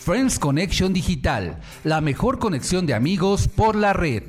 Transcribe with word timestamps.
Friends 0.00 0.38
Connection 0.38 0.94
Digital, 0.94 1.60
la 1.84 2.00
mejor 2.00 2.38
conexión 2.38 2.86
de 2.86 2.94
amigos 2.94 3.48
por 3.48 3.76
la 3.76 3.92
red. 3.92 4.22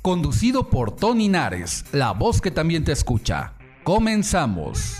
Conducido 0.00 0.70
por 0.70 0.96
Tony 0.96 1.28
Nares, 1.28 1.84
la 1.92 2.12
voz 2.12 2.40
que 2.40 2.50
también 2.50 2.84
te 2.84 2.92
escucha. 2.92 3.52
Comenzamos. 3.84 4.96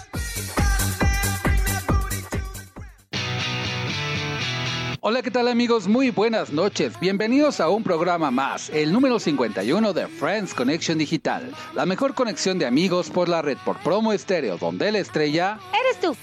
Hola, 5.01 5.23
¿qué 5.23 5.31
tal 5.31 5.49
amigos? 5.49 5.89
Muy 5.89 6.11
buenas 6.11 6.53
noches. 6.53 7.01
Bienvenidos 7.01 7.59
a 7.59 7.71
un 7.71 7.83
programa 7.83 8.31
más, 8.31 8.69
el 8.69 8.93
número 8.93 9.19
51 9.19 9.95
de 9.95 10.07
Friends 10.07 10.53
Connection 10.53 10.99
Digital, 10.99 11.51
la 11.75 11.87
mejor 11.87 12.13
conexión 12.15 12.59
de 12.59 12.67
amigos 12.67 13.09
por 13.09 13.31
la 13.31 13.41
red 13.41 13.57
por 13.65 13.79
promo 13.79 14.13
estéreo, 14.13 14.59
donde 14.59 14.93
la 14.93 14.99
estrella 14.99 15.59
eres 15.73 15.99
tú. 15.99 16.15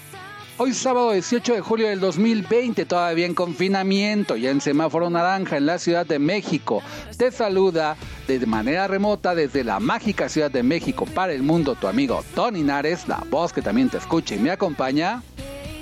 Hoy 0.58 0.72
sábado 0.72 1.12
18 1.12 1.52
de 1.52 1.60
julio 1.60 1.88
del 1.88 2.00
2020, 2.00 2.86
todavía 2.86 3.26
en 3.26 3.34
confinamiento, 3.34 4.36
ya 4.36 4.48
en 4.48 4.62
semáforo 4.62 5.10
naranja 5.10 5.58
en 5.58 5.66
la 5.66 5.78
Ciudad 5.78 6.06
de 6.06 6.18
México. 6.18 6.82
Te 7.18 7.30
saluda 7.30 7.94
de 8.26 8.46
manera 8.46 8.88
remota 8.88 9.34
desde 9.34 9.64
la 9.64 9.80
mágica 9.80 10.30
Ciudad 10.30 10.50
de 10.50 10.62
México 10.62 11.04
para 11.04 11.34
el 11.34 11.42
mundo 11.42 11.74
tu 11.74 11.88
amigo 11.88 12.24
Tony 12.34 12.62
Nares, 12.62 13.06
la 13.06 13.22
voz 13.28 13.52
que 13.52 13.60
también 13.60 13.90
te 13.90 13.98
escucha 13.98 14.34
y 14.34 14.38
me 14.38 14.50
acompaña. 14.50 15.22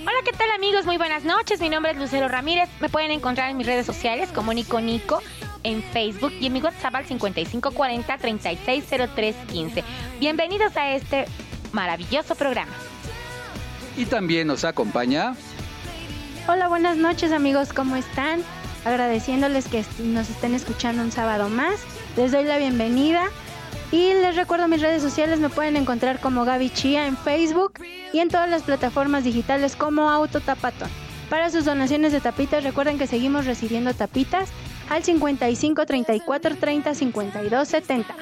Hola, 0.02 0.19
¿qué 0.25 0.33
tal 0.33 0.50
amigos? 0.50 0.86
Muy 0.86 0.97
buenas 0.97 1.22
noches. 1.22 1.61
Mi 1.61 1.69
nombre 1.69 1.92
es 1.92 1.98
Lucero 1.98 2.27
Ramírez. 2.27 2.69
Me 2.80 2.89
pueden 2.89 3.12
encontrar 3.12 3.50
en 3.50 3.56
mis 3.56 3.69
redes 3.69 3.86
sociales 3.86 4.30
como 4.34 4.52
Nico 4.52 4.80
Nico 4.80 5.22
en 5.62 5.84
Facebook 5.84 6.33
y 6.41 6.47
en 6.47 6.52
mi 6.52 6.61
WhatsApp 6.61 6.97
al 6.97 7.06
5540 7.06 8.19
360315. 8.19 9.84
Bienvenidos 10.19 10.77
a 10.77 10.97
este 10.97 11.27
maravilloso 11.70 12.34
programa. 12.34 12.72
Y 13.97 14.06
también 14.06 14.48
nos 14.48 14.64
acompaña. 14.64 15.34
Hola, 16.48 16.69
buenas 16.69 16.97
noches 16.97 17.33
amigos, 17.33 17.73
¿cómo 17.73 17.97
están? 17.97 18.41
Agradeciéndoles 18.84 19.67
que 19.69 19.84
nos 20.01 20.28
estén 20.28 20.55
escuchando 20.55 21.03
un 21.03 21.12
sábado 21.12 21.48
más. 21.48 21.81
Les 22.17 22.33
doy 22.33 22.45
la 22.45 22.59
bienvenida 22.59 23.25
y 23.92 24.12
les 24.12 24.36
recuerdo 24.36 24.69
mis 24.69 24.83
redes 24.83 25.03
sociales 25.03 25.39
me 25.39 25.48
pueden 25.48 25.77
encontrar 25.77 26.20
como 26.20 26.45
Gaby 26.45 26.70
Chía 26.70 27.06
en 27.06 27.17
Facebook 27.17 27.75
y 28.12 28.19
en 28.19 28.28
todas 28.28 28.51
las 28.51 28.62
plataformas 28.62 29.25
digitales 29.25 29.77
como 29.77 30.11
Autotapatón. 30.11 30.91
Para 31.31 31.51
sus 31.51 31.64
donaciones 31.64 32.12
de 32.12 32.20
tapitas 32.20 32.62
recuerden 32.62 32.98
que 32.98 33.06
seguimos 33.06 33.47
recibiendo 33.47 33.95
tapitas 33.95 34.51
al 34.91 35.03
55 35.03 35.86
34 35.86 36.56
30 36.56 36.95
52 36.95 37.69
70. 37.69 38.14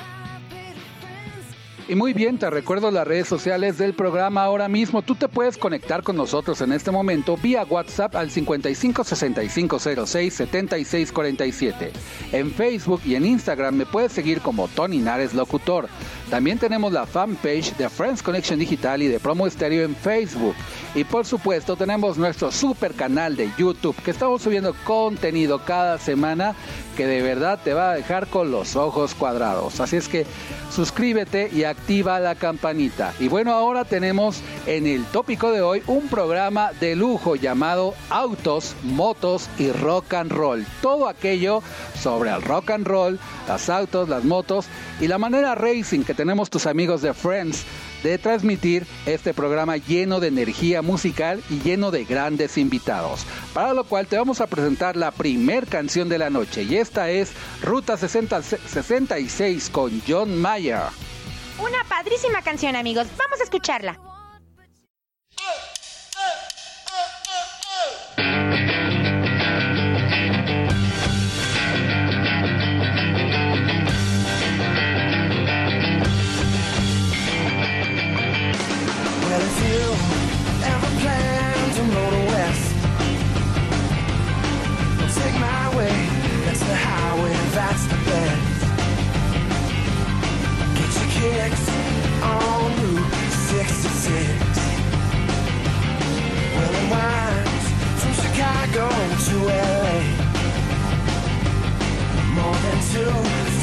Y 1.88 1.96
muy 1.96 2.12
bien, 2.12 2.38
te 2.38 2.48
recuerdo 2.48 2.92
las 2.92 3.06
redes 3.06 3.26
sociales 3.26 3.76
del 3.76 3.92
programa 3.94 4.44
ahora 4.44 4.68
mismo. 4.68 5.02
Tú 5.02 5.16
te 5.16 5.26
puedes 5.26 5.58
conectar 5.58 6.04
con 6.04 6.16
nosotros 6.16 6.60
en 6.60 6.72
este 6.72 6.92
momento 6.92 7.36
vía 7.36 7.64
WhatsApp 7.64 8.14
al 8.14 8.30
55 8.30 9.02
65 9.02 9.78
06 10.06 10.32
76 10.32 11.12
47. 11.12 11.92
En 12.30 12.52
Facebook 12.52 13.00
y 13.04 13.16
en 13.16 13.26
Instagram 13.26 13.74
me 13.74 13.86
puedes 13.86 14.12
seguir 14.12 14.40
como 14.40 14.68
Tony 14.68 14.98
Nares 14.98 15.34
Locutor. 15.34 15.88
También 16.30 16.58
tenemos 16.58 16.92
la 16.92 17.04
fanpage 17.04 17.76
de 17.76 17.90
Friends 17.90 18.22
Connection 18.22 18.58
Digital 18.58 19.02
y 19.02 19.08
de 19.08 19.20
Promo 19.20 19.46
Estéreo 19.46 19.84
en 19.84 19.96
Facebook. 19.96 20.54
Y 20.94 21.04
por 21.04 21.26
supuesto 21.26 21.76
tenemos 21.76 22.16
nuestro 22.16 22.52
super 22.52 22.94
canal 22.94 23.36
de 23.36 23.50
YouTube 23.58 23.96
que 24.02 24.12
estamos 24.12 24.40
subiendo 24.40 24.74
contenido 24.84 25.62
cada 25.64 25.98
semana 25.98 26.54
que 26.96 27.06
de 27.06 27.22
verdad 27.22 27.58
te 27.62 27.74
va 27.74 27.90
a 27.90 27.94
dejar 27.94 28.28
con 28.28 28.50
los 28.50 28.76
ojos 28.76 29.14
cuadrados. 29.14 29.80
Así 29.80 29.96
es 29.96 30.08
que 30.08 30.26
suscríbete 30.70 31.50
y 31.52 31.64
activa 31.72 32.20
la 32.20 32.34
campanita. 32.34 33.12
Y 33.18 33.28
bueno, 33.28 33.52
ahora 33.52 33.84
tenemos 33.84 34.40
en 34.66 34.86
el 34.86 35.04
tópico 35.06 35.50
de 35.50 35.60
hoy 35.60 35.82
un 35.86 36.08
programa 36.08 36.72
de 36.80 36.96
lujo 36.96 37.36
llamado 37.36 37.94
Autos, 38.08 38.74
Motos 38.82 39.48
y 39.58 39.72
Rock 39.72 40.14
and 40.14 40.32
Roll. 40.32 40.64
Todo 40.80 41.08
aquello 41.08 41.62
sobre 42.00 42.30
el 42.30 42.42
rock 42.42 42.70
and 42.70 42.86
roll, 42.86 43.18
las 43.48 43.68
autos, 43.68 44.08
las 44.08 44.24
motos 44.24 44.66
y 45.00 45.08
la 45.08 45.18
manera 45.18 45.54
racing 45.54 46.04
que 46.04 46.14
tenemos 46.14 46.50
tus 46.50 46.66
amigos 46.66 47.02
de 47.02 47.14
Friends 47.14 47.64
de 48.02 48.18
transmitir 48.18 48.86
este 49.06 49.32
programa 49.32 49.76
lleno 49.76 50.20
de 50.20 50.28
energía 50.28 50.82
musical 50.82 51.42
y 51.50 51.60
lleno 51.60 51.90
de 51.90 52.04
grandes 52.04 52.58
invitados. 52.58 53.24
Para 53.54 53.74
lo 53.74 53.84
cual 53.84 54.06
te 54.06 54.16
vamos 54.16 54.40
a 54.40 54.46
presentar 54.46 54.96
la 54.96 55.10
primer 55.10 55.66
canción 55.66 56.08
de 56.08 56.18
la 56.18 56.30
noche 56.30 56.64
y 56.64 56.76
esta 56.76 57.10
es 57.10 57.32
Ruta 57.62 57.96
60, 57.96 58.42
66 58.42 59.70
con 59.70 60.02
John 60.06 60.40
Mayer. 60.40 61.11
Una 61.58 61.84
padrísima 61.88 62.42
canción 62.42 62.76
amigos, 62.76 63.06
vamos 63.16 63.40
a 63.40 63.44
escucharla. 63.44 63.98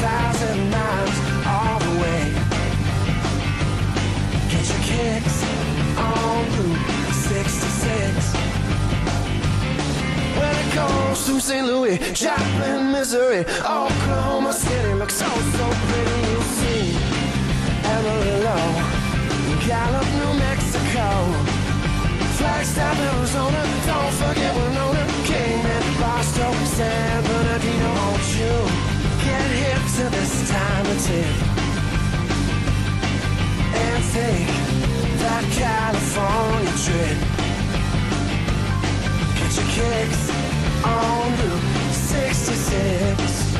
2,000 0.00 0.70
miles 0.70 1.16
all 1.44 1.78
the 1.78 2.00
way. 2.00 2.32
Get 4.48 4.64
your 4.72 4.82
kicks 4.88 5.44
on 5.98 6.40
Route 6.56 7.12
66. 7.12 8.32
When 10.40 10.54
it 10.56 10.74
goes 10.74 11.26
through 11.26 11.40
St. 11.40 11.66
Louis, 11.66 11.98
Joplin, 12.14 12.92
Missouri, 12.92 13.40
Oklahoma 13.60 14.54
City. 14.54 14.94
Looks 14.94 15.16
so, 15.16 15.28
so 15.28 15.66
pretty, 15.84 16.18
you 16.32 16.40
see. 16.56 16.96
Amarillo, 17.84 18.58
Gallup, 19.68 20.08
New 20.16 20.32
Mexico, 20.40 21.08
Flagstaff, 22.38 22.98
Arizona, 22.98 23.62
don't 23.84 24.14
forget 24.14 24.56
Winona, 24.56 25.04
Kingman, 25.28 25.84
Barstow, 26.00 26.52
San 26.64 27.22
Bernardino, 27.22 27.92
won't 27.96 28.89
get 29.50 29.78
hip 29.78 29.82
to 29.96 30.16
this 30.16 30.50
time 30.50 30.86
of 30.86 31.02
tip 31.04 31.26
and 33.74 34.04
take 34.12 34.46
that 35.18 35.44
California 35.58 36.72
trip. 36.84 37.18
Get 39.36 39.52
your 39.56 39.68
kicks 39.74 40.24
on 40.84 41.30
Route 41.38 41.94
66. 41.94 43.59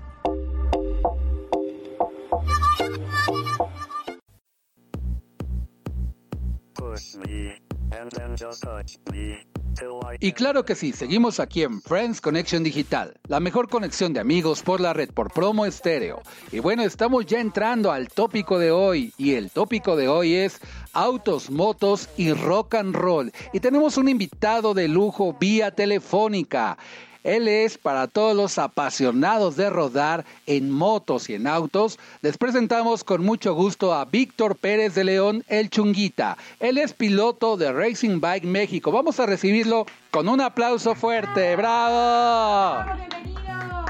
Y 10.23 10.33
claro 10.33 10.65
que 10.65 10.75
sí, 10.75 10.93
seguimos 10.93 11.39
aquí 11.39 11.63
en 11.63 11.81
Friends 11.81 12.21
Connection 12.21 12.63
Digital, 12.63 13.15
la 13.27 13.39
mejor 13.39 13.67
conexión 13.69 14.13
de 14.13 14.19
amigos 14.19 14.61
por 14.61 14.79
la 14.79 14.93
red 14.93 15.09
por 15.09 15.33
promo 15.33 15.65
estéreo. 15.65 16.21
Y 16.51 16.59
bueno, 16.59 16.83
estamos 16.83 17.25
ya 17.25 17.39
entrando 17.39 17.91
al 17.91 18.07
tópico 18.07 18.59
de 18.59 18.69
hoy 18.69 19.15
y 19.17 19.33
el 19.33 19.49
tópico 19.49 19.95
de 19.95 20.07
hoy 20.07 20.35
es 20.35 20.59
autos, 20.93 21.49
motos 21.49 22.07
y 22.17 22.33
rock 22.33 22.75
and 22.75 22.95
roll. 22.95 23.31
Y 23.51 23.61
tenemos 23.61 23.97
un 23.97 24.09
invitado 24.09 24.75
de 24.75 24.87
lujo 24.87 25.35
vía 25.39 25.71
telefónica. 25.71 26.77
Él 27.23 27.47
es 27.47 27.77
para 27.77 28.07
todos 28.07 28.35
los 28.35 28.57
apasionados 28.57 29.55
de 29.55 29.69
rodar 29.69 30.25
en 30.47 30.71
motos 30.71 31.29
y 31.29 31.35
en 31.35 31.47
autos. 31.47 31.99
Les 32.21 32.37
presentamos 32.37 33.03
con 33.03 33.23
mucho 33.23 33.53
gusto 33.53 33.93
a 33.93 34.05
Víctor 34.05 34.55
Pérez 34.55 34.95
de 34.95 35.03
León, 35.03 35.43
el 35.47 35.69
Chunguita. 35.69 36.37
Él 36.59 36.77
es 36.77 36.93
piloto 36.93 37.57
de 37.57 37.71
Racing 37.71 38.19
Bike 38.19 38.45
México. 38.45 38.91
Vamos 38.91 39.19
a 39.19 39.25
recibirlo 39.25 39.85
con 40.09 40.27
un 40.27 40.41
aplauso 40.41 40.95
fuerte. 40.95 41.55
¡Bravo! 41.55 42.83
Bienvenido. 42.95 43.85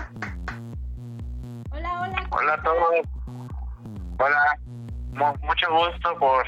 Hola, 1.71 2.01
hola. 2.01 2.27
Hola 2.31 2.53
a 2.53 2.63
todos. 2.63 3.07
Hola. 4.19 4.59
Mu- 5.13 5.45
mucho 5.47 5.67
gusto 5.71 6.17
por, 6.19 6.45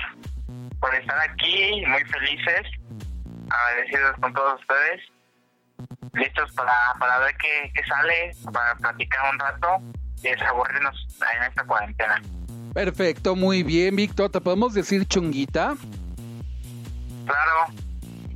por 0.79 0.95
estar 0.95 1.19
aquí, 1.29 1.83
muy 1.85 2.03
felices, 2.05 2.61
agradecidos 3.49 4.15
con 4.21 4.33
todos 4.33 4.61
ustedes, 4.61 5.01
listos 6.13 6.51
para, 6.53 6.73
para 6.99 7.19
ver 7.19 7.35
qué, 7.37 7.71
qué 7.73 7.83
sale, 7.85 8.31
para 8.51 8.75
platicar 8.75 9.21
un 9.33 9.39
rato 9.39 9.67
y 10.23 10.29
desaburrirnos 10.29 11.07
en 11.35 11.43
esta 11.43 11.63
cuarentena. 11.65 12.21
Perfecto, 12.73 13.35
muy 13.35 13.63
bien, 13.63 13.95
Víctor. 13.95 14.31
¿Te 14.31 14.41
podemos 14.41 14.73
decir 14.73 15.05
Chunguita? 15.07 15.75
Claro, 17.25 17.73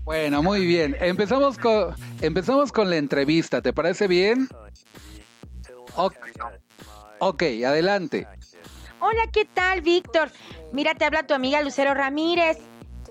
Bueno, 0.03 0.41
muy 0.43 0.65
bien. 0.65 0.95
Empezamos 0.99 1.57
con, 1.57 1.95
empezamos 2.21 2.71
con 2.71 2.89
la 2.89 2.97
entrevista. 2.97 3.61
¿Te 3.61 3.73
parece 3.73 4.07
bien? 4.07 4.47
Ok, 5.95 6.15
ok, 7.19 7.43
adelante. 7.65 8.27
Hola, 8.99 9.23
¿qué 9.31 9.45
tal, 9.45 9.81
Víctor? 9.81 10.31
Mira, 10.71 10.93
te 10.95 11.05
habla 11.05 11.23
tu 11.23 11.33
amiga 11.33 11.61
Lucero 11.61 11.93
Ramírez. 11.93 12.57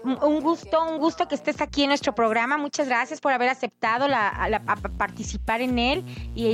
Un 0.07 0.41
gusto, 0.41 0.85
un 0.85 0.99
gusto 0.99 1.27
que 1.27 1.35
estés 1.35 1.61
aquí 1.61 1.83
en 1.83 1.89
nuestro 1.89 2.15
programa. 2.15 2.57
Muchas 2.59 2.87
gracias 2.87 3.21
por 3.21 3.33
haber 3.33 3.49
aceptado 3.49 4.07
la, 4.07 4.47
la- 4.49 4.63
a 4.67 4.77
participar 4.77 5.61
en 5.61 5.79
él 5.81 6.05
y, 6.35 6.47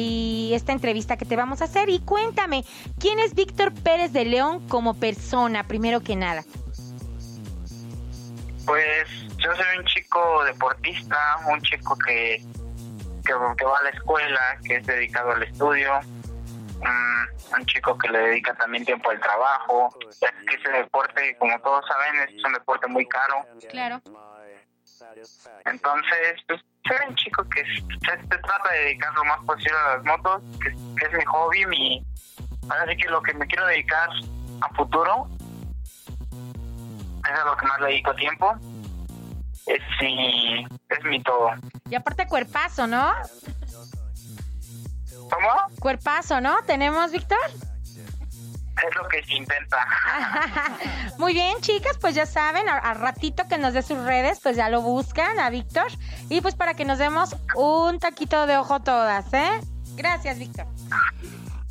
y 0.50 0.54
esta 0.54 0.72
entrevista 0.72 1.16
que 1.18 1.24
te 1.26 1.36
vamos 1.36 1.60
a 1.60 1.64
hacer. 1.64 1.90
Y 1.90 1.98
cuéntame, 2.00 2.64
¿quién 2.98 3.18
es 3.18 3.34
Víctor 3.34 3.74
Pérez 3.74 4.12
de 4.12 4.24
León 4.24 4.66
como 4.68 4.94
persona, 4.94 5.66
primero 5.68 6.00
que 6.00 6.16
nada? 6.16 6.42
pues 8.64 9.08
yo 9.38 9.50
soy 9.56 9.78
un 9.78 9.84
chico 9.86 10.44
deportista, 10.44 11.16
un 11.52 11.60
chico 11.62 11.96
que, 12.06 12.36
que, 13.26 13.32
que 13.58 13.64
va 13.64 13.78
a 13.78 13.82
la 13.82 13.90
escuela, 13.90 14.40
que 14.64 14.76
es 14.76 14.86
dedicado 14.86 15.32
al 15.32 15.42
estudio, 15.42 15.90
un 17.56 17.66
chico 17.66 17.96
que 17.98 18.08
le 18.08 18.18
dedica 18.18 18.54
también 18.54 18.84
tiempo 18.84 19.10
al 19.10 19.20
trabajo, 19.20 19.90
ya 20.20 20.30
que 20.48 20.54
ese 20.54 20.70
deporte, 20.70 21.36
como 21.38 21.58
todos 21.60 21.84
saben, 21.86 22.28
es 22.28 22.44
un 22.44 22.52
deporte 22.52 22.86
muy 22.88 23.06
caro. 23.06 23.46
Claro. 23.70 24.00
Entonces, 25.64 26.40
pues, 26.46 26.60
soy 26.86 26.96
un 27.08 27.14
chico 27.16 27.44
que 27.48 27.62
se, 27.64 28.20
se 28.20 28.38
trata 28.38 28.72
de 28.72 28.78
dedicar 28.84 29.12
lo 29.14 29.24
más 29.24 29.44
posible 29.44 29.76
a 29.78 29.96
las 29.96 30.04
motos, 30.04 30.42
que, 30.60 30.70
que 30.70 31.06
es 31.06 31.12
mi 31.12 31.24
hobby, 31.24 31.66
mi... 31.66 32.06
Ahora 32.68 32.94
que 32.94 33.08
lo 33.08 33.20
que 33.22 33.34
me 33.34 33.46
quiero 33.46 33.66
dedicar 33.66 34.08
a 34.60 34.74
futuro, 34.74 35.28
es 37.24 37.38
a 37.38 37.44
lo 37.44 37.56
que 37.56 37.66
más 37.66 37.80
le 37.80 37.86
dedico 37.88 38.14
tiempo, 38.14 38.54
es 39.66 39.80
mi, 40.00 40.64
es 40.88 41.04
mi 41.04 41.22
todo. 41.22 41.50
Y 41.90 41.94
aparte 41.94 42.26
cuerpazo, 42.26 42.86
¿no? 42.86 43.12
¿Cómo? 45.32 45.48
Cuerpazo, 45.80 46.40
¿no? 46.40 46.56
¿Tenemos, 46.66 47.10
Víctor? 47.12 47.38
Es 47.48 48.96
lo 48.96 49.06
que 49.08 49.22
se 49.24 49.34
intenta. 49.34 49.78
Muy 51.18 51.34
bien, 51.34 51.60
chicas, 51.60 51.96
pues 52.00 52.14
ya 52.14 52.26
saben, 52.26 52.68
a- 52.68 52.78
al 52.78 52.98
ratito 52.98 53.44
que 53.48 53.56
nos 53.58 53.74
dé 53.74 53.82
sus 53.82 53.98
redes, 54.04 54.40
pues 54.42 54.56
ya 54.56 54.68
lo 54.68 54.80
buscan 54.82 55.38
a 55.38 55.50
Víctor. 55.50 55.86
Y 56.28 56.40
pues 56.40 56.54
para 56.54 56.74
que 56.74 56.84
nos 56.84 56.98
demos 56.98 57.36
un 57.54 57.98
taquito 57.98 58.46
de 58.46 58.56
ojo 58.56 58.80
todas, 58.80 59.32
¿eh? 59.32 59.60
Gracias, 59.94 60.38
Víctor. 60.38 60.66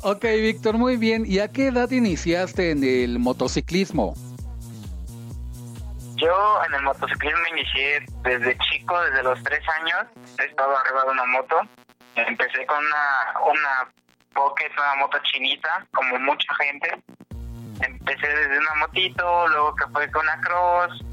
Ok, 0.00 0.22
Víctor, 0.24 0.78
muy 0.78 0.96
bien. 0.96 1.24
¿Y 1.26 1.38
a 1.40 1.48
qué 1.48 1.68
edad 1.68 1.90
iniciaste 1.90 2.70
en 2.70 2.82
el 2.82 3.18
motociclismo? 3.18 4.14
Yo 6.16 6.64
en 6.66 6.74
el 6.74 6.82
motociclismo 6.82 7.40
inicié 7.52 8.06
desde 8.22 8.56
chico, 8.70 9.00
desde 9.02 9.22
los 9.24 9.42
tres 9.42 9.60
años. 9.80 10.06
He 10.40 10.44
estado 10.46 10.76
arriba 10.76 11.04
de 11.04 11.10
una 11.10 11.24
moto. 11.26 11.56
Empecé 12.16 12.66
con 12.66 12.78
una, 12.78 13.40
una 13.40 13.92
Pocket, 14.34 14.70
una 14.78 14.94
moto 14.96 15.18
chinita, 15.24 15.86
como 15.92 16.18
mucha 16.20 16.54
gente. 16.54 17.02
Empecé 17.80 18.26
desde 18.26 18.58
una 18.58 18.74
motito, 18.76 19.48
luego 19.48 19.74
que 19.76 19.86
fue 19.92 20.10
con 20.10 20.22
una 20.22 20.40
Cross. 20.40 21.04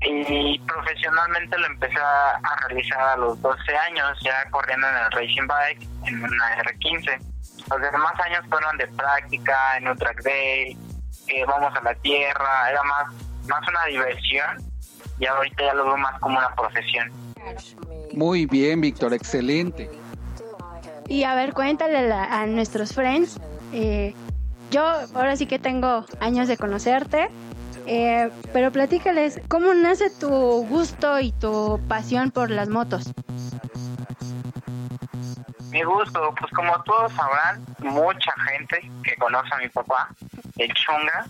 Y 0.00 0.58
profesionalmente 0.60 1.56
lo 1.58 1.66
empecé 1.66 1.98
a, 1.98 2.40
realizar 2.68 3.00
a 3.00 3.16
los 3.16 3.40
12 3.40 3.76
años, 3.76 4.18
ya 4.22 4.44
corriendo 4.50 4.88
en 4.88 4.96
el 4.96 5.10
Racing 5.12 5.46
Bike, 5.46 5.88
en 6.06 6.24
una 6.24 6.62
R15. 6.62 7.20
Los 7.70 7.80
demás 7.80 8.12
años 8.20 8.44
fueron 8.48 8.76
de 8.78 8.88
práctica, 8.88 9.76
en 9.76 9.88
un 9.88 9.96
track 9.96 10.22
day, 10.22 10.76
que 11.28 11.44
vamos 11.44 11.72
a 11.76 11.82
la 11.82 11.94
tierra, 11.96 12.70
era 12.70 12.82
más, 12.82 13.12
más 13.46 13.68
una 13.68 13.84
diversión 13.84 14.72
y 15.18 15.26
ahorita 15.26 15.64
ya 15.64 15.74
lo 15.74 15.84
veo 15.84 15.96
más 15.96 16.18
como 16.20 16.38
una 16.38 16.52
profesión. 16.54 17.12
Muy 18.14 18.46
bien, 18.46 18.80
Víctor, 18.80 19.14
excelente. 19.14 19.90
Y 21.08 21.24
a 21.24 21.34
ver, 21.34 21.52
cuéntale 21.52 21.98
a, 21.98 22.02
la- 22.02 22.40
a 22.40 22.46
nuestros 22.46 22.92
friends. 22.94 23.38
eh, 23.72 24.14
yo 24.70 24.82
ahora 25.14 25.36
sí 25.36 25.46
que 25.46 25.58
tengo 25.58 26.06
años 26.20 26.48
de 26.48 26.56
conocerte, 26.56 27.28
eh, 27.86 28.30
pero 28.54 28.70
platícales, 28.72 29.40
¿cómo 29.48 29.74
nace 29.74 30.08
tu 30.10 30.28
gusto 30.66 31.20
y 31.20 31.32
tu 31.32 31.78
pasión 31.88 32.30
por 32.30 32.50
las 32.50 32.68
motos? 32.70 33.12
Mi 35.70 35.82
gusto, 35.82 36.34
pues 36.38 36.50
como 36.52 36.72
todos 36.84 37.12
sabrán, 37.12 37.64
mucha 37.80 38.32
gente 38.50 38.90
que 39.04 39.14
conoce 39.16 39.48
a 39.54 39.58
mi 39.58 39.68
papá, 39.68 40.08
el 40.58 40.72
Chunga, 40.74 41.26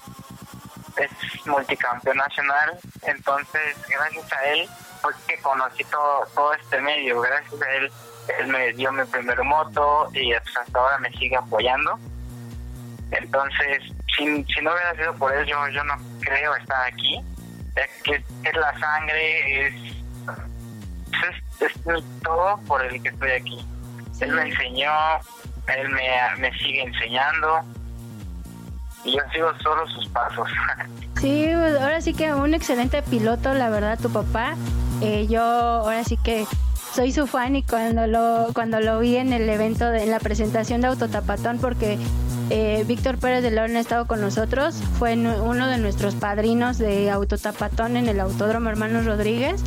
es 0.96 1.46
multicampeón 1.46 2.16
nacional, 2.18 2.78
entonces 3.02 3.76
gracias 3.88 4.32
a 4.32 4.44
él 4.46 4.68
fue 5.02 5.12
que 5.26 5.36
conocí 5.42 5.84
todo, 5.84 6.24
todo 6.34 6.54
este 6.54 6.80
medio, 6.80 7.20
gracias 7.20 7.60
a 7.60 7.70
él, 7.72 7.92
él 8.38 8.46
me 8.46 8.72
dio 8.72 8.92
mi 8.92 9.04
primer 9.04 9.42
moto 9.42 10.08
y 10.14 10.32
hasta 10.32 10.64
ahora 10.72 10.98
me 10.98 11.10
sigue 11.10 11.36
apoyando. 11.36 11.98
Entonces, 13.10 13.82
si, 14.16 14.44
si 14.44 14.62
no 14.62 14.72
hubiera 14.72 14.94
sido 14.94 15.14
por 15.16 15.34
él, 15.34 15.44
yo, 15.44 15.68
yo 15.68 15.84
no 15.84 15.94
creo 16.20 16.54
estar 16.56 16.86
aquí, 16.86 17.20
que 18.04 18.24
es 18.44 18.56
la 18.56 18.78
sangre, 18.78 19.66
es 19.66 20.02
es, 21.60 21.76
es 21.86 22.04
todo 22.22 22.58
por 22.66 22.84
el 22.84 23.02
que 23.02 23.08
estoy 23.08 23.30
aquí. 23.32 23.66
Él 24.20 24.32
me 24.32 24.42
enseñó, 24.42 24.90
él 25.66 25.88
me, 25.90 26.08
me 26.38 26.52
sigue 26.58 26.82
enseñando 26.82 27.60
y 29.04 29.16
yo 29.16 29.22
sigo 29.32 29.52
solo 29.62 29.86
sus 29.88 30.08
pasos. 30.08 30.48
Sí, 31.20 31.48
pues, 31.54 31.80
ahora 31.80 32.00
sí 32.00 32.14
que 32.14 32.34
un 32.34 32.52
excelente 32.52 33.00
piloto, 33.00 33.54
la 33.54 33.70
verdad, 33.70 33.96
tu 33.96 34.12
papá. 34.12 34.56
Eh, 35.02 35.26
yo 35.28 35.42
ahora 35.42 36.04
sí 36.04 36.16
que 36.16 36.46
soy 36.94 37.10
su 37.10 37.26
fan 37.26 37.56
y 37.56 37.62
cuando 37.62 38.06
lo 38.06 38.48
cuando 38.54 38.80
lo 38.80 39.00
vi 39.00 39.16
en 39.16 39.32
el 39.32 39.48
evento 39.48 39.90
de 39.90 40.04
en 40.04 40.10
la 40.10 40.20
presentación 40.20 40.80
de 40.80 40.88
Autotapatón 40.88 41.58
porque 41.58 41.98
eh, 42.50 42.84
Víctor 42.86 43.18
Pérez 43.18 43.42
de 43.42 43.50
León 43.50 43.74
ha 43.76 43.80
estado 43.80 44.06
con 44.06 44.20
nosotros 44.20 44.76
fue 44.98 45.14
uno 45.14 45.66
de 45.66 45.78
nuestros 45.78 46.14
padrinos 46.14 46.78
de 46.78 47.10
Autotapatón 47.10 47.96
en 47.96 48.08
el 48.08 48.20
Autódromo 48.20 48.68
Hermanos 48.68 49.06
Rodríguez. 49.06 49.62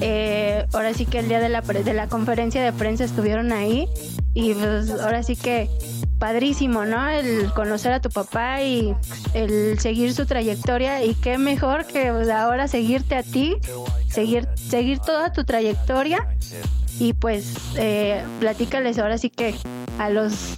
Eh, 0.00 0.66
ahora 0.74 0.92
sí 0.94 1.06
que 1.06 1.20
el 1.20 1.28
día 1.28 1.40
de 1.40 1.48
la 1.48 1.62
de 1.62 1.94
la 1.94 2.08
conferencia 2.08 2.62
de 2.62 2.72
prensa 2.72 3.04
estuvieron 3.04 3.52
ahí 3.52 3.88
y 4.34 4.52
pues 4.54 4.90
ahora 4.90 5.22
sí 5.22 5.34
que 5.34 5.70
padrísimo, 6.18 6.84
¿no? 6.84 7.08
El 7.08 7.52
conocer 7.52 7.92
a 7.92 8.00
tu 8.00 8.10
papá 8.10 8.62
y 8.62 8.94
el 9.34 9.78
seguir 9.78 10.12
su 10.12 10.26
trayectoria 10.26 11.04
y 11.04 11.14
qué 11.14 11.38
mejor 11.38 11.86
que 11.86 12.08
ahora 12.08 12.68
seguirte 12.68 13.14
a 13.14 13.22
ti, 13.22 13.56
seguir, 14.08 14.48
seguir 14.54 14.98
toda 14.98 15.32
tu 15.32 15.44
trayectoria 15.44 16.28
y 16.98 17.12
pues 17.12 17.54
eh, 17.76 18.22
platícales 18.40 18.98
ahora 18.98 19.18
sí 19.18 19.30
que 19.30 19.54
a 19.98 20.10
los 20.10 20.54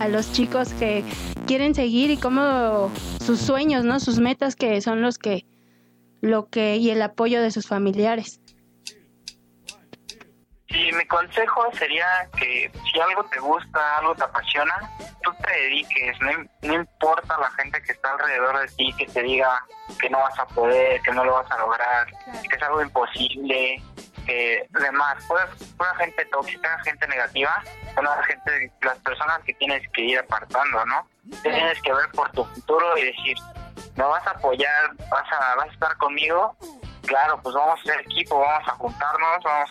a 0.00 0.08
los 0.08 0.32
chicos 0.32 0.70
que 0.74 1.04
quieren 1.46 1.74
seguir 1.74 2.10
y 2.10 2.16
cómo 2.16 2.90
sus 3.24 3.38
sueños, 3.38 3.84
¿no? 3.84 4.00
Sus 4.00 4.18
metas 4.18 4.56
que 4.56 4.80
son 4.80 5.00
los 5.00 5.18
que 5.18 5.46
lo 6.20 6.48
que 6.48 6.76
y 6.76 6.90
el 6.90 7.02
apoyo 7.02 7.40
de 7.40 7.50
sus 7.50 7.66
familiares. 7.66 8.41
Y 10.72 10.90
mi 10.92 11.04
consejo 11.06 11.70
sería 11.74 12.06
que 12.38 12.70
si 12.90 13.00
algo 13.00 13.24
te 13.24 13.38
gusta, 13.40 13.98
algo 13.98 14.14
te 14.14 14.24
apasiona, 14.24 14.74
tú 15.22 15.30
te 15.44 15.52
dediques, 15.52 16.16
no, 16.20 16.74
importa 16.74 17.38
la 17.38 17.50
gente 17.50 17.82
que 17.82 17.92
está 17.92 18.12
alrededor 18.12 18.58
de 18.58 18.68
ti, 18.68 18.94
que 18.96 19.06
te 19.06 19.22
diga 19.22 19.62
que 20.00 20.08
no 20.08 20.18
vas 20.18 20.38
a 20.38 20.46
poder, 20.46 21.00
que 21.02 21.12
no 21.12 21.24
lo 21.24 21.34
vas 21.34 21.50
a 21.50 21.58
lograr, 21.58 22.06
que 22.06 22.56
es 22.56 22.62
algo 22.62 22.80
imposible, 22.80 23.82
que 24.26 24.66
además, 24.74 25.16
una 25.78 25.94
gente 25.96 26.24
tóxica, 26.26 26.78
gente 26.84 27.06
negativa, 27.06 27.62
son 27.94 28.04
la 28.04 28.22
gente, 28.24 28.72
las 28.80 28.98
personas 29.00 29.40
que 29.44 29.52
tienes 29.54 29.86
que 29.90 30.02
ir 30.02 30.18
apartando, 30.18 30.84
¿no? 30.86 31.06
Tienes 31.42 31.82
que 31.82 31.92
ver 31.92 32.10
por 32.12 32.30
tu 32.32 32.44
futuro 32.44 32.96
y 32.96 33.04
decir, 33.04 33.36
me 33.96 34.04
vas 34.04 34.26
a 34.26 34.30
apoyar, 34.30 34.96
vas 35.10 35.32
a, 35.32 35.54
vas 35.56 35.68
a 35.68 35.72
estar 35.72 35.96
conmigo, 35.98 36.56
claro, 37.02 37.40
pues 37.42 37.54
vamos 37.54 37.80
a 37.80 37.82
ser 37.84 38.00
equipo, 38.00 38.38
vamos 38.38 38.68
a 38.68 38.72
juntarnos, 38.72 39.44
vamos 39.44 39.70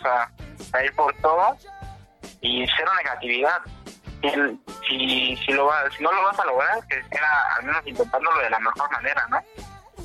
a 0.72 0.84
ir 0.84 0.94
por 0.94 1.14
todo 1.16 1.56
y 2.42 2.66
cero 2.76 2.90
negatividad. 2.98 3.60
Si, 4.88 5.36
si, 5.36 5.52
lo 5.52 5.68
si 5.96 6.02
no 6.02 6.12
lo 6.12 6.22
vas 6.22 6.38
a 6.38 6.44
lograr, 6.44 6.86
que 6.86 7.02
sea 7.04 7.56
al 7.56 7.64
menos 7.64 7.82
intentándolo 7.86 8.38
de 8.40 8.50
la 8.50 8.60
mejor 8.60 8.90
manera, 8.90 9.26
¿no? 9.30 9.40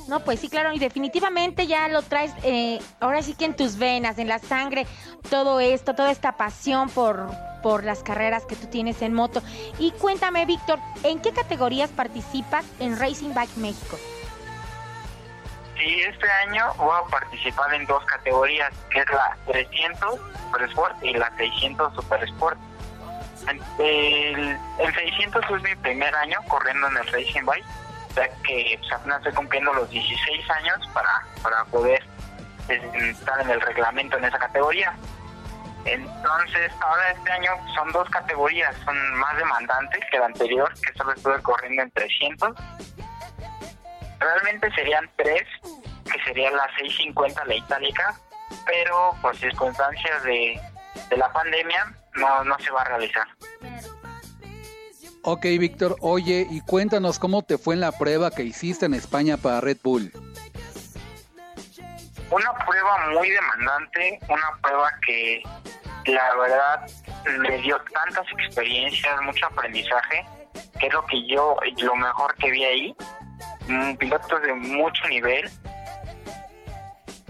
No, 0.08 0.22
pues 0.22 0.40
sí, 0.40 0.50
claro, 0.50 0.72
y 0.72 0.80
definitivamente 0.80 1.68
ya 1.68 1.88
lo 1.90 2.02
traes, 2.02 2.34
eh, 2.44 2.80
ahora 3.00 3.22
sí 3.22 3.36
que 3.36 3.46
en 3.46 3.56
tus 3.56 3.78
venas, 3.78 4.18
en 4.18 4.28
la 4.28 4.40
sangre, 4.40 4.88
todo 5.30 5.60
esto, 5.60 5.94
toda 5.94 6.12
esta 6.12 6.38
pasión 6.38 6.90
por, 6.90 7.30
por 7.62 7.84
las 7.84 8.04
carreras 8.04 8.46
que 8.46 8.56
tú 8.56 8.68
tienes 8.68 9.02
en 9.02 9.14
moto. 9.14 9.44
Y 9.78 9.92
cuéntame, 9.92 10.46
Víctor, 10.46 10.80
¿en 11.04 11.22
qué 11.22 11.32
categorías 11.34 11.90
participas 11.90 12.66
en 12.80 12.98
Racing 12.98 13.34
Bike 13.34 13.58
México? 13.58 13.98
Sí, 15.78 16.02
este 16.02 16.30
año 16.48 16.74
voy 16.78 16.96
a 16.96 17.08
participar 17.10 17.72
en 17.74 17.86
dos 17.86 18.04
categorías, 18.06 18.74
que 18.90 19.00
es 19.00 19.10
la 19.12 19.38
300 19.46 20.20
Super 20.20 20.70
Sport 20.70 21.04
y 21.04 21.14
la 21.14 21.32
600 21.38 21.94
Super 21.94 22.24
Sport. 22.24 22.58
El, 23.78 24.58
600 24.78 25.46
es 25.46 25.62
mi 25.62 25.76
primer 25.76 26.14
año 26.16 26.40
corriendo 26.48 26.88
en 26.88 26.98
el 26.98 27.08
Racing 27.08 27.46
Bike, 27.46 27.66
ya 28.16 28.28
que 28.44 28.78
pues, 28.80 28.92
apenas 28.92 29.18
estoy 29.20 29.34
cumpliendo 29.34 29.74
los 29.74 29.90
16 29.90 30.50
años 30.50 30.90
para, 30.94 31.24
para 31.44 31.64
poder 31.66 32.04
estar 32.68 33.40
en 33.42 33.50
el 33.52 33.62
reglamento 33.62 34.18
en 34.18 34.26
esa 34.26 34.40
categoría. 34.40 34.96
Entonces, 35.86 36.72
ahora 36.82 37.12
este 37.12 37.32
año 37.32 37.52
son 37.76 37.92
dos 37.92 38.10
categorías, 38.10 38.76
son 38.84 39.14
más 39.16 39.38
demandantes 39.38 40.02
que 40.12 40.18
la 40.18 40.26
anterior, 40.26 40.74
que 40.74 40.92
solo 40.98 41.14
estuve 41.14 41.42
corriendo 41.44 41.84
en 41.84 41.92
300 41.92 42.56
Realmente 44.20 44.72
serían 44.74 45.10
tres, 45.16 45.44
que 46.12 46.24
sería 46.26 46.52
la 46.52 46.68
650, 46.78 47.46
la 47.46 47.56
itálica, 47.56 48.16
pero 48.66 49.16
por 49.22 49.36
circunstancias 49.38 50.24
de, 50.24 50.60
la 51.16 51.32
pandemia 51.32 51.94
no, 52.16 52.44
no 52.44 52.58
se 52.60 52.72
va 52.72 52.82
a 52.82 52.86
realizar. 52.86 53.28
Ok, 55.24 55.44
Víctor, 55.60 55.98
oye, 56.00 56.48
y 56.50 56.62
cuéntanos 56.62 57.20
cómo 57.20 57.42
te 57.42 57.58
fue 57.58 57.76
en 57.76 57.82
la 57.82 57.92
prueba 57.92 58.32
que 58.32 58.44
hiciste 58.44 58.86
en 58.86 58.94
España 58.94 59.36
para 59.36 59.60
Red 59.60 59.78
Bull. 59.84 60.12
Una 62.32 62.54
prueba 62.66 63.10
muy 63.14 63.30
demandante, 63.30 64.20
una 64.30 64.58
prueba 64.62 64.90
que 65.06 65.44
la 66.06 66.36
verdad 66.36 66.90
me 67.40 67.58
dio 67.58 67.78
tantas 67.94 68.26
experiencias, 68.40 69.22
mucho 69.22 69.46
aprendizaje, 69.48 70.26
que 70.80 70.88
es 70.88 70.94
lo 70.94 71.06
que 71.06 71.28
yo, 71.28 71.58
lo 71.78 71.96
mejor 71.96 72.34
que 72.36 72.52
vi 72.52 72.64
ahí, 72.64 72.96
pilotos 73.98 74.42
de 74.42 74.54
mucho 74.54 75.08
nivel, 75.08 75.50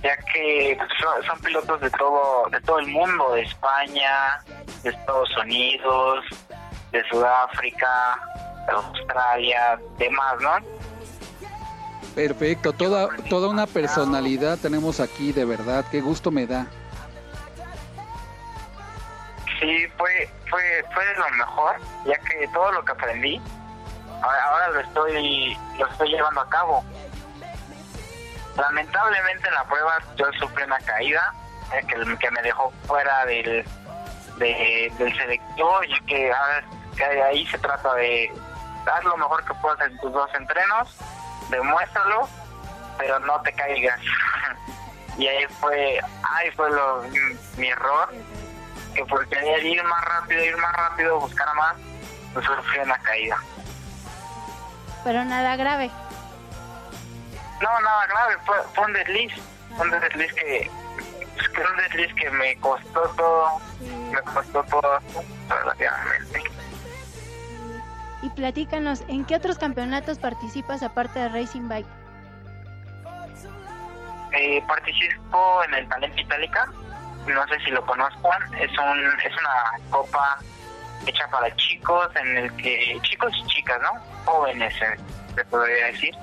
ya 0.04 0.18
que 0.18 0.78
son, 1.26 1.40
pilotos 1.42 1.82
de 1.82 1.90
todo, 1.92 2.50
de 2.50 2.62
todo 2.62 2.80
el 2.80 2.88
mundo, 2.88 3.34
de 3.34 3.42
España, 3.42 4.40
de 4.84 4.90
Estados 4.90 5.30
Unidos, 5.38 6.26
de 6.92 7.04
Sudáfrica, 7.10 8.20
de 8.68 8.74
Australia, 8.74 9.80
demás, 9.98 10.36
¿no? 10.42 10.58
Perfecto, 12.16 12.74
toda, 12.74 13.10
toda 13.30 13.48
una 13.48 13.68
personalidad 13.68 14.58
tenemos 14.58 15.00
aquí, 15.00 15.32
de 15.32 15.46
verdad, 15.46 15.86
qué 15.92 16.02
gusto 16.02 16.32
me 16.32 16.48
da. 16.48 16.68
Sí, 19.60 19.88
fue, 19.98 20.30
fue, 20.50 20.86
fue 20.94 21.04
lo 21.16 21.30
mejor, 21.38 21.76
ya 22.06 22.18
que 22.20 22.48
todo 22.54 22.72
lo 22.72 22.86
que 22.86 22.92
aprendí 22.92 23.42
ahora, 24.22 24.70
lo 24.70 24.80
estoy 24.80 25.58
lo 25.78 25.88
estoy 25.88 26.10
llevando 26.10 26.42
a 26.42 26.50
cabo. 26.50 26.84
Lamentablemente 28.56 29.48
en 29.48 29.54
la 29.54 29.64
prueba 29.66 30.00
yo 30.16 30.26
sufrí 30.40 30.64
una 30.64 30.80
caída 30.80 31.34
eh, 31.74 31.86
que, 32.20 32.32
me 32.32 32.42
dejó 32.42 32.72
fuera 32.88 33.26
del, 33.26 33.64
del 34.38 35.18
selector 35.18 35.86
y 35.86 36.00
que, 36.06 36.34
que 36.96 37.04
ahí 37.04 37.46
se 37.48 37.60
trata 37.60 37.94
de 37.94 38.32
dar 38.86 39.04
lo 39.06 39.18
mejor 39.18 39.46
que 39.46 39.54
puedas 39.56 39.80
en 39.88 39.98
tus 40.00 40.12
dos 40.12 40.30
entrenos, 40.34 40.96
demuéstralo, 41.50 42.28
pero 42.98 43.20
no 43.20 43.40
te 43.42 43.54
caigas. 43.54 44.00
y 45.18 45.28
ahí 45.28 45.46
fue, 45.60 46.00
ahí 46.24 46.52
fue 46.52 46.72
lo, 46.72 47.04
mi, 47.58 47.68
error, 47.68 48.10
que 48.96 49.06
por 49.06 49.28
querer 49.28 49.64
ir 49.64 49.84
más 49.84 50.04
rápido, 50.06 50.44
ir 50.44 50.58
más 50.58 50.74
rápido, 50.74 51.20
buscar 51.20 51.54
más, 51.56 51.76
pues 52.34 52.46
sufrí 52.46 52.80
una 52.80 52.98
caída 53.00 53.38
pero 55.08 55.24
nada 55.24 55.56
grave. 55.56 55.90
No, 57.62 57.80
nada 57.80 58.08
grave, 58.08 58.36
fue, 58.46 58.86
un 58.86 58.92
desliz, 58.92 59.32
un 59.80 59.90
desliz 59.90 60.34
que, 60.34 60.70
un 60.70 61.78
desliz 61.78 62.14
que 62.16 62.30
me 62.30 62.58
costó 62.58 63.04
todo, 63.16 63.62
me 64.12 64.22
costó 64.34 64.62
todo 64.66 65.00
relativamente. 65.48 66.44
Y 68.22 68.30
platícanos, 68.32 69.06
¿en 69.08 69.24
qué 69.24 69.38
otros 69.38 69.58
campeonatos 69.58 70.20
participas 70.20 70.84
aparte 70.84 71.20
de 71.20 71.30
Racing 71.30 71.70
Bike? 71.70 71.88
Eh, 74.34 74.62
participo 74.68 75.64
en 75.64 75.74
el 75.74 75.88
Talento 75.88 76.20
Itálica, 76.20 76.66
no 77.28 77.48
sé 77.48 77.58
si 77.64 77.72
lo 77.72 77.86
conozcan, 77.86 78.54
es, 78.56 78.72
un, 78.78 79.20
es 79.22 79.32
una 79.38 79.90
copa 79.90 80.38
hecha 81.06 81.30
para 81.30 81.56
chicos, 81.56 82.10
en 82.18 82.38
el 82.40 82.58
que, 82.58 83.00
chicos 83.04 83.32
y 83.38 83.46
chicas, 83.46 83.82
¿no? 83.82 84.17
Jóvenes, 84.28 84.74
eh, 84.82 85.44
podría 85.50 85.86
decir, 85.86 86.14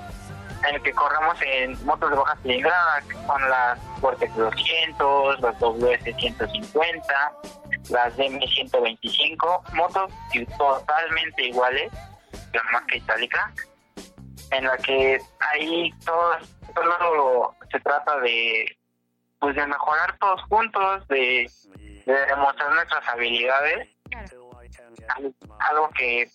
en 0.67 0.75
el 0.75 0.81
que 0.83 0.91
corremos 0.91 1.35
en 1.41 1.85
motos 1.85 2.11
de 2.11 2.15
baja 2.17 2.37
cilindrada, 2.43 3.01
con 3.25 3.49
las 3.49 3.79
Vortex 3.99 4.35
200, 4.35 5.41
las 5.41 5.59
WS 5.59 6.03
150, 6.03 7.33
las 7.89 8.15
DM 8.15 8.39
125, 8.39 9.63
motos 9.73 10.11
totalmente 10.55 11.47
iguales, 11.47 11.91
la 12.53 12.63
marca 12.71 12.95
itálica, 12.95 13.51
en 14.51 14.65
la 14.65 14.77
que 14.77 15.19
ahí 15.39 15.91
todo, 16.05 16.37
todo 16.75 17.55
se 17.71 17.79
trata 17.79 18.19
de 18.19 18.77
pues 19.39 19.55
de 19.55 19.65
mejorar 19.65 20.15
todos 20.19 20.41
juntos, 20.43 21.07
de, 21.07 21.49
de 22.05 22.25
demostrar 22.27 22.71
nuestras 22.71 23.07
habilidades 23.09 23.89
algo 25.59 25.89
que 25.97 26.29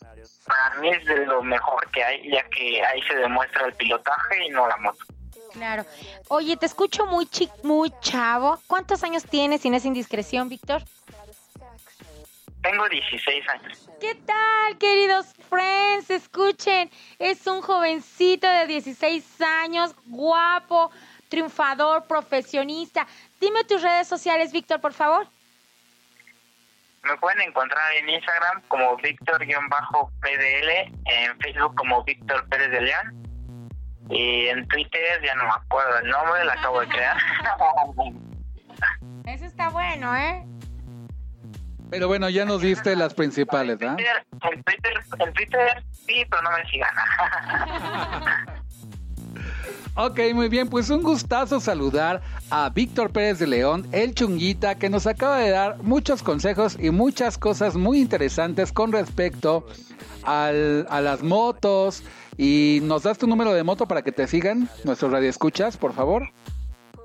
para 0.47 0.81
mí 0.81 0.91
es 0.91 1.05
de 1.05 1.27
lo 1.27 1.43
mejor 1.43 1.91
que 1.91 2.03
hay, 2.03 2.31
ya 2.31 2.43
que 2.49 2.85
ahí 2.85 3.03
se 3.03 3.15
demuestra 3.17 3.67
el 3.67 3.75
pilotaje 3.75 4.47
y 4.47 4.51
no 4.51 4.67
la 4.67 4.77
moto. 4.79 5.05
Claro. 5.53 5.85
Oye, 6.29 6.57
te 6.57 6.67
escucho 6.67 7.07
muy 7.07 7.27
chi 7.27 7.49
muy 7.63 7.93
chavo. 8.01 8.61
¿Cuántos 8.67 9.03
años 9.03 9.25
tienes 9.25 9.63
sin 9.63 9.75
esa 9.75 9.89
indiscreción, 9.89 10.49
Víctor? 10.49 10.83
Tengo 12.63 12.89
16 12.89 13.49
años. 13.49 13.89
¿Qué 14.01 14.15
tal, 14.15 14.79
queridos 14.79 15.27
friends? 15.49 16.11
Escuchen, 16.11 16.91
es 17.19 17.47
un 17.47 17.63
jovencito 17.63 18.47
de 18.47 18.67
16 18.67 19.41
años, 19.41 19.95
guapo, 20.07 20.91
triunfador, 21.29 22.05
profesionista. 22.05 23.07
Dime 23.41 23.65
tus 23.65 23.81
redes 23.83 24.07
sociales, 24.07 24.53
Víctor, 24.53 24.81
por 24.81 24.93
favor. 24.93 25.27
Me 27.03 27.17
pueden 27.17 27.41
encontrar 27.41 27.93
en 27.95 28.09
Instagram 28.09 28.63
como 28.69 28.97
Víctor-PDL, 28.97 30.93
en 31.07 31.39
Facebook 31.41 31.75
como 31.75 32.05
Víctor 32.05 32.49
Pérez 32.49 32.71
de 32.71 32.81
León 32.83 33.21
y 34.11 34.47
en 34.49 34.69
Twitter 34.69 35.23
ya 35.25 35.35
no 35.37 35.45
me 35.45 35.51
acuerdo 35.51 35.99
el 35.99 36.09
nombre, 36.09 36.45
la 36.45 36.53
acabo 36.55 36.81
de 36.81 36.89
crear. 36.89 37.17
Eso 39.27 39.45
está 39.45 39.69
bueno, 39.71 40.17
¿eh? 40.17 40.45
Pero 41.91 42.09
bueno, 42.09 42.29
ya 42.29 42.45
nos 42.45 42.61
diste 42.61 42.97
las 42.97 43.15
principales, 43.15 43.79
¿verdad? 43.79 43.97
En 44.43 44.63
Twitter, 44.63 44.93
en 45.19 45.33
Twitter 45.33 45.85
sí, 45.91 46.25
pero 46.29 46.43
no 46.43 46.51
me 46.51 46.69
sigan. 46.69 46.95
Ok, 50.03 50.19
muy 50.33 50.49
bien, 50.49 50.71
pues 50.71 50.89
un 50.89 51.03
gustazo 51.03 51.61
saludar 51.61 52.23
a 52.51 52.71
Víctor 52.71 53.13
Pérez 53.13 53.39
de 53.39 53.47
León, 53.47 53.87
el 53.93 54.15
chunguita, 54.15 54.77
que 54.77 54.89
nos 54.89 55.07
acaba 55.07 55.37
de 55.37 55.51
dar 55.51 55.77
muchos 55.83 56.23
consejos 56.23 56.79
y 56.81 56.89
muchas 56.89 57.37
cosas 57.37 57.77
muy 57.77 58.01
interesantes 58.01 58.73
con 58.73 58.93
respecto 58.93 59.67
al, 60.25 60.87
a 60.89 61.03
las 61.03 61.23
motos. 61.23 62.03
Y 62.39 62.81
nos 62.85 63.03
das 63.03 63.19
tu 63.19 63.27
número 63.27 63.53
de 63.53 63.63
moto 63.63 63.87
para 63.87 64.01
que 64.01 64.11
te 64.11 64.27
sigan 64.27 64.71
nuestros 64.85 65.13
radioescuchas, 65.13 65.77
por 65.77 65.93
favor. 65.93 66.31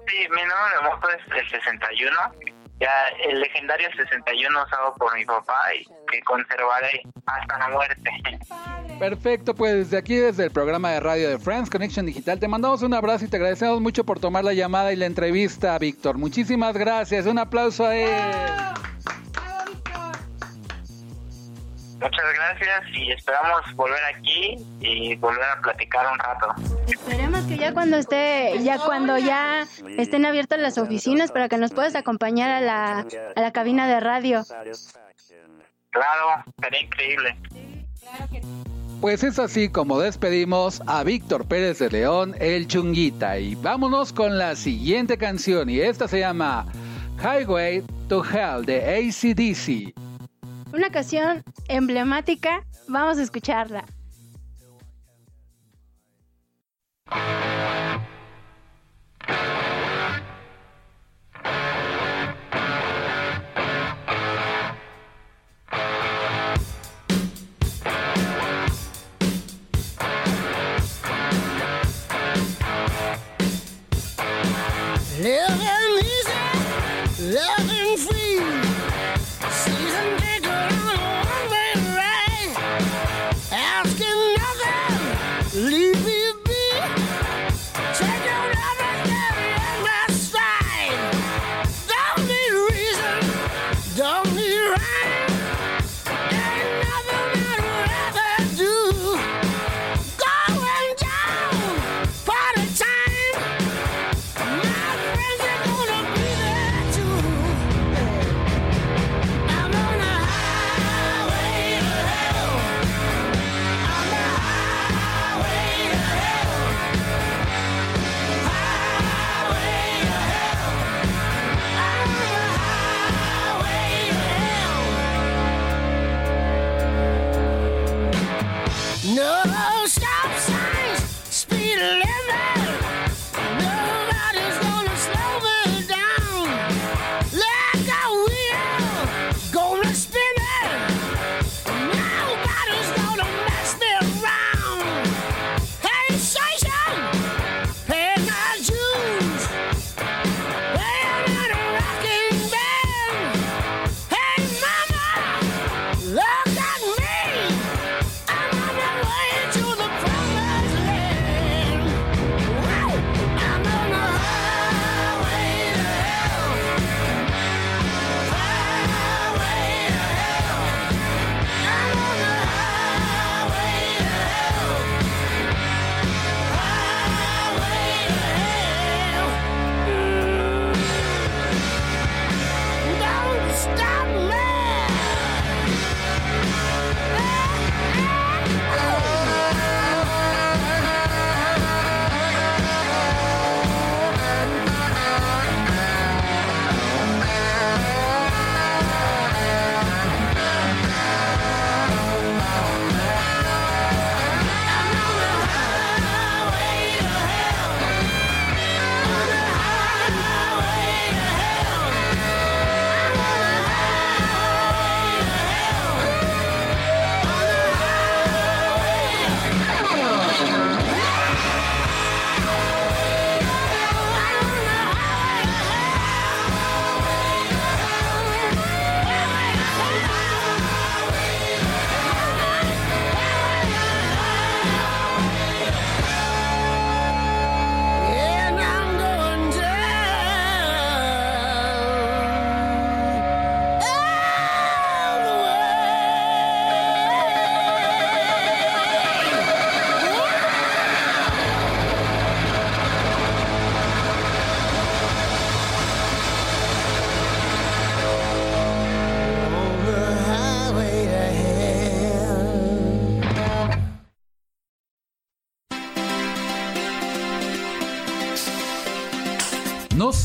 Sí, 0.08 0.16
mi 0.30 0.42
número 0.44 0.82
de 0.82 0.90
moto 0.90 1.10
es 1.10 1.44
el 1.44 1.50
61 1.50 2.55
ya 2.80 2.92
el 3.28 3.40
legendario 3.40 3.90
61 3.96 4.64
usado 4.64 4.94
por 4.96 5.16
mi 5.16 5.26
papá 5.26 5.74
y 5.74 5.86
que 6.12 6.22
conservaré 6.22 7.02
hasta 7.26 7.58
la 7.58 7.70
muerte. 7.70 8.12
Perfecto, 9.00 9.56
pues 9.56 9.74
desde 9.74 9.98
aquí, 9.98 10.16
desde 10.16 10.46
el 10.46 10.52
programa 10.52 10.92
de 10.92 11.00
radio 11.00 11.30
de 11.30 11.40
Friends 11.40 11.70
Connection 11.70 12.06
Digital, 12.06 12.40
te 12.40 12.48
mandamos 12.48 12.82
un 12.82 12.94
abrazo 12.94 13.26
y 13.26 13.28
te 13.28 13.38
agradecemos 13.38 13.82
mucho 13.82 14.04
por 14.04 14.20
tomar 14.20 14.44
la 14.44 14.54
llamada 14.54 14.94
y 14.94 14.96
la 14.96 15.06
entrevista, 15.06 15.78
Víctor. 15.78 16.18
Muchísimas 16.18 16.78
gracias, 16.78 17.26
un 17.26 17.40
aplauso 17.40 17.86
a 17.86 17.96
él. 17.96 18.10
Muchas 22.06 22.26
gracias 22.36 22.84
y 22.94 23.12
esperamos 23.14 23.62
volver 23.74 24.00
aquí 24.16 24.58
y 24.80 25.16
volver 25.16 25.44
a 25.44 25.60
platicar 25.60 26.06
un 26.12 26.20
rato. 26.20 26.54
Esperemos 26.88 27.42
que 27.46 27.58
ya 27.58 27.74
cuando 27.74 27.98
esté, 27.98 28.62
ya 28.64 28.78
cuando 28.78 29.18
ya 29.18 29.66
estén 29.98 30.24
abiertas 30.28 30.60
las 30.60 30.78
oficinas 30.78 31.32
para 31.32 31.50
que 31.50 31.58
nos 31.58 31.72
puedas 31.72 31.96
acompañar 31.96 32.52
a 32.52 32.62
la, 32.62 33.08
a 33.36 33.42
la 33.42 33.52
cabina 33.52 33.88
de 33.88 34.00
radio. 34.02 34.44
Claro, 35.90 36.44
sería 36.62 36.82
increíble. 36.82 37.36
Pues 39.02 39.24
es 39.24 39.40
así 39.40 39.70
como 39.70 40.00
despedimos 40.00 40.84
a 40.86 41.04
Víctor 41.04 41.48
Pérez 41.48 41.80
de 41.80 41.90
León, 41.90 42.36
el 42.40 42.68
Chunguita. 42.68 43.40
Y 43.40 43.56
vámonos 43.56 44.14
con 44.14 44.38
la 44.38 44.56
siguiente 44.56 45.18
canción 45.18 45.72
y 45.72 45.80
esta 45.80 46.08
se 46.08 46.20
llama 46.20 46.68
Highway 47.20 47.84
to 48.10 48.24
Hell 48.24 48.64
de 48.64 49.10
ACDC. 49.10 50.05
Una 50.76 50.90
canción 50.90 51.42
emblemática, 51.70 52.66
vamos 52.90 53.18
a 53.18 53.24
escucharla. 53.24 53.86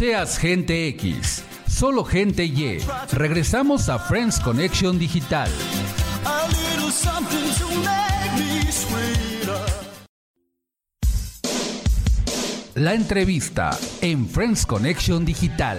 Seas 0.01 0.39
gente 0.39 0.89
X, 0.89 1.45
solo 1.69 2.05
gente 2.07 2.47
Y. 2.47 2.79
Regresamos 3.13 3.91
a 3.91 3.99
Friends 3.99 4.41
Connection 4.41 4.99
Digital. 4.99 5.51
La 12.77 12.95
entrevista 12.95 13.79
en 14.01 14.27
Friends 14.27 14.65
Connection 14.65 15.27
Digital. 15.27 15.77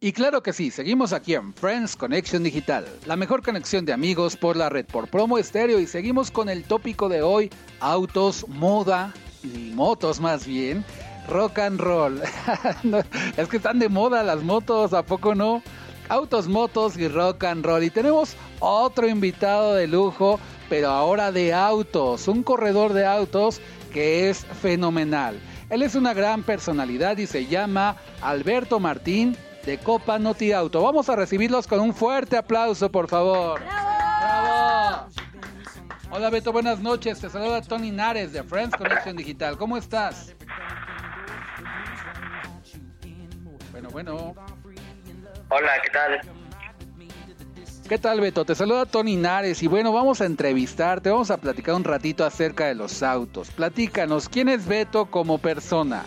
Y 0.00 0.12
claro 0.12 0.42
que 0.42 0.52
sí, 0.52 0.72
seguimos 0.72 1.12
aquí 1.12 1.34
en 1.34 1.54
Friends 1.54 1.94
Connection 1.94 2.42
Digital, 2.42 2.84
la 3.06 3.14
mejor 3.14 3.44
conexión 3.44 3.84
de 3.84 3.92
amigos 3.92 4.36
por 4.36 4.56
la 4.56 4.68
red 4.70 4.86
por 4.86 5.06
promo 5.06 5.38
estéreo 5.38 5.78
y 5.78 5.86
seguimos 5.86 6.32
con 6.32 6.48
el 6.48 6.64
tópico 6.64 7.08
de 7.08 7.22
hoy, 7.22 7.48
autos, 7.78 8.44
moda 8.48 9.14
y 9.54 9.72
motos 9.74 10.20
más 10.20 10.46
bien, 10.46 10.84
rock 11.28 11.58
and 11.58 11.80
roll. 11.80 12.20
No, 12.82 12.98
es 13.36 13.48
que 13.48 13.56
están 13.56 13.78
de 13.78 13.88
moda 13.88 14.22
las 14.22 14.42
motos, 14.42 14.92
¿a 14.92 15.02
poco 15.02 15.34
no? 15.34 15.62
Autos, 16.08 16.46
motos 16.46 16.96
y 16.96 17.08
rock 17.08 17.44
and 17.44 17.64
roll. 17.64 17.82
Y 17.82 17.90
tenemos 17.90 18.36
otro 18.60 19.08
invitado 19.08 19.74
de 19.74 19.86
lujo, 19.86 20.38
pero 20.68 20.88
ahora 20.90 21.32
de 21.32 21.52
autos, 21.52 22.28
un 22.28 22.42
corredor 22.42 22.92
de 22.92 23.06
autos 23.06 23.60
que 23.92 24.28
es 24.28 24.44
fenomenal. 24.62 25.40
Él 25.68 25.82
es 25.82 25.94
una 25.94 26.14
gran 26.14 26.44
personalidad 26.44 27.18
y 27.18 27.26
se 27.26 27.46
llama 27.46 27.96
Alberto 28.22 28.78
Martín 28.78 29.36
de 29.64 29.78
Copa 29.78 30.18
Noti 30.18 30.52
Auto. 30.52 30.80
Vamos 30.82 31.08
a 31.08 31.16
recibirlos 31.16 31.66
con 31.66 31.80
un 31.80 31.92
fuerte 31.92 32.36
aplauso, 32.36 32.90
por 32.90 33.08
favor. 33.08 33.60
¡Bravo! 33.60 35.06
Hola 36.16 36.30
Beto, 36.30 36.50
buenas 36.50 36.78
noches. 36.78 37.20
Te 37.20 37.28
saluda 37.28 37.60
Tony 37.60 37.90
Nares 37.90 38.32
de 38.32 38.42
Friends 38.42 38.74
Connection 38.74 39.18
Digital. 39.18 39.58
¿Cómo 39.58 39.76
estás? 39.76 40.34
Bueno, 43.70 43.90
bueno. 43.90 44.34
Hola, 45.50 45.72
¿qué 45.82 45.90
tal? 45.90 46.20
¿Qué 47.86 47.98
tal 47.98 48.22
Beto? 48.22 48.46
Te 48.46 48.54
saluda 48.54 48.86
Tony 48.86 49.16
Nares 49.16 49.62
y 49.62 49.66
bueno, 49.66 49.92
vamos 49.92 50.22
a 50.22 50.24
entrevistarte, 50.24 51.10
vamos 51.10 51.30
a 51.30 51.36
platicar 51.36 51.74
un 51.74 51.84
ratito 51.84 52.24
acerca 52.24 52.64
de 52.64 52.76
los 52.76 53.02
autos. 53.02 53.50
Platícanos, 53.50 54.30
¿quién 54.30 54.48
es 54.48 54.66
Beto 54.66 55.10
como 55.10 55.36
persona? 55.36 56.06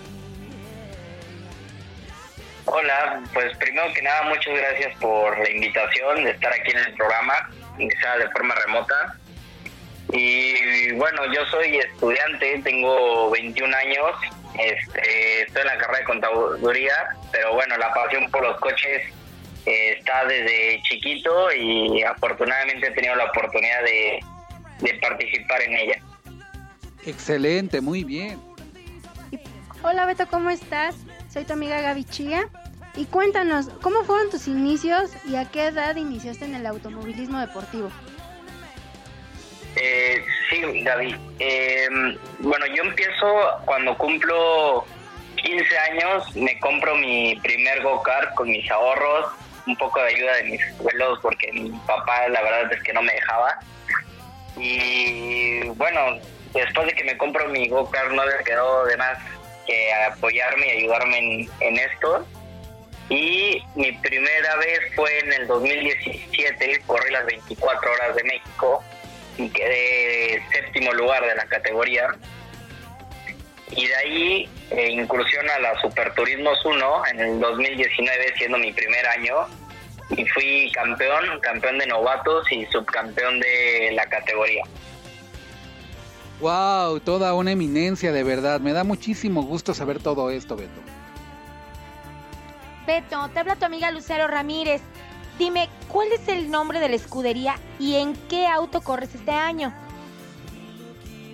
Hola, 2.65 3.21
pues 3.31 3.55
primero 3.59 3.93
que 3.93 4.01
nada, 4.01 4.23
muchas 4.23 4.57
gracias 4.57 4.97
por 4.99 5.37
la 5.37 5.51
invitación 5.51 6.23
de 6.23 6.31
estar 6.31 6.51
aquí 6.51 6.71
en 6.71 6.79
el 6.79 6.93
programa, 6.95 7.51
sea 7.77 8.17
de 8.17 8.27
forma 8.31 8.55
remota. 8.55 9.19
Y 10.11 10.91
bueno, 10.93 11.21
yo 11.33 11.45
soy 11.47 11.77
estudiante, 11.77 12.61
tengo 12.63 13.29
21 13.29 13.75
años, 13.75 14.11
este, 14.57 15.41
estoy 15.43 15.61
en 15.61 15.67
la 15.67 15.77
carrera 15.77 15.99
de 15.99 16.05
contaduría, 16.05 16.93
pero 17.31 17.53
bueno, 17.53 17.77
la 17.77 17.93
pasión 17.93 18.29
por 18.31 18.43
los 18.43 18.59
coches 18.59 19.03
eh, 19.65 19.95
está 19.97 20.25
desde 20.25 20.81
chiquito 20.83 21.51
y 21.53 22.01
afortunadamente 22.03 22.87
he 22.87 22.91
tenido 22.91 23.15
la 23.15 23.25
oportunidad 23.25 23.83
de, 23.83 24.19
de 24.79 24.93
participar 24.95 25.61
en 25.61 25.75
ella. 25.75 26.01
Excelente, 27.05 27.79
muy 27.79 28.03
bien. 28.03 28.39
Hola 29.83 30.05
Beto, 30.05 30.27
¿cómo 30.27 30.49
estás? 30.49 30.95
Soy 31.31 31.45
tu 31.45 31.53
amiga 31.53 31.81
Gaby 31.81 32.03
Chía. 32.05 32.49
Y 32.95 33.05
cuéntanos, 33.05 33.69
¿cómo 33.81 34.03
fueron 34.03 34.29
tus 34.29 34.47
inicios 34.47 35.11
y 35.25 35.35
a 35.35 35.45
qué 35.49 35.67
edad 35.67 35.95
iniciaste 35.95 36.45
en 36.45 36.55
el 36.55 36.65
automovilismo 36.65 37.39
deportivo? 37.39 37.91
Eh, 39.75 40.25
sí, 40.49 40.83
David. 40.83 41.15
Eh, 41.39 41.87
bueno, 42.39 42.65
yo 42.67 42.83
empiezo 42.83 43.61
cuando 43.65 43.97
cumplo 43.97 44.85
15 45.35 45.77
años, 45.77 46.35
me 46.35 46.59
compro 46.59 46.95
mi 46.95 47.35
primer 47.41 47.81
go-kart 47.81 48.33
con 48.35 48.49
mis 48.49 48.69
ahorros, 48.71 49.27
un 49.67 49.75
poco 49.77 50.01
de 50.01 50.07
ayuda 50.15 50.35
de 50.37 50.43
mis 50.43 50.61
abuelos 50.79 51.19
porque 51.21 51.51
mi 51.53 51.69
papá 51.85 52.27
la 52.29 52.41
verdad 52.41 52.73
es 52.73 52.83
que 52.83 52.93
no 52.93 53.01
me 53.01 53.13
dejaba. 53.13 53.59
Y 54.57 55.61
bueno, 55.69 56.19
después 56.53 56.87
de 56.87 56.93
que 56.93 57.03
me 57.03 57.17
compro 57.17 57.47
mi 57.47 57.69
go-kart 57.69 58.11
no 58.11 58.25
le 58.25 58.43
quedó 58.43 58.85
de 58.85 58.97
más 58.97 59.17
que 59.65 59.93
apoyarme 59.93 60.67
y 60.67 60.77
ayudarme 60.79 61.17
en, 61.19 61.49
en 61.59 61.77
esto. 61.77 62.25
Y 63.09 63.63
mi 63.75 63.91
primera 63.93 64.55
vez 64.57 64.79
fue 64.95 65.17
en 65.19 65.33
el 65.33 65.47
2017, 65.47 66.81
corrí 66.85 67.11
las 67.11 67.25
24 67.25 67.91
horas 67.91 68.15
de 68.15 68.23
México 68.23 68.83
y 69.39 69.49
quedé 69.49 70.43
séptimo 70.51 70.93
lugar 70.93 71.25
de 71.25 71.33
la 71.35 71.45
categoría. 71.45 72.15
Y 73.71 73.85
de 73.87 73.95
ahí 73.95 74.49
eh, 74.71 74.89
incursión 74.89 75.49
a 75.49 75.59
la 75.59 75.79
Superturismos 75.81 76.63
1 76.65 77.01
en 77.13 77.19
el 77.19 77.39
2019, 77.39 78.33
siendo 78.37 78.57
mi 78.57 78.73
primer 78.73 79.07
año. 79.07 79.35
Y 80.09 80.25
fui 80.25 80.71
campeón, 80.73 81.39
campeón 81.41 81.77
de 81.77 81.87
novatos 81.87 82.51
y 82.51 82.65
subcampeón 82.65 83.39
de 83.39 83.91
la 83.93 84.05
categoría. 84.07 84.63
Wow, 86.41 86.99
toda 86.99 87.33
una 87.33 87.51
eminencia 87.51 88.11
de 88.11 88.23
verdad. 88.23 88.59
Me 88.59 88.73
da 88.73 88.83
muchísimo 88.83 89.43
gusto 89.43 89.73
saber 89.73 90.01
todo 90.01 90.31
esto, 90.31 90.55
Beto. 90.55 90.81
Beto, 92.87 93.29
te 93.29 93.39
habla 93.39 93.55
tu 93.55 93.65
amiga 93.65 93.91
Lucero 93.91 94.27
Ramírez. 94.27 94.81
Dime, 95.39 95.69
¿cuál 95.87 96.11
es 96.11 96.27
el 96.27 96.51
nombre 96.51 96.79
de 96.79 96.89
la 96.89 96.95
escudería 96.97 97.55
y 97.79 97.95
en 97.95 98.13
qué 98.27 98.45
auto 98.45 98.81
corres 98.81 99.15
este 99.15 99.31
año? 99.31 99.73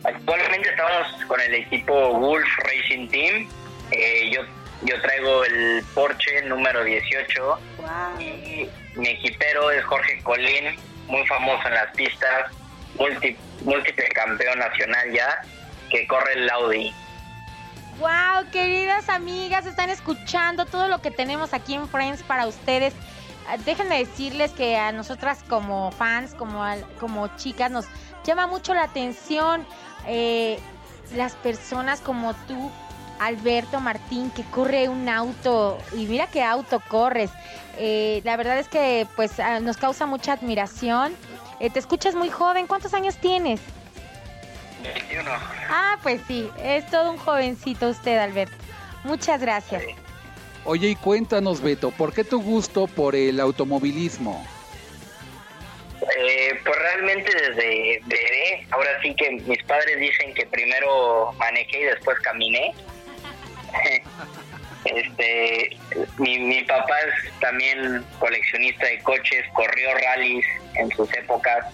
Actualmente 0.03 0.69
estamos 0.69 1.07
con 1.27 1.41
el 1.41 1.55
equipo 1.55 2.13
Wolf 2.19 2.47
Racing 2.59 3.07
Team. 3.09 3.49
Eh, 3.91 4.29
yo, 4.31 4.41
yo 4.83 5.01
traigo 5.01 5.43
el 5.45 5.83
Porsche 5.95 6.43
número 6.43 6.83
18 6.83 7.43
Wow. 7.79 8.21
y 8.21 8.69
mi 8.95 9.09
equipero 9.09 9.71
es 9.71 9.83
Jorge 9.85 10.21
Colín, 10.21 10.75
muy 11.07 11.25
famoso 11.25 11.67
en 11.67 11.73
las 11.73 11.91
pistas, 11.95 12.51
multi- 12.99 13.35
múltiple 13.63 14.07
campeón 14.09 14.59
nacional 14.59 15.11
ya, 15.11 15.41
que 15.89 16.05
corre 16.07 16.33
el 16.33 16.49
Audi. 16.51 16.93
Wow, 17.97 18.51
queridas 18.51 19.09
amigas, 19.09 19.65
están 19.65 19.89
escuchando 19.89 20.65
todo 20.65 20.87
lo 20.87 21.01
que 21.01 21.09
tenemos 21.11 21.53
aquí 21.53 21.73
en 21.73 21.87
Friends 21.89 22.21
para 22.23 22.45
ustedes. 22.45 22.93
Ah, 23.47 23.57
Déjenme 23.57 23.99
decirles 23.99 24.51
que 24.51 24.77
a 24.77 24.91
nosotras 24.91 25.43
como 25.47 25.91
fans, 25.91 26.33
como, 26.33 26.63
como 26.99 27.27
chicas, 27.37 27.71
nos 27.71 27.85
llama 28.23 28.47
mucho 28.47 28.73
la 28.73 28.83
atención 28.83 29.65
eh, 30.07 30.59
las 31.15 31.33
personas 31.33 32.01
como 32.01 32.33
tú, 32.33 32.71
Alberto 33.19 33.79
Martín, 33.79 34.31
que 34.31 34.43
corre 34.43 34.89
un 34.89 35.07
auto 35.07 35.77
y 35.93 36.05
mira 36.05 36.27
qué 36.27 36.43
auto 36.43 36.81
corres. 36.87 37.31
Eh, 37.77 38.21
la 38.23 38.35
verdad 38.37 38.57
es 38.57 38.67
que 38.67 39.07
pues 39.15 39.39
ah, 39.39 39.59
nos 39.59 39.77
causa 39.77 40.05
mucha 40.05 40.33
admiración. 40.33 41.15
Eh, 41.59 41.69
te 41.69 41.79
escuchas 41.79 42.15
muy 42.15 42.29
joven, 42.29 42.67
¿cuántos 42.67 42.93
años 42.93 43.15
tienes? 43.17 43.61
21. 44.83 45.29
Ah, 45.69 45.97
pues 46.03 46.21
sí, 46.27 46.49
es 46.61 46.85
todo 46.89 47.11
un 47.11 47.17
jovencito 47.17 47.89
usted, 47.89 48.17
Alberto. 48.17 48.55
Muchas 49.03 49.39
gracias. 49.41 49.83
Oye, 50.65 50.89
y 50.89 50.95
cuéntanos, 50.95 51.61
Beto, 51.61 51.91
¿por 51.91 52.11
qué 52.11 52.23
tu 52.23 52.41
gusto 52.41 52.87
por 52.87 53.15
el 53.15 53.39
automovilismo? 53.39 54.43
Eh, 56.17 56.59
pues 56.65 56.79
realmente 56.79 57.31
desde 57.31 58.01
bebé, 58.05 58.67
ahora 58.71 58.89
sí 59.03 59.13
que 59.15 59.29
mis 59.31 59.61
padres 59.63 59.99
dicen 59.99 60.33
que 60.33 60.45
primero 60.47 61.31
manejé 61.33 61.81
y 61.81 61.83
después 61.83 62.19
caminé. 62.21 62.73
este, 64.85 65.77
mi, 66.17 66.39
mi 66.39 66.63
papá 66.63 66.95
es 66.99 67.39
también 67.39 68.03
coleccionista 68.19 68.87
de 68.87 68.99
coches, 69.03 69.45
corrió 69.53 69.89
rallies 69.93 70.45
en 70.75 70.89
sus 70.91 71.11
épocas, 71.13 71.65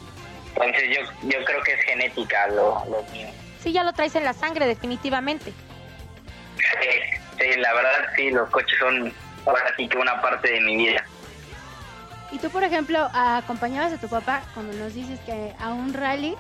entonces 0.56 0.84
yo, 0.90 1.30
yo 1.30 1.46
creo 1.46 1.64
que 1.64 1.74
es 1.74 1.82
genética 1.84 2.48
lo, 2.48 2.84
lo 2.90 3.04
mío. 3.14 3.30
Sí, 3.64 3.72
ya 3.72 3.84
lo 3.84 3.94
traes 3.94 4.16
en 4.16 4.26
la 4.26 4.34
sangre, 4.34 4.66
definitivamente. 4.66 5.54
Sí, 6.58 6.90
sí, 7.42 7.60
la 7.60 7.74
verdad 7.74 7.92
sí, 8.16 8.30
los 8.32 8.50
coches 8.50 8.78
son 8.80 9.14
ahora 9.46 9.74
sí 9.76 9.88
que 9.88 9.98
una 9.98 10.22
parte 10.22 10.52
de 10.52 10.62
mi 10.62 10.78
vida. 10.78 11.04
Y 12.32 12.38
tú, 12.38 12.50
por 12.50 12.64
ejemplo, 12.64 13.10
acompañabas 13.14 13.92
a 13.94 13.98
tu 13.98 14.08
papá 14.08 14.42
cuando 14.54 14.74
nos 14.78 14.94
dices 14.94 15.20
que 15.26 15.54
a 15.60 15.70
un 15.70 15.94
rally, 15.94 16.36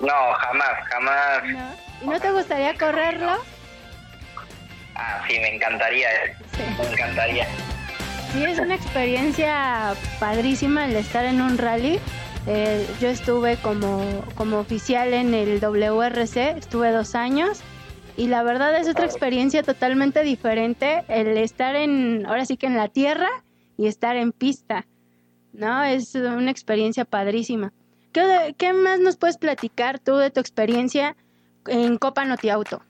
No, 0.00 0.32
jamás, 0.40 0.88
jamás. 0.90 1.44
¿no? 1.44 1.70
¿Y 2.02 2.06
no 2.08 2.20
te 2.20 2.30
gustaría 2.32 2.76
correrlo? 2.76 3.36
Ah, 4.96 5.22
sí, 5.28 5.38
me 5.38 5.54
encantaría, 5.54 6.08
eh, 6.12 6.36
Sí. 6.56 6.62
me 6.78 6.92
encantaría. 6.92 7.46
Sí, 8.32 8.44
es 8.44 8.58
una 8.58 8.74
experiencia 8.74 9.94
padrísima 10.18 10.86
el 10.86 10.96
estar 10.96 11.24
en 11.24 11.40
un 11.40 11.56
rally. 11.58 12.00
Eh, 12.48 12.86
yo 13.00 13.08
estuve 13.08 13.56
como, 13.58 14.24
como 14.34 14.58
oficial 14.58 15.14
en 15.14 15.32
el 15.34 15.60
WRC, 15.60 16.58
estuve 16.58 16.90
dos 16.90 17.14
años 17.14 17.60
y 18.16 18.28
la 18.28 18.42
verdad 18.42 18.76
es 18.76 18.88
otra 18.88 19.04
experiencia 19.04 19.62
totalmente 19.62 20.22
diferente 20.22 21.04
el 21.08 21.36
estar 21.36 21.74
en, 21.76 22.24
ahora 22.26 22.44
sí 22.44 22.56
que 22.56 22.66
en 22.66 22.76
la 22.76 22.88
tierra 22.88 23.28
y 23.76 23.86
estar 23.86 24.16
en 24.16 24.32
pista, 24.32 24.86
¿no? 25.52 25.82
Es 25.82 26.14
una 26.14 26.50
experiencia 26.50 27.04
padrísima. 27.04 27.72
¿Qué, 28.12 28.54
qué 28.56 28.72
más 28.72 29.00
nos 29.00 29.16
puedes 29.16 29.36
platicar 29.36 29.98
tú 29.98 30.16
de 30.16 30.30
tu 30.30 30.40
experiencia 30.40 31.16
en 31.66 31.98
Copa 31.98 32.24
Noti 32.24 32.50
Auto? 32.50 32.82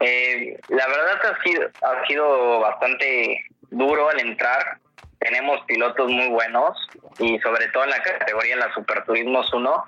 Eh, 0.00 0.58
la 0.68 0.86
verdad 0.86 1.18
ha 1.26 1.42
sido, 1.42 1.68
ha 1.82 2.06
sido 2.06 2.60
bastante 2.60 3.44
duro 3.70 4.08
al 4.10 4.20
entrar. 4.20 4.78
Tenemos 5.18 5.60
pilotos 5.66 6.08
muy 6.08 6.28
buenos 6.28 6.76
y 7.18 7.38
sobre 7.40 7.66
todo 7.68 7.84
en 7.84 7.90
la 7.90 8.02
categoría 8.02 8.54
en 8.54 8.60
la 8.60 8.72
Superturismos 8.72 9.52
1. 9.52 9.84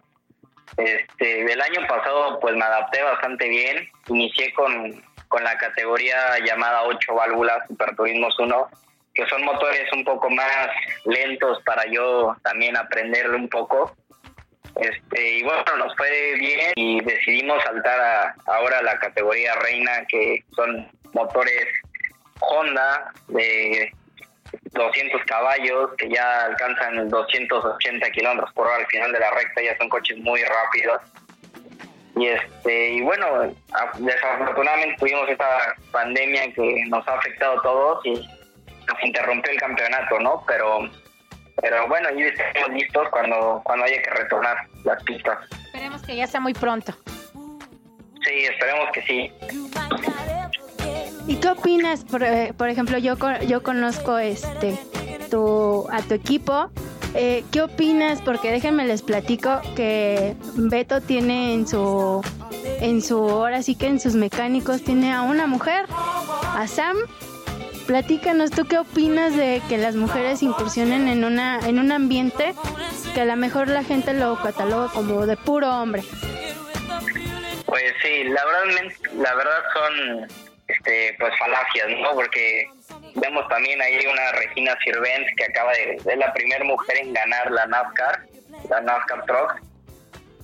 Este, 0.76 1.44
del 1.44 1.60
año 1.60 1.86
pasado 1.86 2.38
pues 2.40 2.54
me 2.54 2.64
adapté 2.64 3.02
bastante 3.02 3.48
bien. 3.48 3.88
Inicié 4.08 4.52
con, 4.54 5.02
con 5.28 5.44
la 5.44 5.56
categoría 5.58 6.38
llamada 6.44 6.82
8 6.84 7.14
válvulas 7.14 7.66
Superturismos 7.68 8.38
1, 8.38 8.70
que 9.14 9.26
son 9.26 9.44
motores 9.44 9.92
un 9.92 10.04
poco 10.04 10.30
más 10.30 10.68
lentos 11.04 11.62
para 11.64 11.84
yo 11.86 12.36
también 12.42 12.76
aprenderlo 12.76 13.36
un 13.36 13.48
poco. 13.48 13.94
Este, 14.76 15.38
y 15.38 15.42
bueno, 15.42 15.64
nos 15.78 15.94
fue 15.96 16.34
bien 16.38 16.72
y 16.76 17.00
decidimos 17.00 17.62
saltar 17.64 18.34
ahora 18.46 18.78
a 18.78 18.82
la 18.82 18.98
categoría 18.98 19.54
reina, 19.56 20.06
que 20.08 20.44
son 20.54 20.88
motores 21.12 21.66
Honda 22.40 23.12
de 23.28 23.92
200 24.72 25.24
caballos, 25.24 25.90
que 25.96 26.08
ya 26.08 26.44
alcanzan 26.46 27.08
280 27.08 28.10
kilómetros 28.10 28.52
por 28.54 28.66
hora 28.66 28.76
al 28.76 28.86
final 28.86 29.12
de 29.12 29.20
la 29.20 29.30
recta, 29.30 29.62
ya 29.62 29.76
son 29.78 29.88
coches 29.88 30.18
muy 30.18 30.42
rápidos. 30.42 31.00
Y 32.16 32.26
este 32.26 32.94
y 32.94 33.00
bueno, 33.02 33.54
desafortunadamente 33.98 34.96
tuvimos 34.98 35.28
esta 35.28 35.74
pandemia 35.92 36.52
que 36.52 36.84
nos 36.88 37.06
ha 37.06 37.14
afectado 37.14 37.58
a 37.58 37.62
todos 37.62 38.06
y 38.06 38.12
nos 38.12 39.04
interrumpió 39.04 39.52
el 39.52 39.58
campeonato, 39.58 40.18
¿no? 40.18 40.44
Pero 40.46 40.90
pero 41.60 41.86
bueno, 41.88 42.08
ya 42.16 42.26
estamos 42.26 42.70
listos 42.70 43.08
cuando, 43.10 43.60
cuando 43.64 43.84
haya 43.84 44.00
que 44.02 44.10
retornar 44.10 44.56
las 44.84 45.02
pistas. 45.04 45.38
Esperemos 45.66 46.02
que 46.02 46.16
ya 46.16 46.26
sea 46.26 46.40
muy 46.40 46.54
pronto. 46.54 46.92
Sí, 48.24 48.44
esperemos 48.44 48.90
que 48.92 49.02
sí. 49.02 49.32
¿Y 51.30 51.36
qué 51.36 51.48
opinas? 51.48 52.04
Por, 52.04 52.24
eh, 52.24 52.52
ejemplo, 52.58 52.98
yo, 52.98 53.14
yo 53.46 53.62
conozco 53.62 54.18
este 54.18 54.76
tu, 55.30 55.86
a 55.88 56.02
tu 56.02 56.14
equipo. 56.14 56.72
Eh, 57.14 57.44
¿Qué 57.52 57.62
opinas? 57.62 58.20
Porque 58.20 58.50
déjenme 58.50 58.84
les 58.84 59.02
platico 59.02 59.60
que 59.76 60.34
Beto 60.56 61.00
tiene 61.00 61.54
en 61.54 61.68
su 61.68 62.20
en 62.80 63.00
su 63.00 63.16
ahora 63.16 63.62
sí 63.62 63.76
que 63.76 63.86
en 63.86 64.00
sus 64.00 64.16
mecánicos 64.16 64.82
tiene 64.82 65.12
a 65.12 65.22
una 65.22 65.46
mujer, 65.46 65.86
a 66.56 66.66
Sam, 66.66 66.96
Platícanos, 67.86 68.50
¿tú 68.50 68.64
qué 68.64 68.78
opinas 68.78 69.36
de 69.36 69.62
que 69.68 69.78
las 69.78 69.94
mujeres 69.94 70.42
incursionen 70.42 71.06
en 71.06 71.22
una 71.22 71.60
en 71.60 71.78
un 71.78 71.92
ambiente 71.92 72.54
que 73.14 73.20
a 73.20 73.24
lo 73.24 73.36
mejor 73.36 73.68
la 73.68 73.84
gente 73.84 74.14
lo 74.14 74.34
cataloga 74.42 74.88
como 74.92 75.26
de 75.26 75.36
puro 75.36 75.70
hombre? 75.80 76.02
Pues 77.66 77.84
sí, 78.02 78.24
la 78.24 78.44
verdad, 78.44 78.92
la 79.16 79.34
verdad 79.36 79.62
son 79.74 80.49
este, 80.72 81.16
pues 81.18 81.32
falacias, 81.38 81.88
¿no? 82.00 82.12
Porque 82.14 82.68
vemos 83.14 83.48
también 83.48 83.80
ahí 83.80 84.04
una 84.06 84.32
Regina 84.32 84.76
Sirvent 84.84 85.26
que 85.36 85.44
acaba 85.44 85.72
de 85.72 85.98
ser 86.00 86.18
la 86.18 86.32
primera 86.32 86.64
mujer 86.64 86.98
en 86.98 87.12
ganar 87.12 87.50
la 87.50 87.66
NASCAR, 87.66 88.20
la 88.68 88.80
NASCAR 88.80 89.24
Truck. 89.26 89.60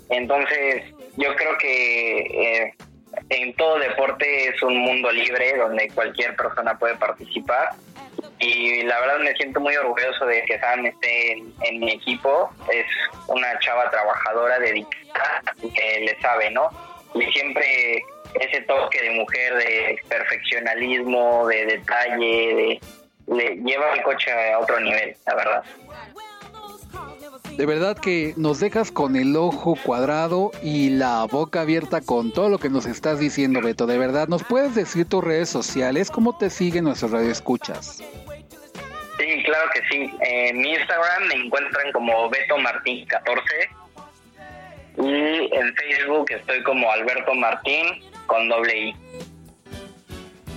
Entonces, 0.09 0.85
yo 1.17 1.35
creo 1.35 1.59
que 1.59 2.19
eh, 2.19 2.75
en 3.31 3.55
todo 3.55 3.79
deporte 3.79 4.49
es 4.49 4.63
un 4.63 4.79
mundo 4.79 5.11
libre 5.11 5.57
donde 5.57 5.89
cualquier 5.89 6.37
persona 6.37 6.79
puede 6.79 6.97
participar 6.97 7.71
y 8.39 8.83
la 8.83 9.01
verdad 9.01 9.19
me 9.21 9.35
siento 9.35 9.61
muy 9.61 9.75
orgulloso 9.77 10.27
de 10.27 10.43
que 10.43 10.59
Sam 10.59 10.87
esté 10.87 11.33
en, 11.33 11.81
mi 11.81 11.93
equipo. 11.93 12.51
Es 12.71 12.87
una 13.29 13.59
chava 13.61 13.91
trabajadora, 13.91 14.59
dedicada, 14.59 15.43
que 15.75 16.01
le 16.01 16.21
sabe, 16.21 16.51
¿no? 16.51 16.69
Y 17.15 17.25
siempre 17.33 18.03
ese 18.41 18.63
toque 18.63 19.03
de 19.03 19.11
mujer, 19.11 19.55
de 19.55 19.99
perfeccionalismo, 20.09 21.47
de 21.47 21.67
detalle, 21.67 22.81
de, 23.27 23.61
lleva 23.65 23.93
el 23.95 24.03
coche 24.03 24.31
a 24.31 24.59
otro 24.59 24.81
nivel, 24.81 25.17
la 25.27 25.35
verdad. 25.35 25.65
De 27.57 27.65
verdad 27.65 27.97
que 27.99 28.35
nos 28.37 28.61
dejas 28.61 28.91
con 28.91 29.17
el 29.17 29.35
ojo 29.37 29.77
cuadrado 29.83 30.51
y 30.63 30.91
la 30.91 31.25
boca 31.25 31.63
abierta 31.63 32.01
con 32.01 32.33
todo 32.33 32.49
lo 32.49 32.59
que 32.59 32.69
nos 32.69 32.87
estás 32.87 33.19
diciendo, 33.19 33.63
Beto. 33.63 33.87
De 33.87 33.97
verdad, 33.97 34.29
¿nos 34.29 34.45
puedes 34.45 34.75
decir 34.75 35.09
tus 35.09 35.25
redes 35.25 35.49
sociales? 35.49 36.11
¿Cómo 36.11 36.37
te 36.37 36.51
siguen 36.51 36.85
nuestros 36.85 37.13
radioescuchas? 37.13 38.03
Sí, 39.19 39.43
claro 39.45 39.71
que 39.73 39.81
sí. 39.91 40.15
En 40.21 40.59
mi 40.59 40.73
Instagram 40.73 41.29
me 41.29 41.47
encuentran 41.47 41.93
como 41.93 42.29
Beto 42.29 42.59
Martín 42.59 43.07
14 43.07 43.43
y 44.99 45.55
en 45.55 45.75
Facebook 45.75 46.27
estoy 46.31 46.63
como 46.63 46.91
Alberto 46.91 47.35
Martín 47.35 48.03
con 48.27 48.49
doble 48.49 48.89
I. 48.89 48.97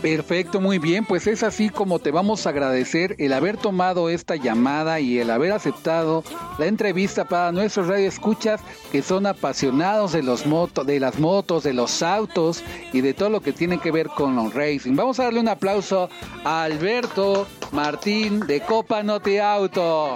Perfecto, 0.02 0.62
muy 0.62 0.80
bien, 0.80 1.04
pues 1.04 1.28
es 1.28 1.44
así 1.44 1.70
como 1.70 2.00
te 2.00 2.12
vamos 2.12 2.48
a 2.48 2.52
agradecer 2.52 3.18
el 3.20 3.34
haber 3.34 3.58
tomado 3.58 4.10
esta 4.10 4.38
llamada 4.38 5.02
y 5.02 5.20
el 5.20 5.30
haber 5.30 5.52
aceptado 5.52 6.24
la 6.58 6.68
entrevista 6.68 7.26
para 7.26 7.52
nuestros 7.52 7.88
radioescuchas 7.88 8.62
que 8.94 9.02
son 9.02 9.26
apasionados 9.26 10.14
de 10.14 10.24
los 10.24 10.46
motos, 10.46 10.88
de 10.88 11.02
las 11.02 11.20
motos, 11.20 11.64
de 11.64 11.74
los 11.74 12.02
autos 12.02 12.64
y 12.94 13.02
de 13.02 13.14
todo 13.14 13.30
lo 13.30 13.42
que 13.42 13.52
tiene 13.52 13.80
que 13.80 13.92
ver 13.92 14.08
con 14.08 14.38
los 14.38 14.54
racing. 14.54 14.96
Vamos 14.96 15.20
a 15.20 15.26
darle 15.26 15.42
un 15.42 15.50
aplauso 15.50 16.10
a 16.46 16.64
Alberto 16.64 17.46
Martín 17.74 18.40
de 18.48 18.62
Copa 18.62 19.04
Note 19.04 19.42
Auto. 19.42 20.14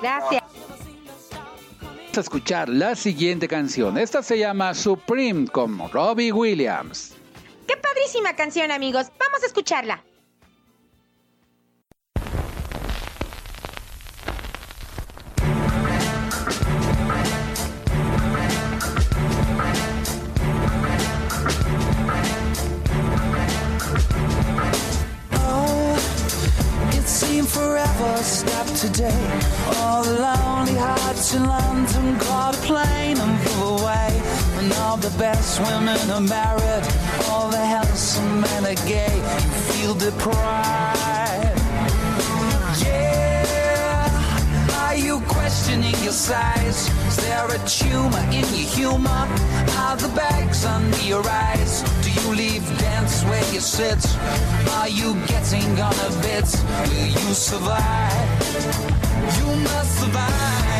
Gracias. 0.00 0.37
Vamos 2.08 2.16
a 2.16 2.20
escuchar 2.22 2.70
la 2.70 2.96
siguiente 2.96 3.46
canción. 3.46 3.98
Esta 3.98 4.22
se 4.22 4.38
llama 4.38 4.72
Supreme 4.72 5.46
con 5.46 5.78
Robbie 5.90 6.32
Williams. 6.32 7.14
Qué 7.66 7.76
padrísima 7.76 8.34
canción, 8.34 8.70
amigos. 8.70 9.08
Vamos 9.18 9.42
a 9.42 9.46
escucharla. 9.46 10.02
forever 27.48 28.22
stop 28.22 28.66
today. 28.76 29.40
All 29.76 30.04
the 30.04 30.37
hearts 31.08 31.34
in 31.34 31.44
London 31.44 32.18
caught 32.20 32.54
a 32.54 32.60
plane 32.68 33.16
and 33.16 33.40
flew 33.40 33.76
away. 33.78 34.10
And 34.58 34.70
all 34.84 34.98
the 34.98 35.14
best 35.18 35.58
women 35.58 35.98
are 36.10 36.26
married, 36.38 36.84
all 37.30 37.48
the 37.48 37.64
handsome 37.74 38.42
men 38.42 38.62
are 38.72 38.80
gay. 38.94 39.16
You 39.16 39.50
feel 39.70 39.94
deprived. 39.94 41.60
Yeah, 42.84 44.10
are 44.84 44.96
you 44.96 45.20
questioning 45.36 45.96
your 46.06 46.18
size? 46.28 46.80
Is 47.08 47.16
there 47.16 47.48
a 47.56 47.60
tumor 47.78 48.24
in 48.38 48.46
your 48.56 48.68
humor? 48.76 49.24
Are 49.84 49.96
the 49.96 50.12
bags 50.14 50.66
under 50.66 51.02
your 51.12 51.24
eyes? 51.26 51.72
Do 52.04 52.10
you 52.18 52.26
leave 52.42 52.64
dance 52.78 53.24
where 53.24 53.46
you 53.54 53.60
sit? 53.60 54.02
Are 54.78 54.90
you 55.00 55.14
getting 55.26 55.70
on 55.88 55.96
a 56.08 56.10
bit? 56.26 56.48
Will 56.90 57.10
you 57.22 57.32
survive? 57.48 58.28
You 59.38 59.46
must 59.68 59.92
survive 60.00 60.77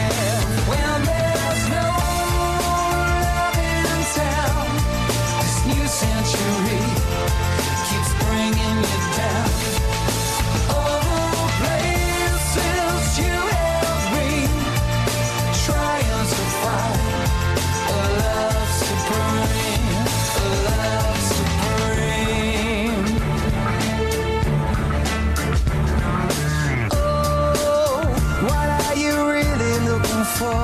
for? 30.39 30.63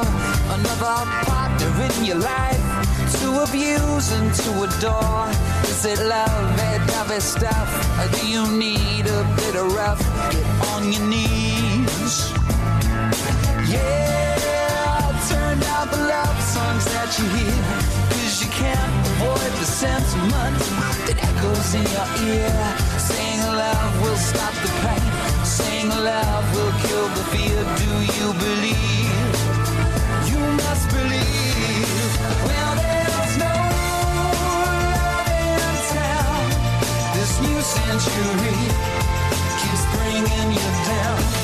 Another 0.55 0.97
partner 1.27 1.71
in 1.83 2.05
your 2.05 2.21
life 2.23 2.63
to 3.19 3.43
abuse 3.43 4.13
and 4.13 4.31
to 4.43 4.51
adore. 4.67 5.27
Is 5.67 5.85
it 5.85 5.99
love, 5.99 6.47
that 6.59 6.83
other 7.03 7.21
stuff? 7.21 7.71
Or 7.99 8.09
do 8.17 8.23
you 8.35 8.45
need 8.55 9.07
a 9.07 9.23
bit 9.37 9.57
of 9.57 9.75
rough? 9.75 10.03
Get 10.31 10.47
on 10.73 10.93
your 10.95 11.07
knees. 11.13 12.15
Yeah, 13.67 15.11
turn 15.31 15.59
down 15.59 15.87
the 15.91 16.03
love 16.15 16.39
songs 16.55 16.85
that 16.95 17.11
you 17.19 17.27
hear. 17.35 17.63
Cause 18.15 18.37
you 18.43 18.51
can't 18.55 18.95
avoid 19.11 19.53
the 19.59 19.69
sentiment 19.83 20.59
that 21.07 21.19
echoes 21.19 21.71
in 21.75 21.87
your 21.97 22.09
ear. 22.31 22.55
Saying 23.11 23.43
love 23.63 23.93
will 24.03 24.21
stop 24.31 24.55
the 24.63 24.71
pain. 24.87 25.11
Saying 25.45 25.89
love 25.89 26.47
will 26.55 26.75
kill 26.87 27.07
the 27.19 27.25
fear. 27.35 27.59
Do 27.83 27.91
you 28.19 28.29
believe? 28.39 29.34
century 37.65 38.53
keeps 39.59 39.85
bringing 39.97 40.53
you 40.53 40.71
down. 40.85 41.44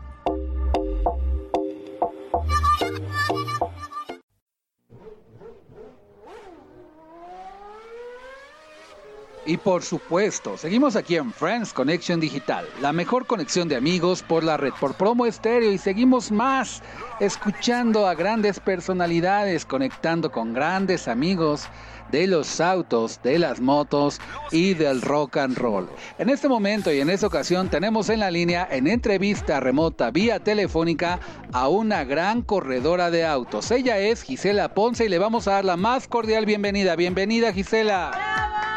Y 9.45 9.57
por 9.57 9.81
supuesto, 9.81 10.55
seguimos 10.55 10.95
aquí 10.95 11.15
en 11.15 11.33
Friends 11.33 11.73
Connection 11.73 12.19
Digital, 12.19 12.65
la 12.79 12.93
mejor 12.93 13.25
conexión 13.25 13.67
de 13.67 13.75
amigos 13.75 14.21
por 14.21 14.43
la 14.43 14.55
red, 14.55 14.71
por 14.79 14.93
promo 14.93 15.25
estéreo 15.25 15.71
y 15.71 15.79
seguimos 15.79 16.31
más 16.31 16.83
escuchando 17.19 18.07
a 18.07 18.13
grandes 18.13 18.59
personalidades, 18.59 19.65
conectando 19.65 20.31
con 20.31 20.53
grandes 20.53 21.07
amigos 21.07 21.67
de 22.11 22.27
los 22.27 22.61
autos, 22.61 23.19
de 23.23 23.39
las 23.39 23.59
motos 23.61 24.19
y 24.51 24.75
del 24.75 25.01
rock 25.01 25.37
and 25.37 25.57
roll. 25.57 25.89
En 26.19 26.29
este 26.29 26.47
momento 26.47 26.91
y 26.91 26.99
en 26.99 27.09
esta 27.09 27.25
ocasión 27.25 27.69
tenemos 27.69 28.09
en 28.09 28.19
la 28.19 28.29
línea 28.29 28.67
en 28.69 28.85
entrevista 28.85 29.59
remota 29.59 30.11
vía 30.11 30.39
telefónica 30.39 31.19
a 31.51 31.67
una 31.67 32.03
gran 32.03 32.43
corredora 32.43 33.09
de 33.09 33.25
autos. 33.25 33.71
Ella 33.71 33.97
es 33.97 34.21
Gisela 34.21 34.73
Ponce 34.73 35.05
y 35.05 35.09
le 35.09 35.17
vamos 35.17 35.47
a 35.47 35.53
dar 35.53 35.65
la 35.65 35.77
más 35.77 36.07
cordial 36.07 36.45
bienvenida. 36.45 36.95
Bienvenida 36.95 37.53
Gisela. 37.53 38.70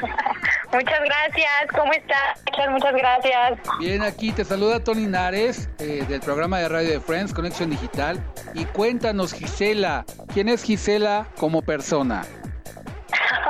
Muchas 0.72 1.00
gracias, 1.04 1.50
¿cómo 1.74 1.92
estás? 1.92 2.42
Muchas, 2.50 2.70
muchas 2.70 2.92
gracias. 2.94 3.58
Bien, 3.78 4.02
aquí 4.02 4.32
te 4.32 4.44
saluda 4.44 4.80
Tony 4.82 5.06
Nares 5.06 5.68
eh, 5.78 6.04
del 6.08 6.20
programa 6.20 6.58
de 6.58 6.68
radio 6.68 6.90
de 6.90 7.00
Friends 7.00 7.32
Conexión 7.32 7.70
Digital. 7.70 8.22
Y 8.54 8.64
cuéntanos, 8.66 9.32
Gisela, 9.32 10.04
¿quién 10.34 10.48
es 10.48 10.62
Gisela 10.62 11.26
como 11.38 11.62
persona? 11.62 12.24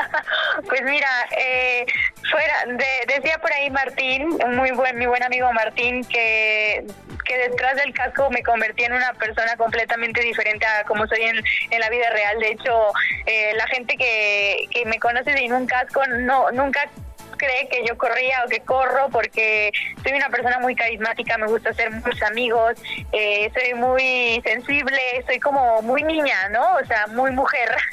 Pues 0.68 0.80
mira, 0.84 1.08
eh, 1.38 1.84
fuera, 2.30 2.54
de- 2.78 3.14
decía 3.14 3.38
por 3.38 3.52
ahí 3.52 3.70
Martín, 3.70 4.26
un 4.44 4.56
muy 4.56 4.70
buen, 4.70 4.98
mi 4.98 5.04
buen 5.06 5.22
amigo 5.22 5.52
Martín, 5.52 6.02
que, 6.04 6.86
que 7.26 7.36
detrás 7.36 7.76
del 7.76 7.92
casco 7.92 8.30
me 8.30 8.42
convertí 8.42 8.84
en 8.84 8.92
una 8.92 9.12
persona 9.14 9.56
completamente 9.56 10.20
diferente 10.22 10.64
a 10.64 10.84
como 10.84 11.06
soy 11.06 11.22
en, 11.22 11.36
en 11.70 11.80
la 11.80 11.90
vida 11.90 12.08
real. 12.10 12.38
De 12.38 12.52
hecho, 12.52 12.92
eh, 13.26 13.52
la 13.54 13.66
gente 13.66 13.96
que, 13.96 14.66
que 14.70 14.84
me 14.86 14.98
conoce 14.98 15.36
sin 15.36 15.52
un 15.52 15.66
casco 15.66 16.06
no 16.06 16.50
nunca 16.52 16.88
cree 17.36 17.68
que 17.68 17.84
yo 17.86 17.96
corría 17.98 18.44
o 18.44 18.48
que 18.48 18.60
corro 18.60 19.08
porque 19.10 19.70
soy 20.02 20.12
una 20.12 20.28
persona 20.30 20.58
muy 20.58 20.74
carismática, 20.74 21.36
me 21.38 21.46
gusta 21.46 21.70
hacer 21.70 21.90
muchos 21.90 22.22
amigos, 22.22 22.80
eh, 23.12 23.50
soy 23.54 23.74
muy 23.74 24.40
sensible, 24.44 24.98
soy 25.26 25.38
como 25.38 25.82
muy 25.82 26.02
niña, 26.02 26.48
¿no? 26.50 26.76
O 26.76 26.84
sea, 26.86 27.06
muy 27.08 27.30
mujer. 27.32 27.76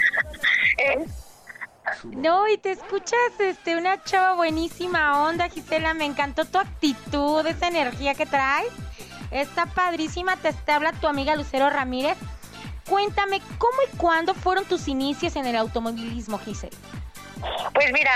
Eh, 0.77 1.05
No, 2.05 2.47
y 2.47 2.57
te 2.57 2.71
escuchas 2.71 3.19
este 3.39 3.75
una 3.75 4.01
chava 4.03 4.33
buenísima 4.35 5.27
onda, 5.27 5.49
Gisela, 5.49 5.93
me 5.93 6.05
encantó 6.05 6.45
tu 6.45 6.57
actitud, 6.57 7.45
esa 7.45 7.67
energía 7.67 8.15
que 8.15 8.25
traes. 8.25 8.71
Está 9.33 9.65
padrísima, 9.65 10.37
te, 10.37 10.71
habla 10.71 10.93
tu 10.93 11.07
amiga 11.07 11.35
Lucero 11.35 11.69
Ramírez. 11.69 12.17
Cuéntame, 12.87 13.41
¿cómo 13.57 13.77
y 13.91 13.97
cuándo 13.97 14.35
fueron 14.35 14.65
tus 14.65 14.87
inicios 14.87 15.35
en 15.35 15.47
el 15.47 15.55
automovilismo, 15.55 16.37
Gisela? 16.37 16.77
Pues 17.73 17.91
mira, 17.91 18.11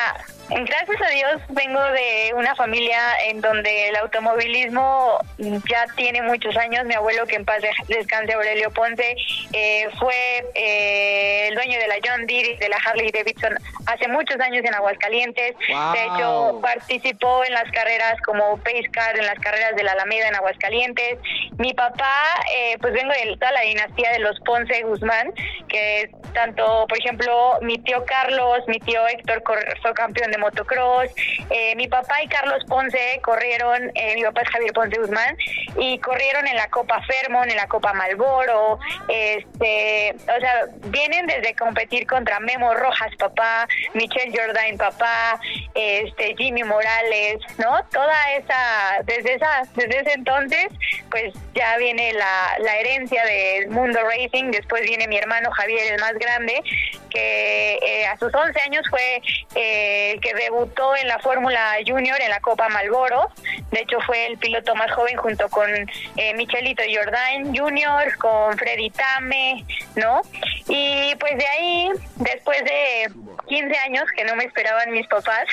gracias 0.50 1.02
a 1.02 1.10
Dios 1.10 1.42
vengo 1.50 1.82
de 1.92 2.34
una 2.36 2.56
familia 2.56 3.00
en 3.28 3.42
donde 3.42 3.90
el 3.90 3.96
automovilismo 3.98 5.20
ya 5.38 5.86
tiene 5.96 6.22
muchos 6.22 6.56
años. 6.58 6.86
Mi 6.86 6.94
abuelo, 6.96 7.26
que 7.28 7.36
en 7.36 7.46
paz 7.46 7.62
de- 7.62 7.70
descanse, 7.88 8.34
Aurelio 8.34 8.72
Ponce, 8.72 9.16
eh, 9.54 9.88
fue 10.00 10.46
eh, 10.56 11.48
el 11.50 11.56
dueño 11.56 11.80
de 11.80 11.88
la 11.88 11.96
John 12.04 12.26
Deere 12.28 12.52
y 12.52 12.58
de 12.58 12.70
la 12.70 12.78
Harley 12.78 13.12
Davidson 13.12 13.56
hace 13.88 14.08
muchos 14.08 14.40
años 14.40 14.64
en 14.66 14.74
Aguascalientes. 14.74 15.54
Wow. 15.70 15.92
De 15.94 16.04
hecho, 16.04 16.60
participó 16.62 17.44
en 17.44 17.54
las 17.54 17.70
carreras 17.72 18.16
como 18.26 18.58
Pace 18.58 18.90
Car, 18.92 19.18
en 19.18 19.26
las 19.26 19.40
carreras 19.40 19.76
de 19.76 19.84
la 19.84 19.92
Alameda 19.94 20.28
en 20.30 20.36
Aguascalientes. 20.36 21.20
Mi 21.58 21.74
papá, 21.74 22.14
eh, 22.56 22.78
pues 22.80 22.94
vengo 22.94 23.12
de 23.14 23.36
toda 23.38 23.52
la 23.52 23.62
dinastía 23.62 24.12
de 24.12 24.20
los 24.20 24.40
Ponce 24.42 24.82
Guzmán, 24.84 25.34
que 25.68 26.02
es 26.02 26.10
tanto, 26.34 26.86
por 26.88 26.98
ejemplo, 26.98 27.58
mi 27.62 27.78
tío 27.80 28.04
Carlos, 28.06 28.60
mi 28.68 28.80
tío 28.80 29.06
Héctor 29.08 29.44
fue 29.82 29.94
campeón 29.94 30.32
de 30.32 30.37
motocross, 30.38 31.10
eh, 31.50 31.76
mi 31.76 31.88
papá 31.88 32.22
y 32.22 32.28
Carlos 32.28 32.64
Ponce 32.68 33.20
corrieron, 33.22 33.92
eh, 33.96 34.16
mi 34.16 34.24
papá 34.24 34.42
es 34.42 34.50
Javier 34.50 34.74
Ponce 34.74 35.00
Guzmán, 35.00 35.38
y 35.78 36.00
corrieron 36.00 36.48
en 36.48 36.56
la 36.56 36.70
Copa 36.70 37.02
Fermon, 37.04 37.50
en 37.50 37.58
la 37.58 37.68
Copa 37.68 37.94
Malboro, 37.94 38.80
este, 39.08 40.16
o 40.16 40.40
sea, 40.40 40.66
vienen 40.86 41.28
desde 41.28 41.56
competir 41.56 42.08
contra 42.08 42.40
Memo 42.40 42.74
Rojas, 42.74 43.10
papá, 43.18 43.68
Michelle 43.94 44.36
Jordain, 44.36 44.78
papá, 44.78 45.40
este, 45.74 46.36
Jimmy 46.38 46.64
Morales, 46.64 47.40
¿no? 47.58 47.84
Toda 47.92 48.16
esa, 48.34 49.02
desde 49.04 49.36
esa, 49.36 49.64
desde 49.76 50.00
ese 50.02 50.14
entonces, 50.14 50.68
pues 51.10 51.34
ya 51.54 51.78
viene 51.78 52.14
la, 52.14 52.78
herencia 52.80 53.24
del 53.26 53.70
mundo 53.70 54.00
racing, 54.04 54.52
después 54.52 54.84
viene 54.84 55.08
mi 55.08 55.18
hermano 55.18 55.50
Javier, 55.52 55.94
el 55.94 56.00
más 56.00 56.14
grande, 56.14 56.62
que 57.10 57.80
eh, 57.82 58.06
a 58.06 58.18
sus 58.18 58.34
11 58.34 58.60
años 58.62 58.86
fue 58.90 59.22
eh, 59.56 60.20
que 60.28 60.34
debutó 60.34 60.96
en 60.96 61.08
la 61.08 61.20
Fórmula 61.20 61.78
Junior 61.86 62.20
en 62.22 62.30
la 62.30 62.40
Copa 62.42 62.68
Malboro. 62.70 63.30
De 63.72 63.82
hecho, 63.82 64.00
fue 64.06 64.28
el 64.28 64.38
piloto 64.38 64.76
más 64.76 64.92
joven 64.92 65.16
junto 65.16 65.48
con 65.50 65.70
eh, 65.70 66.34
Michelito 66.36 66.84
Jordain 66.94 67.56
Junior, 67.56 68.18
con 68.18 68.58
Freddy 68.58 68.90
Tame, 68.90 69.66
¿no? 69.96 70.22
Y 70.68 71.16
pues 71.16 71.38
de 71.38 71.48
ahí, 71.48 71.90
después 72.18 72.62
de 72.64 73.10
15 73.48 73.78
años 73.78 74.06
que 74.16 74.24
no 74.26 74.36
me 74.36 74.46
esperaban 74.46 74.92
mis 74.92 75.08
papás, 75.08 75.46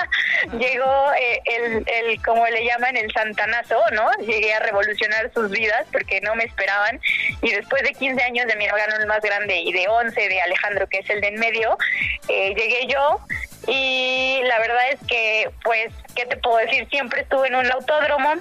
llegó 0.58 1.12
eh, 1.12 1.40
el, 1.44 1.84
el, 1.86 2.22
como 2.22 2.46
le 2.46 2.64
llaman, 2.64 2.96
el 2.96 3.12
santanazo, 3.12 3.78
¿no? 3.92 4.10
Llegué 4.24 4.54
a 4.54 4.60
revolucionar 4.60 5.30
sus 5.34 5.50
vidas 5.50 5.86
porque 5.92 6.20
no 6.20 6.34
me 6.34 6.44
esperaban. 6.44 7.00
Y 7.42 7.50
después 7.50 7.82
de 7.82 7.92
15 7.92 8.22
años 8.22 8.46
de 8.46 8.56
mi 8.56 8.66
hermano 8.66 8.96
el 9.00 9.06
más 9.06 9.20
grande 9.20 9.56
y 9.56 9.72
de 9.72 9.88
11 9.88 10.28
de 10.28 10.40
Alejandro, 10.40 10.86
que 10.88 10.98
es 10.98 11.10
el 11.10 11.20
de 11.20 11.28
en 11.34 11.40
medio, 11.40 11.76
eh, 12.28 12.54
llegué 12.54 12.86
yo 12.86 13.20
y 13.66 14.40
la 14.44 14.58
verdad 14.58 14.90
es 14.90 15.00
que, 15.06 15.50
pues, 15.62 15.92
¿qué 16.14 16.26
te 16.26 16.36
puedo 16.36 16.58
decir? 16.58 16.86
Siempre 16.90 17.22
estuve 17.22 17.48
en 17.48 17.56
un 17.56 17.70
autódromo. 17.70 18.34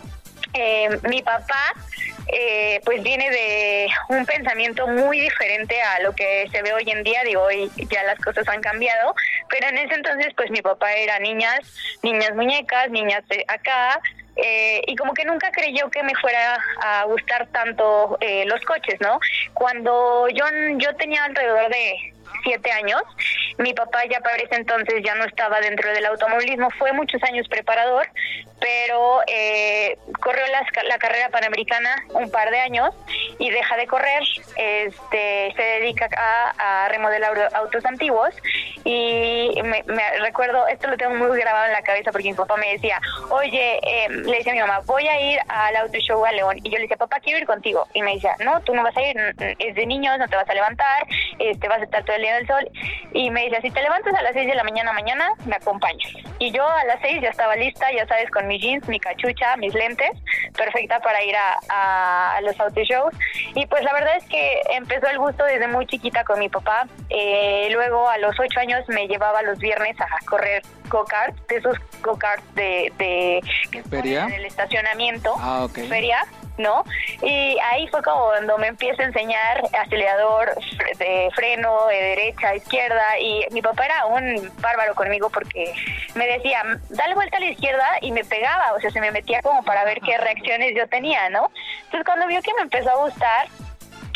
Eh, 0.53 0.99
mi 1.09 1.21
papá 1.21 1.73
eh, 2.33 2.81
pues 2.83 3.03
viene 3.03 3.29
de 3.29 3.87
un 4.09 4.25
pensamiento 4.25 4.87
muy 4.87 5.19
diferente 5.19 5.79
a 5.81 5.99
lo 5.99 6.13
que 6.13 6.47
se 6.51 6.61
ve 6.61 6.73
hoy 6.73 6.89
en 6.89 7.03
día. 7.03 7.23
Digo, 7.23 7.43
hoy 7.43 7.69
ya 7.89 8.03
las 8.03 8.19
cosas 8.19 8.47
han 8.47 8.61
cambiado, 8.61 9.13
pero 9.49 9.67
en 9.67 9.77
ese 9.77 9.95
entonces 9.95 10.33
pues 10.35 10.49
mi 10.49 10.61
papá 10.61 10.93
era 10.93 11.19
niñas, 11.19 11.59
niñas 12.01 12.33
muñecas, 12.35 12.89
niñas 12.89 13.27
de 13.27 13.45
acá, 13.47 14.01
eh, 14.35 14.81
y 14.87 14.95
como 14.95 15.13
que 15.13 15.25
nunca 15.25 15.51
creyó 15.51 15.89
que 15.91 16.01
me 16.01 16.15
fuera 16.15 16.57
a 16.81 17.03
gustar 17.05 17.47
tanto 17.47 18.17
eh, 18.19 18.45
los 18.45 18.61
coches, 18.61 18.99
¿no? 18.99 19.19
Cuando 19.53 20.27
yo, 20.29 20.45
yo 20.77 20.95
tenía 20.95 21.23
alrededor 21.25 21.69
de 21.69 22.13
siete 22.43 22.71
años. 22.71 23.01
Mi 23.57 23.73
papá 23.73 24.03
ya 24.09 24.19
para 24.21 24.37
ese 24.37 24.55
entonces 24.55 25.01
ya 25.03 25.15
no 25.15 25.25
estaba 25.25 25.59
dentro 25.61 25.91
del 25.93 26.05
automovilismo, 26.05 26.69
fue 26.71 26.91
muchos 26.93 27.21
años 27.23 27.47
preparador, 27.47 28.07
pero 28.59 29.21
eh, 29.27 29.97
corrió 30.21 30.43
la, 30.47 30.65
la, 30.87 30.97
carrera 30.97 31.29
panamericana 31.29 32.03
un 32.13 32.31
par 32.31 32.49
de 32.49 32.59
años 32.59 32.95
y 33.37 33.49
deja 33.49 33.75
de 33.77 33.87
correr, 33.87 34.23
este, 34.55 35.53
se 35.55 35.61
dedica 35.61 36.09
a, 36.17 36.85
a 36.85 36.89
remodelar 36.89 37.49
autos 37.53 37.85
antiguos 37.85 38.33
y 38.85 39.61
me, 39.63 39.83
recuerdo, 40.19 40.67
esto 40.67 40.87
lo 40.87 40.97
tengo 40.97 41.15
muy 41.15 41.37
grabado 41.39 41.67
en 41.67 41.71
la 41.71 41.81
cabeza 41.81 42.11
porque 42.11 42.29
mi 42.29 42.33
papá 42.33 42.57
me 42.57 42.73
decía, 42.73 42.99
oye, 43.29 43.79
eh, 43.81 44.09
le 44.09 44.37
decía 44.37 44.51
a 44.51 44.55
mi 44.55 44.61
mamá, 44.61 44.81
voy 44.85 45.07
a 45.07 45.33
ir 45.33 45.39
al 45.47 45.75
auto 45.77 45.97
show 45.99 46.25
a 46.25 46.31
León 46.31 46.57
y 46.63 46.69
yo 46.69 46.75
le 46.75 46.83
decía, 46.83 46.97
papá, 46.97 47.19
quiero 47.19 47.39
ir 47.39 47.45
contigo 47.45 47.87
y 47.93 48.01
me 48.01 48.15
decía, 48.15 48.35
no, 48.43 48.59
tú 48.61 48.73
no 48.73 48.83
vas 48.83 48.95
a 48.97 49.01
ir, 49.01 49.15
es 49.59 49.75
de 49.75 49.85
niños, 49.85 50.17
no 50.19 50.27
te 50.27 50.35
vas 50.35 50.49
a 50.49 50.53
levantar, 50.53 51.07
este, 51.39 51.67
vas 51.67 51.79
a 51.79 51.83
estar 51.83 52.03
todo 52.03 52.15
el 52.15 52.22
día 52.23 52.35
del 52.35 52.47
sol 52.47 52.67
y 53.13 53.29
me 53.29 53.43
decía, 53.43 53.61
si 53.61 53.69
te 53.69 53.81
levantas 53.81 54.13
a 54.15 54.21
las 54.23 54.33
6 54.33 54.47
de 54.47 54.55
la 54.55 54.63
mañana 54.63 54.91
mañana, 54.93 55.29
me 55.45 55.55
acompañas. 55.55 56.11
Y 56.39 56.51
yo 56.51 56.67
a 56.67 56.83
las 56.85 56.99
6 57.01 57.21
ya 57.21 57.29
estaba 57.29 57.55
lista, 57.55 57.85
ya 57.95 58.07
sabes, 58.07 58.29
con 58.31 58.47
mis 58.47 58.61
jeans, 58.61 58.87
mi 58.87 58.99
cachucha, 58.99 59.55
mis 59.57 59.73
lentes, 59.73 60.11
perfecta 60.57 60.99
para 60.99 61.23
ir 61.23 61.35
a, 61.35 62.35
a, 62.37 62.41
los 62.41 62.59
auto 62.59 62.81
shows. 62.83 63.13
Y 63.55 63.65
pues 63.67 63.83
la 63.83 63.93
verdad 63.93 64.17
es 64.17 64.25
que 64.25 64.61
empezó 64.71 65.07
el 65.07 65.19
gusto 65.19 65.43
desde 65.45 65.67
muy 65.67 65.85
chiquita 65.85 66.23
con 66.23 66.39
mi 66.39 66.49
papá. 66.49 66.87
Eh, 67.09 67.69
luego 67.71 68.09
a 68.09 68.17
los 68.17 68.39
8 68.39 68.59
años 68.59 68.81
me 68.87 69.07
llevaba 69.07 69.41
los 69.43 69.59
viernes 69.59 69.99
a 70.01 70.25
correr 70.25 70.63
go-karts, 70.89 71.47
de 71.47 71.57
esos 71.57 71.77
go-karts 72.01 72.55
de, 72.55 72.91
de 72.97 73.41
¿Feria? 73.89 74.25
en 74.25 74.33
el 74.33 74.45
estacionamiento, 74.45 75.33
ah, 75.39 75.63
okay. 75.63 75.87
feria, 75.87 76.25
¿no? 76.57 76.83
Y 77.21 77.57
ahí 77.59 77.87
fue 77.87 78.01
como 78.03 78.25
cuando 78.25 78.57
me 78.57 78.67
empieza 78.67 79.03
a 79.03 79.05
enseñar 79.05 79.63
acelerador, 79.73 80.53
de 80.97 81.29
freno, 81.35 81.87
de 81.87 81.95
derecha 81.95 82.55
izquierda, 82.55 83.19
y 83.19 83.45
mi 83.51 83.61
papá 83.61 83.85
era 83.85 84.05
un 84.05 84.51
bárbaro 84.59 84.95
conmigo 84.95 85.29
porque 85.29 85.73
me 86.15 86.27
decía, 86.27 86.63
dale 86.89 87.15
vuelta 87.15 87.37
a 87.37 87.39
la 87.39 87.47
izquierda, 87.47 87.87
y 88.01 88.11
me 88.11 88.23
pegaba, 88.23 88.73
o 88.73 88.79
sea, 88.79 88.91
se 88.91 89.01
me 89.01 89.11
metía 89.11 89.41
como 89.41 89.63
para 89.63 89.83
ver 89.83 89.99
qué 90.01 90.17
reacciones 90.17 90.73
yo 90.75 90.87
tenía, 90.87 91.29
¿no? 91.29 91.51
Entonces 91.85 92.05
cuando 92.05 92.27
vio 92.27 92.41
que 92.41 92.53
me 92.53 92.61
empezó 92.61 92.91
a 92.91 92.95
gustar, 92.95 93.47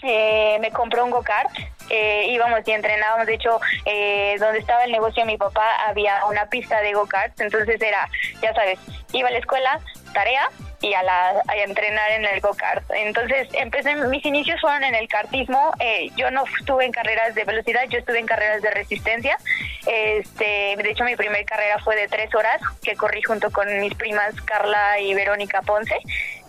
eh, 0.04 0.58
me 0.60 0.72
compró 0.72 1.06
un 1.06 1.12
go-kart, 1.12 1.50
eh, 1.90 2.28
íbamos 2.30 2.60
y 2.66 2.72
entrenábamos, 2.72 3.26
de 3.26 3.36
hecho, 3.36 3.60
eh, 3.86 4.36
donde 4.40 4.60
estaba 4.60 4.84
el 4.84 4.92
negocio 4.92 5.24
de 5.24 5.28
mi 5.28 5.38
papá 5.38 5.66
había 5.88 6.26
una 6.26 6.48
pista 6.48 6.82
de 6.82 6.94
go-karts, 6.94 7.40
entonces 7.42 7.82
era, 7.82 8.08
ya 8.42 8.54
sabes, 8.54 8.80
iba 9.14 9.30
a 9.30 9.32
la 9.32 9.40
escuela, 9.40 9.80
tarea, 10.14 10.50
y 10.82 10.94
a, 10.94 11.04
la, 11.04 11.44
a 11.48 11.56
entrenar 11.58 12.12
en 12.12 12.26
el 12.26 12.40
go-kart. 12.40 12.84
Entonces, 12.92 13.48
empecé, 13.54 13.96
mis 13.96 14.26
inicios 14.26 14.62
fueron 14.62 14.84
en 14.84 14.96
el 14.96 15.08
kartismo. 15.08 15.74
Eh, 15.80 16.10
yo 16.16 16.30
no 16.32 16.44
estuve 16.60 16.86
en 16.86 16.92
carreras 16.92 17.34
de 17.36 17.44
velocidad, 17.44 17.84
yo 17.90 18.00
estuve 18.00 18.20
en 18.20 18.26
carreras 18.26 18.62
de 18.62 18.72
resistencia. 18.72 19.38
Este, 19.86 20.76
de 20.78 20.90
hecho, 20.90 21.04
mi 21.04 21.16
primera 21.16 21.44
carrera 21.46 21.80
fue 21.80 21.96
de 21.96 22.08
tres 22.08 22.34
horas, 22.36 22.62
que 22.84 22.96
corrí 22.96 23.22
junto 23.22 23.52
con 23.52 23.80
mis 23.80 23.96
primas 23.96 24.40
Carla 24.42 25.00
y 25.00 25.14
Verónica 25.14 25.62
Ponce. 25.62 25.98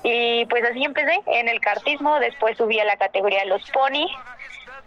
Y 0.03 0.47
pues 0.47 0.65
así 0.65 0.85
empecé 0.85 1.21
en 1.27 1.49
el 1.49 1.61
kartismo, 1.61 2.21
después 2.21 2.57
subí 2.57 2.79
a 2.79 2.85
la 2.85 2.97
categoría 2.97 3.41
de 3.41 3.47
los 3.47 3.69
pony, 3.71 4.07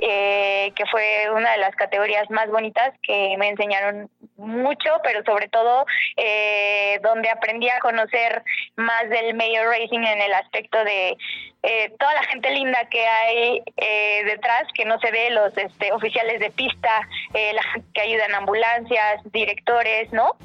eh, 0.01 0.73
que 0.75 0.85
fue 0.87 1.29
una 1.31 1.51
de 1.51 1.59
las 1.59 1.75
categorías 1.75 2.29
más 2.29 2.49
bonitas 2.49 2.93
que 3.03 3.35
me 3.37 3.49
enseñaron 3.49 4.09
mucho, 4.35 4.89
pero 5.03 5.23
sobre 5.23 5.47
todo 5.47 5.85
eh, 6.17 6.99
donde 7.03 7.29
aprendí 7.29 7.69
a 7.69 7.79
conocer 7.79 8.43
más 8.75 9.07
del 9.09 9.35
Mayor 9.35 9.67
Racing 9.67 9.99
en 9.99 10.21
el 10.21 10.33
aspecto 10.33 10.83
de 10.83 11.15
eh, 11.63 11.93
toda 11.99 12.13
la 12.15 12.23
gente 12.23 12.49
linda 12.51 12.79
que 12.89 13.05
hay 13.05 13.61
eh, 13.77 14.23
detrás, 14.25 14.63
que 14.73 14.83
no 14.83 14.99
se 14.99 15.11
ve, 15.11 15.29
los 15.29 15.55
este, 15.55 15.91
oficiales 15.91 16.39
de 16.39 16.49
pista, 16.49 17.07
eh, 17.35 17.53
la 17.53 17.63
gente 17.63 17.87
que 17.93 18.01
ayuda 18.01 18.25
en 18.25 18.35
ambulancias, 18.35 19.21
directores, 19.31 20.11
¿no? 20.11 20.35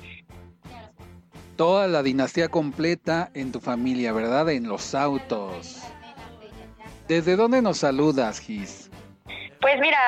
Toda 1.57 1.86
la 1.86 2.02
dinastía 2.02 2.48
completa 2.48 3.30
en 3.32 3.50
tu 3.50 3.61
familia, 3.61 4.12
¿verdad? 4.12 4.50
En 4.50 4.68
los 4.68 4.94
autos. 4.94 5.82
¿Desde 7.09 7.36
dónde 7.36 7.62
nos 7.62 7.78
saludas, 7.78 8.40
Gis? 8.40 8.86
Pues 9.61 9.80
mira, 9.80 9.98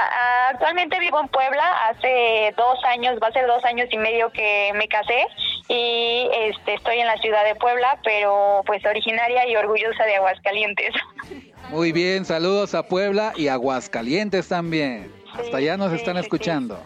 actualmente 0.51 0.99
vivo 1.01 1.21
en 1.21 1.29
Puebla, 1.29 1.89
hace 1.89 2.55
dos 2.57 2.79
años, 2.85 3.19
va 3.23 3.29
a 3.29 3.33
ser 3.33 3.47
dos 3.47 3.65
años 3.65 3.89
y 3.91 3.99
medio 3.99 4.31
que 4.31 4.73
me 4.75 4.89
casé 4.89 5.27
y 5.69 6.29
este, 6.33 6.75
estoy 6.75 6.99
en 6.99 7.07
la 7.07 7.17
ciudad 7.19 7.45
de 7.45 7.55
Puebla, 7.55 7.99
pero 8.05 8.63
pues 8.67 8.85
originaria 8.85 9.47
y 9.49 9.57
orgullosa 9.57 10.05
de 10.05 10.17
Aguascalientes. 10.17 10.95
Muy 11.71 11.93
bien, 11.93 12.25
saludos 12.25 12.75
a 12.75 12.83
Puebla 12.83 13.33
y 13.37 13.49
Aguascalientes 13.49 14.49
también. 14.49 15.13
Hasta 15.35 15.59
allá 15.59 15.77
nos 15.77 15.91
sí, 15.91 15.97
están 15.97 16.17
sí, 16.17 16.21
escuchando. 16.23 16.79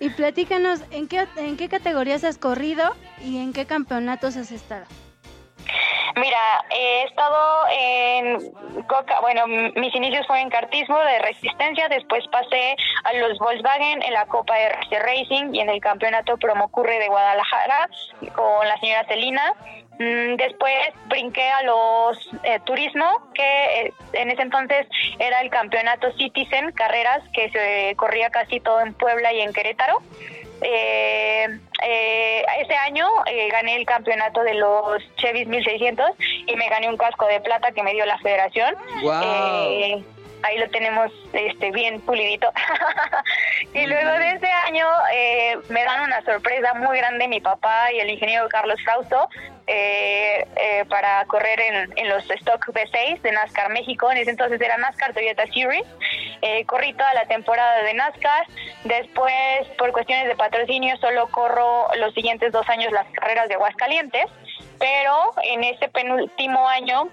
Y 0.00 0.10
platícanos, 0.10 0.80
¿en 0.90 1.08
qué, 1.08 1.26
¿en 1.36 1.56
qué 1.56 1.68
categorías 1.68 2.24
has 2.24 2.38
corrido 2.38 2.94
y 3.24 3.38
en 3.38 3.52
qué 3.52 3.66
campeonatos 3.66 4.36
has 4.36 4.52
estado? 4.52 4.86
Mira, 6.18 6.64
he 6.70 7.04
estado 7.04 7.64
en 7.70 8.86
Coca, 8.86 9.20
bueno, 9.20 9.46
mis 9.46 9.94
inicios 9.94 10.26
fue 10.26 10.40
en 10.40 10.50
kartismo 10.50 10.98
de 10.98 11.18
resistencia, 11.20 11.88
después 11.88 12.26
pasé 12.28 12.74
a 13.04 13.12
los 13.12 13.38
Volkswagen 13.38 14.02
en 14.02 14.12
la 14.12 14.26
Copa 14.26 14.58
RC 14.58 14.98
Racing 14.98 15.54
y 15.54 15.60
en 15.60 15.68
el 15.68 15.80
campeonato 15.80 16.36
Promocurre 16.36 16.98
de 16.98 17.08
Guadalajara 17.08 17.88
con 18.34 18.66
la 18.66 18.78
señora 18.80 19.04
Celina. 19.06 19.54
Mm, 19.98 20.36
Después 20.36 20.74
brinqué 21.06 21.48
a 21.48 21.62
los 21.62 22.30
eh, 22.42 22.60
turismo, 22.64 23.30
que 23.34 23.42
eh, 23.42 23.92
en 24.12 24.30
ese 24.30 24.42
entonces 24.42 24.86
era 25.18 25.40
el 25.40 25.50
campeonato 25.50 26.12
Citizen 26.12 26.72
Carreras, 26.72 27.22
que 27.32 27.50
se 27.50 27.94
corría 27.96 28.30
casi 28.30 28.60
todo 28.60 28.80
en 28.80 28.94
Puebla 28.94 29.32
y 29.32 29.40
en 29.40 29.52
Querétaro. 29.52 30.00
Eh, 30.62 31.46
eh, 31.84 32.42
ese 32.60 32.74
año 32.74 33.06
eh, 33.26 33.48
gané 33.50 33.76
el 33.76 33.86
campeonato 33.86 34.42
de 34.42 34.54
los 34.54 35.02
Chevys 35.16 35.46
1600 35.46 36.10
y 36.46 36.56
me 36.56 36.68
gané 36.68 36.88
un 36.88 36.96
casco 36.96 37.26
de 37.26 37.40
plata 37.40 37.72
que 37.72 37.82
me 37.82 37.92
dio 37.92 38.04
la 38.06 38.18
federación. 38.18 38.74
Guau. 39.02 40.04
Ahí 40.42 40.58
lo 40.58 40.68
tenemos 40.70 41.10
este 41.32 41.70
bien 41.72 42.00
pulidito. 42.00 42.50
y 43.74 43.86
luego 43.86 44.10
de 44.12 44.32
ese 44.32 44.50
año 44.50 44.86
eh, 45.12 45.58
me 45.68 45.84
dan 45.84 46.02
una 46.02 46.22
sorpresa 46.24 46.74
muy 46.74 46.98
grande 46.98 47.28
mi 47.28 47.40
papá 47.40 47.92
y 47.92 48.00
el 48.00 48.10
ingeniero 48.10 48.48
Carlos 48.48 48.80
Frausto 48.82 49.28
eh, 49.70 50.46
eh, 50.56 50.84
para 50.88 51.26
correr 51.26 51.60
en, 51.60 51.98
en 51.98 52.08
los 52.08 52.24
Stock 52.30 52.64
V6 52.68 53.20
de 53.20 53.32
NASCAR 53.32 53.70
México. 53.70 54.10
En 54.10 54.16
ese 54.16 54.30
entonces 54.30 54.58
era 54.58 54.78
NASCAR 54.78 55.12
Toyota 55.12 55.44
Series. 55.52 55.84
Eh, 56.40 56.64
corrí 56.64 56.94
toda 56.94 57.12
la 57.12 57.26
temporada 57.26 57.82
de 57.82 57.92
NASCAR. 57.92 58.46
Después, 58.84 59.68
por 59.76 59.92
cuestiones 59.92 60.26
de 60.26 60.36
patrocinio, 60.36 60.96
solo 60.96 61.28
corro 61.28 61.88
los 61.96 62.14
siguientes 62.14 62.50
dos 62.50 62.66
años 62.70 62.92
las 62.92 63.06
carreras 63.12 63.48
de 63.48 63.56
Aguascalientes. 63.56 64.24
Pero 64.78 65.32
en 65.42 65.62
ese 65.64 65.88
penúltimo 65.88 66.66
año 66.66 67.10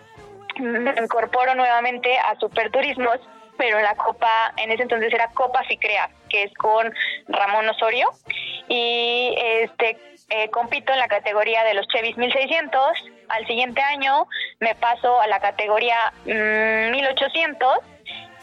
me 0.59 0.93
incorporo 1.01 1.55
nuevamente 1.55 2.17
a 2.17 2.35
Superturismos, 2.39 3.19
pero 3.57 3.79
la 3.79 3.95
Copa, 3.95 4.53
en 4.57 4.71
ese 4.71 4.83
entonces 4.83 5.13
era 5.13 5.29
Copa 5.29 5.63
Ficrea, 5.63 6.09
que 6.29 6.43
es 6.43 6.53
con 6.55 6.93
Ramón 7.27 7.67
Osorio. 7.69 8.09
Y 8.67 9.33
este 9.37 9.97
eh, 10.29 10.49
compito 10.49 10.91
en 10.91 10.99
la 10.99 11.07
categoría 11.07 11.63
de 11.63 11.73
los 11.73 11.87
Chevys 11.87 12.17
1600. 12.17 12.81
Al 13.29 13.47
siguiente 13.47 13.81
año 13.81 14.27
me 14.59 14.75
paso 14.75 15.21
a 15.21 15.27
la 15.27 15.39
categoría 15.39 15.95
mm, 16.25 16.91
1800 16.91 17.79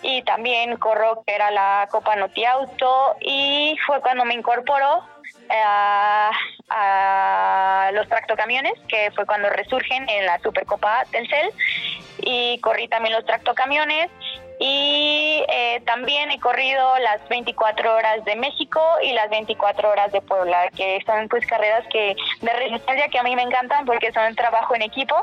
y 0.02 0.22
también 0.22 0.76
corro 0.76 1.22
que 1.26 1.34
era 1.34 1.50
la 1.50 1.88
Copa 1.90 2.16
Noti 2.16 2.44
Auto 2.44 3.16
y 3.20 3.76
fue 3.86 4.00
cuando 4.00 4.24
me 4.24 4.34
incorporó 4.34 5.04
a, 5.64 6.30
a 6.68 7.90
los 7.92 8.08
tractocamiones, 8.08 8.74
que 8.88 9.10
fue 9.14 9.26
cuando 9.26 9.50
resurgen 9.50 10.08
en 10.08 10.26
la 10.26 10.38
Supercopa 10.40 11.04
Telcel 11.10 11.50
y 12.22 12.58
corrí 12.60 12.88
también 12.88 13.14
los 13.14 13.24
tractocamiones 13.24 14.10
Y 14.58 15.42
eh, 15.48 15.82
también 15.84 16.30
he 16.30 16.38
corrido 16.38 16.96
las 17.00 17.26
24 17.28 17.96
horas 17.96 18.24
de 18.24 18.36
México 18.36 18.80
y 19.02 19.12
las 19.12 19.28
24 19.28 19.90
horas 19.90 20.12
de 20.12 20.20
Puebla, 20.20 20.70
que 20.76 21.00
son 21.04 21.28
pues 21.28 21.44
carreras 21.46 21.84
que 21.90 22.14
de 22.40 22.52
resistencia 22.52 23.08
que 23.08 23.18
a 23.18 23.24
mí 23.24 23.34
me 23.34 23.42
encantan 23.42 23.84
porque 23.84 24.12
son 24.12 24.34
trabajo 24.36 24.76
en 24.76 24.82
equipo 24.82 25.16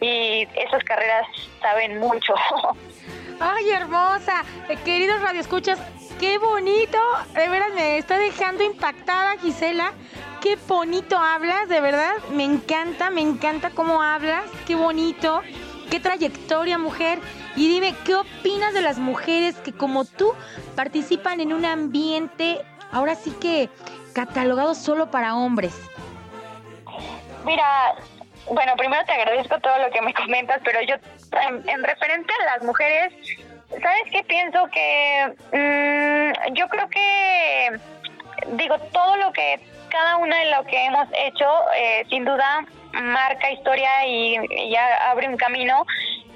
y 0.00 0.48
esas 0.56 0.82
carreras 0.82 1.26
saben 1.60 1.98
mucho. 1.98 2.34
Ay, 3.40 3.70
hermosa. 3.70 4.44
Eh, 4.68 4.76
queridos 4.84 5.22
radioescuchas, 5.22 5.78
qué 6.20 6.38
bonito. 6.38 6.98
De 7.34 7.48
veras 7.48 7.72
me 7.74 7.98
está 7.98 8.18
dejando 8.18 8.62
impactada, 8.62 9.38
Gisela. 9.38 9.92
Qué 10.40 10.56
bonito 10.68 11.16
hablas, 11.16 11.68
de 11.68 11.80
verdad. 11.80 12.12
Me 12.30 12.44
encanta, 12.44 13.10
me 13.10 13.22
encanta 13.22 13.70
cómo 13.70 14.02
hablas. 14.02 14.44
Qué 14.66 14.74
bonito. 14.74 15.40
Qué 15.90 15.98
trayectoria, 15.98 16.78
mujer. 16.78 17.18
Y 17.56 17.68
dime, 17.68 17.94
¿qué 18.04 18.14
opinas 18.14 18.74
de 18.74 18.82
las 18.82 18.98
mujeres 18.98 19.56
que 19.56 19.72
como 19.72 20.04
tú 20.04 20.32
participan 20.76 21.40
en 21.40 21.52
un 21.52 21.64
ambiente, 21.64 22.60
ahora 22.92 23.14
sí 23.14 23.32
que 23.40 23.68
catalogado 24.14 24.74
solo 24.74 25.10
para 25.10 25.34
hombres? 25.34 25.74
Mira, 27.44 27.94
bueno, 28.50 28.72
primero 28.76 29.04
te 29.04 29.12
agradezco 29.12 29.58
todo 29.60 29.78
lo 29.78 29.90
que 29.90 30.02
me 30.02 30.14
comentas, 30.26 30.60
pero 30.64 30.80
yo, 30.82 30.94
en, 31.48 31.68
en 31.68 31.82
referente 31.82 32.32
a 32.40 32.56
las 32.56 32.62
mujeres, 32.62 33.12
¿sabes 33.70 34.02
qué 34.10 34.24
pienso? 34.24 34.66
Que 34.72 35.32
mm, 35.52 36.54
yo 36.54 36.68
creo 36.68 36.88
que, 36.88 37.80
digo, 38.56 38.78
todo 38.92 39.16
lo 39.16 39.32
que, 39.32 39.60
cada 39.90 40.16
una 40.16 40.38
de 40.38 40.50
lo 40.50 40.64
que 40.64 40.84
hemos 40.84 41.08
hecho, 41.12 41.46
eh, 41.76 42.04
sin 42.08 42.24
duda 42.24 42.64
marca 42.92 43.50
historia 43.50 44.06
y, 44.06 44.36
ya 44.70 45.10
abre 45.10 45.28
un 45.28 45.36
camino, 45.36 45.86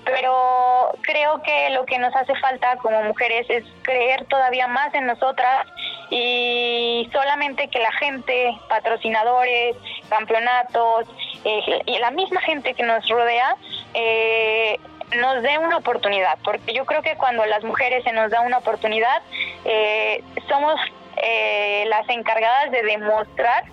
pero 0.04 0.94
creo 1.00 1.42
que 1.42 1.70
lo 1.70 1.84
que 1.86 1.98
nos 1.98 2.14
hace 2.14 2.34
falta 2.36 2.76
como 2.76 3.02
mujeres 3.02 3.46
es 3.48 3.64
creer 3.82 4.24
todavía 4.26 4.68
más 4.68 4.92
en 4.94 5.06
nosotras 5.06 5.66
y 6.10 7.08
solamente 7.12 7.68
que 7.68 7.78
la 7.78 7.92
gente, 7.92 8.52
patrocinadores, 8.68 9.76
campeonatos 10.08 11.06
eh, 11.44 11.82
y 11.86 11.98
la 11.98 12.10
misma 12.10 12.40
gente 12.42 12.74
que 12.74 12.82
nos 12.82 13.08
rodea 13.08 13.56
eh, 13.94 14.78
nos 15.16 15.42
dé 15.42 15.58
una 15.58 15.78
oportunidad, 15.78 16.38
porque 16.44 16.72
yo 16.72 16.84
creo 16.84 17.02
que 17.02 17.16
cuando 17.16 17.44
las 17.46 17.64
mujeres 17.64 18.04
se 18.04 18.12
nos 18.12 18.30
da 18.30 18.40
una 18.40 18.58
oportunidad, 18.58 19.22
eh, 19.64 20.22
somos 20.48 20.80
eh, 21.22 21.84
las 21.88 22.08
encargadas 22.08 22.70
de 22.70 22.82
demostrar 22.82 23.64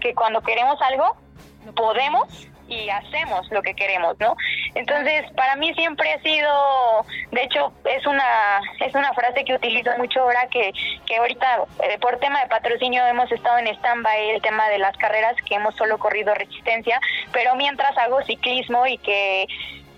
que 0.00 0.14
cuando 0.14 0.42
queremos 0.42 0.80
algo, 0.82 1.16
podemos 1.74 2.48
y 2.68 2.88
hacemos 2.88 3.50
lo 3.50 3.62
que 3.62 3.74
queremos, 3.74 4.18
¿no? 4.18 4.36
Entonces, 4.74 5.30
para 5.36 5.56
mí 5.56 5.72
siempre 5.74 6.12
ha 6.12 6.20
sido, 6.20 7.06
de 7.30 7.42
hecho, 7.42 7.72
es 7.84 8.04
una 8.06 8.60
es 8.80 8.94
una 8.94 9.12
frase 9.14 9.44
que 9.44 9.54
utilizo 9.54 9.90
mucho 9.98 10.20
ahora 10.22 10.48
que 10.48 10.72
que 11.06 11.16
ahorita 11.16 11.64
eh, 11.84 11.98
por 12.00 12.18
tema 12.18 12.40
de 12.42 12.48
patrocinio 12.48 13.06
hemos 13.06 13.30
estado 13.30 13.58
en 13.58 13.68
stand-by 13.68 14.30
el 14.30 14.42
tema 14.42 14.68
de 14.68 14.78
las 14.78 14.96
carreras 14.96 15.36
que 15.46 15.54
hemos 15.54 15.74
solo 15.76 15.98
corrido 15.98 16.34
resistencia, 16.34 17.00
pero 17.32 17.54
mientras 17.54 17.96
hago 17.98 18.22
ciclismo 18.22 18.86
y 18.86 18.98
que 18.98 19.46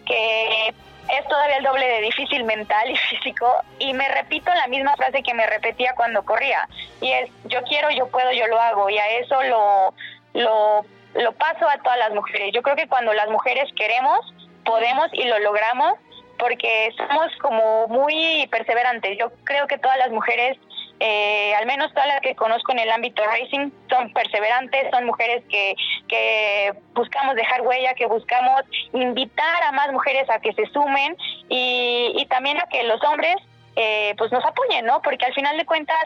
que 0.09 0.69
es 0.69 1.29
todavía 1.29 1.59
el 1.59 1.65
doble 1.65 1.87
de 1.87 2.01
difícil 2.01 2.45
mental 2.45 2.91
y 2.91 2.97
físico 3.11 3.47
y 3.79 3.93
me 3.93 4.09
repito 4.09 4.53
la 4.53 4.67
misma 4.67 4.97
frase 4.97 5.23
que 5.23 5.35
me 5.35 5.47
repetía 5.47 5.95
cuando 5.95 6.25
corría 6.25 6.69
y 7.01 7.13
es 7.13 7.31
yo 7.45 7.63
quiero, 7.65 7.91
yo 7.91 8.09
puedo, 8.09 8.33
yo 8.33 8.47
lo 8.49 8.61
hago 8.61 8.91
y 8.91 8.99
a 8.99 9.19
eso 9.19 9.43
lo 9.45 9.95
lo 10.35 10.85
lo 11.15 11.33
paso 11.33 11.69
a 11.69 11.79
todas 11.79 11.99
las 11.99 12.13
mujeres. 12.13 12.53
Yo 12.53 12.63
creo 12.63 12.77
que 12.77 12.87
cuando 12.87 13.13
las 13.13 13.29
mujeres 13.31 13.69
queremos, 13.77 14.21
podemos 14.65 15.09
y 15.13 15.25
lo 15.25 15.39
logramos 15.39 15.95
porque 16.39 16.95
somos 16.97 17.35
como 17.41 17.89
muy 17.89 18.47
perseverantes. 18.51 19.19
Yo 19.19 19.33
creo 19.45 19.67
que 19.67 19.79
todas 19.79 19.99
las 19.99 20.11
mujeres, 20.11 20.57
eh, 21.01 21.55
al 21.55 21.67
menos 21.67 21.93
todas 21.93 22.09
las 22.09 22.21
que 22.21 22.35
conozco 22.35 22.73
en 22.73 22.81
el 22.81 22.91
ámbito 22.91 23.23
racing, 23.25 23.71
son 23.89 24.13
perseverantes, 24.13 24.91
son 24.91 25.07
mujeres 25.07 25.45
que, 25.49 25.75
que 26.09 26.73
buscamos 26.95 27.37
dejar 27.37 27.63
huella, 27.63 27.95
que 27.95 28.07
buscamos 28.07 28.63
invitar 28.93 29.63
a 29.63 29.73
más 29.73 29.93
mujeres 29.93 30.29
a 30.31 30.41
que 30.41 30.53
se 30.55 30.67
sumen 30.67 31.17
y, 31.49 32.27
también 32.29 32.59
a 32.59 32.67
que 32.67 32.83
los 32.85 33.03
hombres 33.05 33.37
eh, 33.77 34.15
pues 34.19 34.33
nos 34.33 34.45
apoyen, 34.45 34.85
¿no? 34.87 35.01
Porque 35.03 35.25
al 35.25 35.35
final 35.35 35.57
de 35.57 35.65
cuentas, 35.65 36.05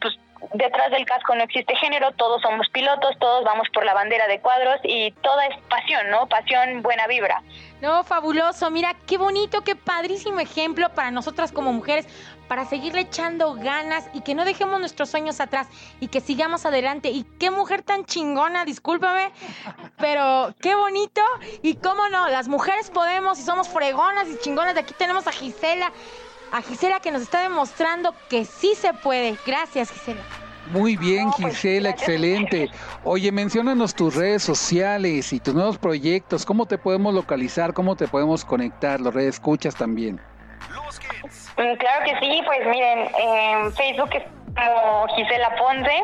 pues 0.00 0.18
detrás 0.54 0.90
del 0.90 1.04
casco 1.04 1.34
no 1.34 1.44
existe 1.44 1.74
género, 1.76 2.12
todos 2.12 2.42
somos 2.42 2.68
pilotos, 2.70 3.16
todos 3.18 3.44
vamos 3.44 3.68
por 3.72 3.84
la 3.84 3.94
bandera 3.94 4.26
de 4.26 4.40
cuadros 4.40 4.80
y 4.82 5.12
toda 5.22 5.46
es 5.46 5.56
pasión, 5.68 6.10
¿no? 6.10 6.26
Pasión, 6.26 6.82
buena 6.82 7.06
vibra. 7.06 7.42
No, 7.80 8.04
fabuloso. 8.04 8.70
Mira, 8.70 8.94
qué 9.06 9.18
bonito, 9.18 9.62
qué 9.62 9.74
padrísimo 9.76 10.40
ejemplo 10.40 10.88
para 10.90 11.10
nosotras 11.10 11.52
como 11.52 11.72
mujeres, 11.72 12.06
para 12.52 12.66
seguirle 12.66 13.00
echando 13.00 13.54
ganas 13.54 14.04
y 14.12 14.20
que 14.20 14.34
no 14.34 14.44
dejemos 14.44 14.78
nuestros 14.78 15.08
sueños 15.08 15.40
atrás 15.40 15.68
y 16.00 16.08
que 16.08 16.20
sigamos 16.20 16.66
adelante. 16.66 17.08
Y 17.08 17.24
qué 17.38 17.50
mujer 17.50 17.80
tan 17.80 18.04
chingona, 18.04 18.66
discúlpame, 18.66 19.32
pero 19.96 20.54
qué 20.60 20.74
bonito. 20.74 21.22
Y 21.62 21.76
cómo 21.76 22.10
no, 22.10 22.28
las 22.28 22.48
mujeres 22.48 22.90
podemos 22.90 23.38
y 23.38 23.42
somos 23.42 23.70
fregonas 23.70 24.28
y 24.28 24.36
chingonas. 24.36 24.74
De 24.74 24.80
aquí 24.80 24.92
tenemos 24.98 25.26
a 25.26 25.32
Gisela, 25.32 25.92
a 26.52 26.60
Gisela 26.60 27.00
que 27.00 27.10
nos 27.10 27.22
está 27.22 27.40
demostrando 27.40 28.14
que 28.28 28.44
sí 28.44 28.74
se 28.74 28.92
puede. 28.92 29.38
Gracias, 29.46 29.90
Gisela. 29.90 30.20
Muy 30.72 30.98
bien, 30.98 31.30
pues, 31.30 31.54
Gisela, 31.54 31.88
excelente. 31.88 32.68
Oye, 33.02 33.32
menciónanos 33.32 33.94
tus 33.94 34.14
redes 34.14 34.42
sociales 34.42 35.32
y 35.32 35.40
tus 35.40 35.54
nuevos 35.54 35.78
proyectos. 35.78 36.44
¿Cómo 36.44 36.66
te 36.66 36.76
podemos 36.76 37.14
localizar? 37.14 37.72
¿Cómo 37.72 37.96
te 37.96 38.08
podemos 38.08 38.44
conectar? 38.44 39.00
Los 39.00 39.14
redes 39.14 39.36
escuchas 39.36 39.74
también. 39.74 40.20
Mm, 41.56 41.74
Claro 41.76 42.04
que 42.04 42.18
sí, 42.20 42.42
pues 42.44 42.66
miren, 42.66 43.08
en 43.18 43.72
Facebook 43.74 44.10
es 44.14 44.22
como 44.54 45.06
Gisela 45.14 45.54
Ponce 45.56 46.02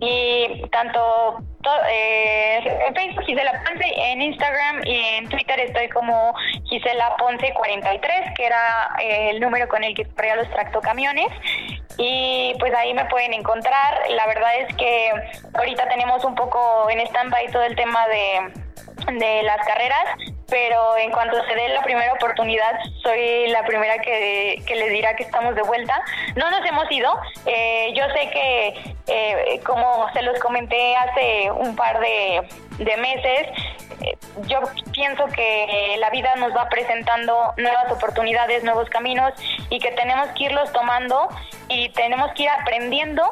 y 0.00 0.62
tanto 0.70 1.38
to- 1.62 1.84
eh, 1.90 2.58
en 2.88 2.94
Facebook 2.94 3.24
Gisela 3.24 3.52
Ponce, 3.64 3.84
en 3.96 4.22
Instagram 4.22 4.80
y 4.84 4.96
en 5.16 5.28
Twitter 5.28 5.60
estoy 5.60 5.88
como 5.90 6.34
Gisela 6.64 7.16
Ponce 7.18 7.52
43, 7.52 8.34
que 8.36 8.46
era 8.46 8.90
eh, 9.02 9.30
el 9.30 9.40
número 9.40 9.68
con 9.68 9.84
el 9.84 9.94
que 9.94 10.04
corría 10.06 10.36
los 10.36 10.48
tractocamiones 10.50 11.28
y 11.98 12.54
pues 12.58 12.72
ahí 12.74 12.94
me 12.94 13.04
pueden 13.06 13.34
encontrar. 13.34 13.98
La 14.10 14.26
verdad 14.26 14.54
es 14.60 14.74
que 14.76 15.12
ahorita 15.54 15.88
tenemos 15.88 16.24
un 16.24 16.34
poco 16.34 16.88
en 16.90 17.00
stand-by 17.00 17.48
todo 17.52 17.64
el 17.64 17.76
tema 17.76 18.06
de, 18.08 18.89
de 19.06 19.42
las 19.42 19.66
carreras, 19.66 20.04
pero 20.48 20.96
en 20.96 21.10
cuanto 21.12 21.36
se 21.46 21.54
dé 21.54 21.68
la 21.68 21.82
primera 21.82 22.12
oportunidad, 22.12 22.78
soy 23.02 23.48
la 23.48 23.64
primera 23.64 23.98
que, 23.98 24.62
que 24.66 24.74
les 24.74 24.90
dirá 24.90 25.14
que 25.14 25.22
estamos 25.22 25.54
de 25.54 25.62
vuelta. 25.62 26.02
No 26.34 26.50
nos 26.50 26.66
hemos 26.66 26.90
ido. 26.90 27.16
Eh, 27.46 27.92
yo 27.94 28.04
sé 28.10 28.30
que, 28.30 28.94
eh, 29.06 29.60
como 29.64 30.10
se 30.12 30.22
los 30.22 30.38
comenté 30.40 30.96
hace 30.96 31.50
un 31.52 31.76
par 31.76 32.00
de, 32.00 32.48
de 32.78 32.96
meses, 32.96 33.46
eh, 34.02 34.16
yo 34.46 34.60
pienso 34.92 35.26
que 35.26 35.96
la 35.98 36.10
vida 36.10 36.34
nos 36.36 36.54
va 36.54 36.68
presentando 36.68 37.54
nuevas 37.56 37.92
oportunidades, 37.92 38.64
nuevos 38.64 38.88
caminos 38.90 39.32
y 39.68 39.78
que 39.78 39.92
tenemos 39.92 40.28
que 40.30 40.44
irlos 40.44 40.72
tomando 40.72 41.28
y 41.68 41.90
tenemos 41.90 42.32
que 42.32 42.44
ir 42.44 42.48
aprendiendo 42.50 43.30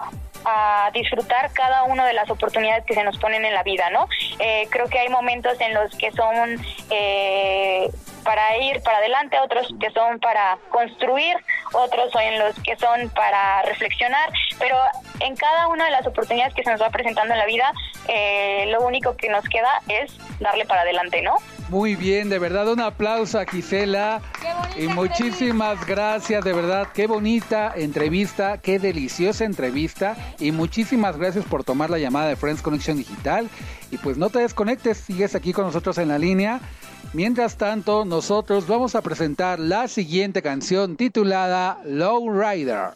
a 0.48 0.90
disfrutar 0.92 1.52
cada 1.52 1.84
una 1.84 2.06
de 2.06 2.12
las 2.12 2.30
oportunidades 2.30 2.84
que 2.84 2.94
se 2.94 3.04
nos 3.04 3.18
ponen 3.18 3.44
en 3.44 3.54
la 3.54 3.62
vida, 3.62 3.90
¿no? 3.90 4.08
Eh, 4.38 4.66
creo 4.70 4.88
que 4.88 4.98
hay 4.98 5.08
momentos 5.08 5.60
en 5.60 5.74
los 5.74 5.94
que 5.96 6.10
son 6.12 6.56
eh, 6.90 7.90
para 8.24 8.58
ir 8.58 8.82
para 8.82 8.98
adelante, 8.98 9.38
otros 9.40 9.68
que 9.80 9.90
son 9.90 10.18
para 10.20 10.58
construir, 10.70 11.36
otros 11.72 12.14
en 12.20 12.38
los 12.38 12.54
que 12.60 12.76
son 12.76 13.10
para 13.10 13.62
reflexionar, 13.62 14.30
pero 14.58 14.76
en 15.20 15.36
cada 15.36 15.68
una 15.68 15.84
de 15.86 15.90
las 15.90 16.06
oportunidades 16.06 16.54
que 16.54 16.62
se 16.62 16.70
nos 16.70 16.80
va 16.80 16.90
presentando 16.90 17.32
en 17.34 17.38
la 17.38 17.46
vida, 17.46 17.72
eh, 18.08 18.66
lo 18.68 18.86
único 18.86 19.16
que 19.16 19.28
nos 19.28 19.44
queda 19.44 19.82
es 19.88 20.12
darle 20.40 20.64
para 20.64 20.82
adelante, 20.82 21.22
¿no? 21.22 21.36
Muy 21.68 21.96
bien, 21.96 22.30
de 22.30 22.38
verdad, 22.38 22.72
un 22.72 22.80
aplauso 22.80 23.38
a 23.38 23.44
Gisela. 23.44 24.22
Qué 24.74 24.84
Y 24.84 24.88
muchísimas 24.88 25.86
gracias, 25.86 26.42
de 26.42 26.52
verdad. 26.54 26.88
Qué 26.94 27.06
bonita 27.06 27.72
entrevista, 27.76 28.58
qué 28.58 28.78
deliciosa 28.78 29.44
entrevista. 29.44 30.16
Y 30.38 30.50
muchísimas 30.50 31.18
gracias 31.18 31.44
por 31.44 31.64
tomar 31.64 31.90
la 31.90 31.98
llamada 31.98 32.28
de 32.28 32.36
Friends 32.36 32.62
Connection 32.62 32.96
Digital. 32.96 33.50
Y 33.90 33.98
pues 33.98 34.16
no 34.16 34.30
te 34.30 34.38
desconectes, 34.38 34.98
sigues 34.98 35.34
aquí 35.34 35.52
con 35.52 35.66
nosotros 35.66 35.98
en 35.98 36.08
la 36.08 36.18
línea. 36.18 36.60
Mientras 37.12 37.56
tanto, 37.56 38.04
nosotros 38.04 38.66
vamos 38.66 38.94
a 38.94 39.02
presentar 39.02 39.58
la 39.58 39.88
siguiente 39.88 40.42
canción 40.42 40.96
titulada 40.96 41.80
Low 41.84 42.30
Rider. 42.32 42.92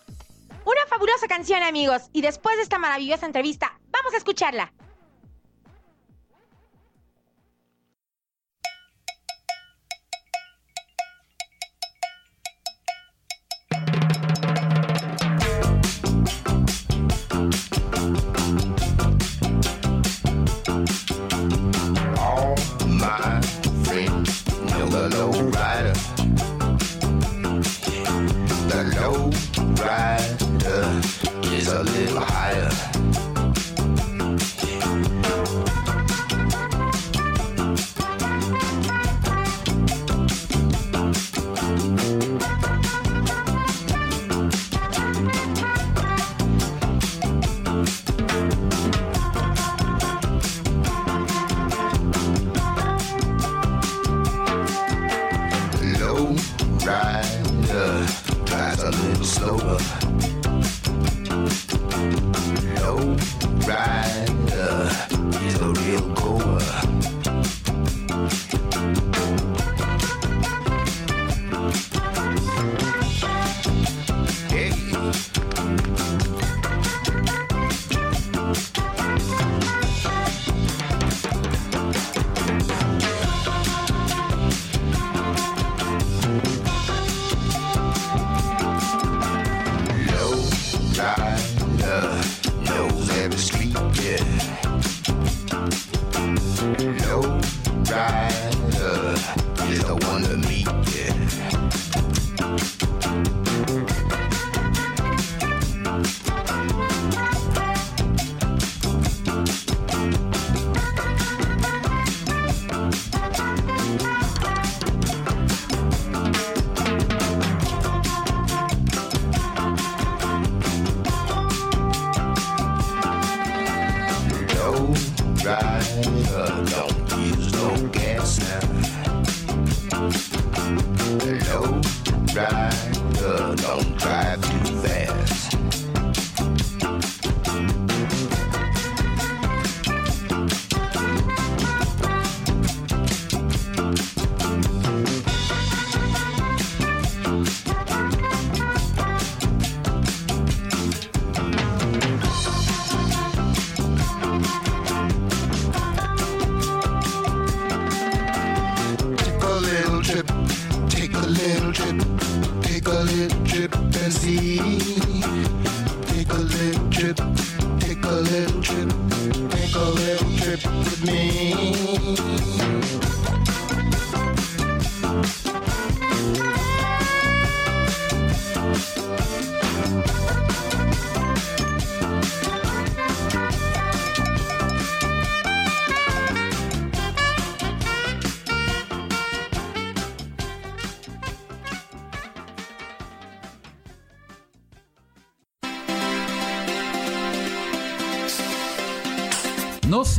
Una 0.64 0.86
fabulosa 0.88 1.26
canción, 1.26 1.62
amigos. 1.62 2.02
Y 2.12 2.22
después 2.22 2.56
de 2.56 2.62
esta 2.62 2.78
maravillosa 2.78 3.26
entrevista, 3.26 3.78
vamos 3.90 4.14
a 4.14 4.18
escucharla. 4.18 4.72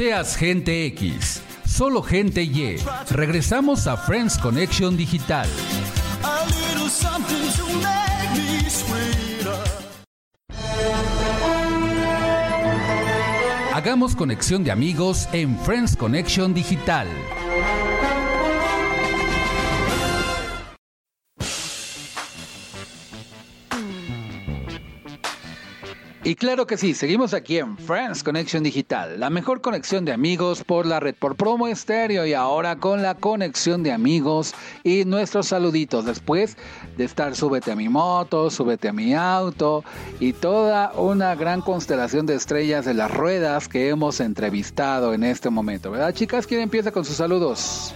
Seas 0.03 0.35
gente 0.35 0.85
X, 0.87 1.41
solo 1.65 2.03
gente 2.03 2.43
Y. 2.43 2.75
Regresamos 3.09 3.87
a 3.87 3.95
Friends 3.95 4.37
Connection 4.37 4.97
Digital. 4.97 5.47
Hagamos 13.73 14.13
conexión 14.13 14.65
de 14.65 14.71
amigos 14.71 15.29
en 15.31 15.57
Friends 15.59 15.95
Connection 15.95 16.53
Digital. 16.53 17.07
Claro 26.43 26.67
que 26.67 26.77
sí, 26.77 26.93
seguimos 26.93 27.33
aquí 27.33 27.57
en 27.57 27.77
Friends 27.77 28.21
Connection 28.21 28.63
Digital, 28.63 29.17
la 29.17 29.29
mejor 29.29 29.61
conexión 29.61 30.03
de 30.03 30.11
amigos 30.11 30.61
por 30.65 30.85
la 30.85 30.99
red 30.99 31.15
por 31.15 31.37
promo 31.37 31.69
estéreo 31.69 32.25
y 32.25 32.33
ahora 32.33 32.75
con 32.75 33.01
la 33.01 33.15
conexión 33.15 33.81
de 33.81 33.93
amigos 33.93 34.53
y 34.83 35.05
nuestros 35.05 35.47
saluditos 35.47 36.03
después 36.03 36.57
de 36.97 37.05
estar 37.05 37.33
súbete 37.37 37.71
a 37.71 37.77
mi 37.77 37.87
moto, 37.87 38.49
súbete 38.49 38.89
a 38.89 38.91
mi 38.91 39.13
auto 39.13 39.85
y 40.19 40.33
toda 40.33 40.91
una 40.97 41.33
gran 41.35 41.61
constelación 41.61 42.25
de 42.25 42.35
estrellas 42.35 42.83
de 42.83 42.93
las 42.93 43.09
ruedas 43.09 43.69
que 43.69 43.87
hemos 43.87 44.19
entrevistado 44.19 45.13
en 45.13 45.23
este 45.23 45.49
momento, 45.49 45.91
¿verdad 45.91 46.13
chicas? 46.13 46.45
¿Quién 46.45 46.59
empieza 46.59 46.91
con 46.91 47.05
sus 47.05 47.15
saludos? 47.15 47.95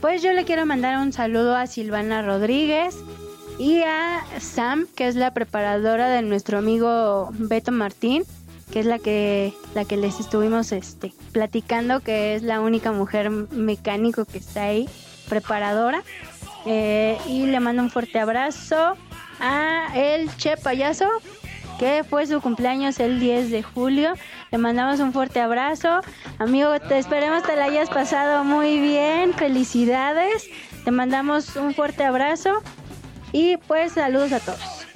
Pues 0.00 0.22
yo 0.22 0.32
le 0.32 0.44
quiero 0.44 0.64
mandar 0.64 0.98
un 0.98 1.12
saludo 1.12 1.56
a 1.56 1.66
Silvana 1.66 2.22
Rodríguez 2.22 2.96
y 3.58 3.82
a 3.82 4.24
Sam, 4.40 4.86
que 4.94 5.08
es 5.08 5.14
la 5.14 5.32
preparadora 5.32 6.08
de 6.08 6.22
nuestro 6.22 6.58
amigo 6.58 7.30
Beto 7.32 7.72
Martín, 7.72 8.24
que 8.70 8.80
es 8.80 8.86
la 8.86 8.98
que 8.98 9.52
la 9.74 9.84
que 9.84 9.96
les 9.96 10.20
estuvimos 10.20 10.72
este 10.72 11.12
platicando, 11.32 12.00
que 12.00 12.34
es 12.34 12.42
la 12.42 12.60
única 12.60 12.92
mujer 12.92 13.30
mecánico 13.30 14.24
que 14.24 14.38
está 14.38 14.64
ahí, 14.64 14.88
preparadora. 15.28 16.02
Eh, 16.64 17.18
y 17.26 17.46
le 17.46 17.58
mando 17.60 17.82
un 17.82 17.90
fuerte 17.90 18.20
abrazo 18.20 18.96
a 19.40 19.88
el 19.94 20.34
Che 20.36 20.56
Payaso, 20.56 21.08
que 21.78 22.04
fue 22.08 22.26
su 22.26 22.40
cumpleaños 22.40 23.00
el 23.00 23.18
10 23.18 23.50
de 23.50 23.62
julio. 23.62 24.14
Le 24.50 24.58
mandamos 24.58 25.00
un 25.00 25.12
fuerte 25.12 25.40
abrazo. 25.40 26.00
Amigo, 26.38 26.78
te 26.80 26.98
esperemos 26.98 27.42
te 27.42 27.56
la 27.56 27.64
hayas 27.64 27.90
pasado 27.90 28.44
muy 28.44 28.78
bien. 28.78 29.34
Felicidades. 29.34 30.48
Te 30.84 30.90
mandamos 30.90 31.56
un 31.56 31.74
fuerte 31.74 32.04
abrazo. 32.04 32.62
Y 33.32 33.56
pues 33.56 33.92
saludos 33.92 34.32
a 34.32 34.40
todos. 34.40 34.86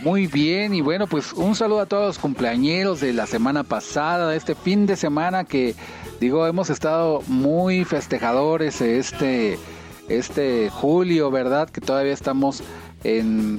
Muy 0.00 0.26
bien, 0.26 0.74
y 0.74 0.82
bueno, 0.82 1.06
pues 1.06 1.32
un 1.32 1.54
saludo 1.54 1.80
a 1.80 1.86
todos 1.86 2.06
los 2.06 2.18
cumpleañeros 2.18 3.00
de 3.00 3.14
la 3.14 3.26
semana 3.26 3.64
pasada, 3.64 4.28
de 4.28 4.36
este 4.36 4.54
fin 4.54 4.84
de 4.86 4.94
semana 4.94 5.44
que, 5.44 5.74
digo, 6.20 6.46
hemos 6.46 6.68
estado 6.68 7.22
muy 7.28 7.84
festejadores 7.84 8.82
este, 8.82 9.58
este 10.10 10.68
julio, 10.68 11.30
¿verdad? 11.30 11.70
Que 11.70 11.80
todavía 11.80 12.12
estamos 12.12 12.62
en, 13.04 13.58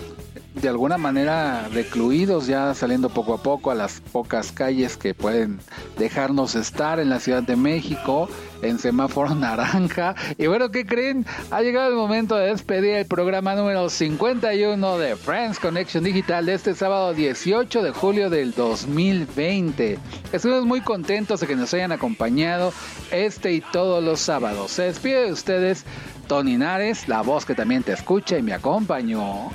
de 0.62 0.70
alguna 0.70 0.98
manera, 0.98 1.68
recluidos, 1.72 2.48
ya 2.48 2.74
saliendo 2.74 3.10
poco 3.10 3.34
a 3.36 3.44
poco 3.44 3.70
a 3.70 3.76
las 3.76 4.02
pocas 4.12 4.52
calles 4.52 4.98
que 4.98 5.14
pueden 5.14 5.60
dejarnos 5.98 6.56
estar 6.56 7.00
en 7.00 7.10
la 7.10 7.20
Ciudad 7.20 7.44
de 7.44 7.56
México, 7.56 8.28
en 8.62 8.80
semáforo 8.80 9.36
naranja. 9.36 10.16
Y 10.38 10.48
bueno, 10.48 10.72
¿qué 10.72 10.86
creen? 10.86 11.26
Ha 11.52 11.62
llegado 11.62 11.90
el 11.90 11.96
momento 11.96 12.36
de 12.36 12.48
despedir 12.48 12.96
el 12.96 13.06
programa 13.06 13.56
número 13.56 13.90
51 13.90 14.98
de 14.98 15.16
Friends 15.16 15.60
Connection 15.60 16.04
Digital 16.04 16.46
de 16.46 16.54
este 16.56 16.74
sábado 16.74 17.14
18 17.14 17.84
de 17.84 17.92
julio 17.92 18.30
del 18.30 18.54
2020. 18.54 20.00
Estamos 20.32 20.66
muy 20.66 20.82
contentos 20.82 21.40
de 21.40 21.48
que 21.48 21.56
nos 21.56 21.74
hayan 21.74 21.92
acompañado 21.92 22.74
este 23.12 23.54
y 23.54 23.62
todos 23.62 24.04
los 24.04 24.20
sábados. 24.20 24.72
Se 24.72 24.84
despide 24.84 25.26
de 25.26 25.32
ustedes 25.32 25.86
Tony 26.28 26.58
Nares, 26.58 27.08
la 27.08 27.22
voz 27.22 27.46
que 27.46 27.56
también 27.56 27.84
te 27.84 27.94
escucha 27.94 28.38
y 28.38 28.42
me 28.42 28.54
acompañó. 28.54 29.52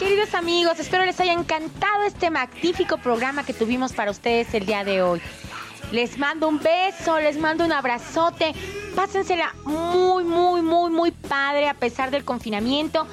Queridos 0.00 0.32
amigos, 0.32 0.80
espero 0.80 1.04
les 1.04 1.20
haya 1.20 1.34
encantado 1.34 2.04
este 2.04 2.30
magnífico 2.30 2.96
programa 2.96 3.44
que 3.44 3.52
tuvimos 3.52 3.92
para 3.92 4.10
ustedes 4.10 4.54
el 4.54 4.64
día 4.64 4.82
de 4.82 5.02
hoy. 5.02 5.20
Les 5.92 6.16
mando 6.16 6.48
un 6.48 6.58
beso, 6.58 7.20
les 7.20 7.36
mando 7.36 7.66
un 7.66 7.72
abrazote. 7.72 8.54
Pásensela 8.96 9.54
muy, 9.66 10.24
muy, 10.24 10.62
muy, 10.62 10.90
muy 10.90 11.10
padre 11.10 11.68
a 11.68 11.74
pesar 11.74 12.10
del 12.10 12.24
confinamiento. 12.24 13.06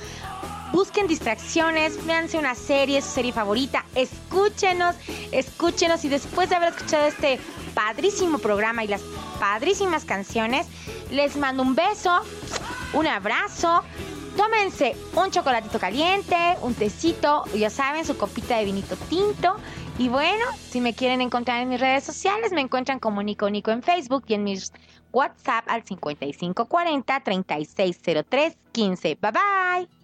Busquen 0.71 1.07
distracciones, 1.07 2.05
véanse 2.05 2.38
una 2.38 2.55
serie, 2.55 3.01
su 3.01 3.09
serie 3.09 3.33
favorita, 3.33 3.83
escúchenos, 3.93 4.95
escúchenos 5.33 6.05
y 6.05 6.09
después 6.09 6.49
de 6.49 6.55
haber 6.55 6.69
escuchado 6.69 7.05
este 7.05 7.38
padrísimo 7.73 8.39
programa 8.39 8.85
y 8.85 8.88
las 8.88 9.01
padrísimas 9.41 10.05
canciones, 10.05 10.67
les 11.11 11.35
mando 11.35 11.63
un 11.63 11.75
beso, 11.75 12.21
un 12.93 13.07
abrazo, 13.07 13.83
tómense 14.38 14.95
un 15.15 15.31
chocolatito 15.31 15.79
caliente, 15.79 16.38
un 16.61 16.73
tecito, 16.73 17.43
ya 17.55 17.69
saben, 17.69 18.05
su 18.05 18.17
copita 18.17 18.57
de 18.57 18.65
vinito 18.65 18.95
tinto. 19.09 19.57
Y 19.97 20.07
bueno, 20.07 20.45
si 20.69 20.79
me 20.79 20.93
quieren 20.93 21.21
encontrar 21.21 21.61
en 21.61 21.69
mis 21.69 21.81
redes 21.81 22.03
sociales, 22.03 22.53
me 22.53 22.61
encuentran 22.61 22.99
como 22.99 23.23
Nico 23.23 23.49
Nico 23.49 23.71
en 23.71 23.81
Facebook 23.81 24.23
y 24.27 24.35
en 24.35 24.43
mis 24.43 24.71
WhatsApp 25.11 25.65
al 25.67 25.83
5540 25.83 27.19
3603 27.19 28.57
15. 28.71 29.17
Bye 29.19 29.31
bye. 29.31 29.96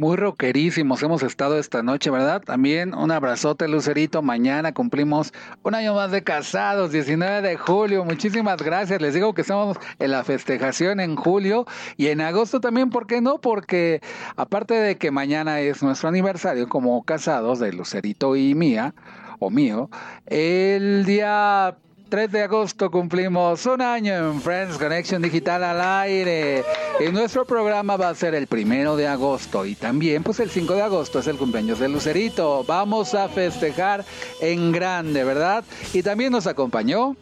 Muy 0.00 0.16
rockerísimos 0.16 1.02
hemos 1.02 1.22
estado 1.22 1.58
esta 1.58 1.82
noche, 1.82 2.08
¿verdad? 2.08 2.40
También 2.40 2.94
un 2.94 3.10
abrazote, 3.10 3.68
Lucerito. 3.68 4.22
Mañana 4.22 4.72
cumplimos 4.72 5.30
un 5.62 5.74
año 5.74 5.92
más 5.92 6.10
de 6.10 6.24
casados, 6.24 6.90
19 6.90 7.42
de 7.46 7.58
julio. 7.58 8.02
Muchísimas 8.06 8.62
gracias. 8.62 9.02
Les 9.02 9.12
digo 9.12 9.34
que 9.34 9.42
estamos 9.42 9.76
en 9.98 10.10
la 10.12 10.24
festejación 10.24 11.00
en 11.00 11.16
julio 11.16 11.66
y 11.98 12.06
en 12.06 12.22
agosto 12.22 12.62
también, 12.62 12.88
¿por 12.88 13.06
qué 13.06 13.20
no? 13.20 13.42
Porque 13.42 14.00
aparte 14.36 14.72
de 14.72 14.96
que 14.96 15.10
mañana 15.10 15.60
es 15.60 15.82
nuestro 15.82 16.08
aniversario 16.08 16.66
como 16.66 17.04
casados 17.04 17.58
de 17.58 17.70
Lucerito 17.74 18.36
y 18.36 18.54
mía, 18.54 18.94
o 19.38 19.50
mío, 19.50 19.90
el 20.24 21.04
día 21.04 21.76
3 22.10 22.32
de 22.32 22.42
agosto 22.42 22.90
cumplimos 22.90 23.64
un 23.66 23.80
año 23.80 24.12
en 24.12 24.40
Friends 24.40 24.76
Connection 24.78 25.22
Digital 25.22 25.62
al 25.62 25.80
aire. 25.80 26.64
Y 26.98 27.08
nuestro 27.12 27.44
programa 27.44 27.96
va 27.96 28.08
a 28.08 28.14
ser 28.16 28.34
el 28.34 28.48
primero 28.48 28.96
de 28.96 29.06
agosto. 29.06 29.64
Y 29.64 29.76
también, 29.76 30.24
pues 30.24 30.40
el 30.40 30.50
5 30.50 30.74
de 30.74 30.82
agosto 30.82 31.20
es 31.20 31.28
el 31.28 31.36
cumpleaños 31.36 31.78
de 31.78 31.88
Lucerito. 31.88 32.64
Vamos 32.64 33.14
a 33.14 33.28
festejar 33.28 34.04
en 34.40 34.72
grande, 34.72 35.22
¿verdad? 35.22 35.64
Y 35.92 36.02
también 36.02 36.32
nos 36.32 36.48
acompañó. 36.48 37.14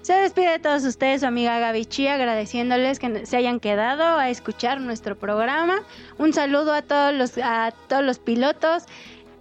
Se 0.00 0.14
despide 0.14 0.52
de 0.52 0.58
todos 0.58 0.84
ustedes 0.84 1.20
su 1.20 1.26
amiga 1.26 1.58
Gaby 1.58 1.84
Chi, 1.84 2.06
agradeciéndoles 2.06 2.98
que 2.98 3.26
se 3.26 3.36
hayan 3.36 3.60
quedado 3.60 4.04
a 4.04 4.30
escuchar 4.30 4.80
nuestro 4.80 5.16
programa. 5.16 5.82
Un 6.16 6.32
saludo 6.32 6.72
a 6.72 6.80
todos 6.80 7.12
los, 7.12 7.36
a 7.38 7.74
todos 7.88 8.04
los 8.04 8.20
pilotos 8.20 8.84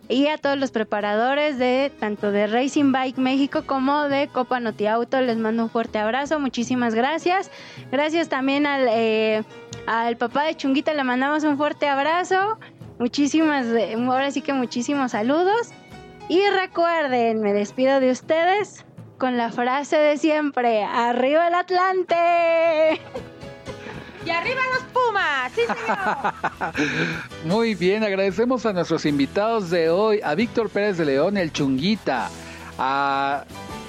y 0.07 0.27
a 0.27 0.37
todos 0.37 0.57
los 0.57 0.71
preparadores 0.71 1.57
de 1.57 1.91
tanto 1.99 2.31
de 2.31 2.47
Racing 2.47 2.91
Bike 2.91 3.17
México 3.17 3.63
como 3.65 4.03
de 4.03 4.27
Copa 4.27 4.59
Noti 4.59 4.87
Auto. 4.87 5.19
Les 5.21 5.37
mando 5.37 5.63
un 5.63 5.69
fuerte 5.69 5.97
abrazo, 5.97 6.39
muchísimas 6.39 6.93
gracias. 6.93 7.49
Gracias 7.91 8.29
también 8.29 8.65
al, 8.65 8.87
eh, 8.89 9.43
al 9.87 10.17
papá 10.17 10.43
de 10.43 10.55
Chunguita, 10.55 10.93
le 10.93 11.03
mandamos 11.03 11.43
un 11.43 11.57
fuerte 11.57 11.87
abrazo. 11.87 12.59
Muchísimas, 12.99 13.65
eh, 13.67 13.95
ahora 13.95 14.31
sí 14.31 14.41
que 14.41 14.53
muchísimos 14.53 15.11
saludos. 15.11 15.71
Y 16.29 16.41
recuerden, 16.49 17.41
me 17.41 17.53
despido 17.53 17.99
de 17.99 18.11
ustedes 18.11 18.85
con 19.17 19.37
la 19.37 19.51
frase 19.51 19.97
de 19.97 20.17
siempre, 20.17 20.83
arriba 20.83 21.47
el 21.47 21.55
Atlante. 21.55 23.01
Y 24.25 24.29
arriba 24.31 24.61
los 24.73 24.83
Pumas, 24.91 25.51
sí 25.53 25.61
señor. 25.61 27.13
Muy 27.45 27.75
bien, 27.75 28.03
agradecemos 28.03 28.65
a 28.65 28.73
nuestros 28.73 29.05
invitados 29.05 29.69
de 29.69 29.89
hoy, 29.89 30.19
a 30.23 30.33
Víctor 30.33 30.69
Pérez 30.69 30.97
de 30.97 31.05
León, 31.05 31.37
el 31.37 31.53
Chunguita, 31.53 32.29
a 32.79 33.45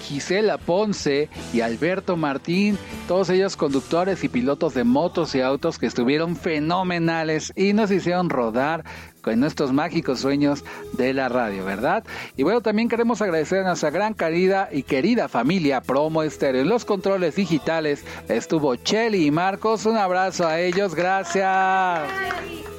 Gisela 0.07 0.57
Ponce 0.57 1.29
y 1.53 1.63
Alberto 1.63 2.17
Martín, 2.17 2.79
todos 3.09 3.29
ellos 3.29 3.57
conductores 3.57 4.23
y 4.23 4.29
pilotos 4.29 4.73
de 4.75 4.85
motos 4.85 5.35
y 5.35 5.41
autos 5.41 5.79
que 5.79 5.87
estuvieron 5.87 6.37
fenomenales 6.37 7.53
y 7.57 7.73
nos 7.73 7.91
hicieron 7.91 8.31
rodar 8.31 8.85
con 9.21 9.41
nuestros 9.41 9.73
mágicos 9.73 10.21
sueños 10.21 10.65
de 10.93 11.13
la 11.13 11.29
radio, 11.29 11.65
¿verdad? 11.65 12.05
Y 12.37 12.45
bueno, 12.45 12.61
también 12.61 12.89
queremos 12.89 13.21
agradecer 13.21 13.61
a 13.61 13.69
nuestra 13.69 13.91
gran 13.91 14.15
querida 14.15 14.69
y 14.71 14.85
querida 14.85 15.29
familia 15.29 15.81
Promo 15.81 16.23
Estéreo. 16.23 16.63
En 16.63 16.69
los 16.69 16.85
controles 16.85 17.35
digitales 17.35 18.05
estuvo 18.29 18.77
Chelly 18.77 19.27
y 19.27 19.31
Marcos. 19.33 19.85
Un 19.87 19.97
abrazo 19.97 20.47
a 20.47 20.61
ellos, 20.61 20.95
gracias. 20.95 22.76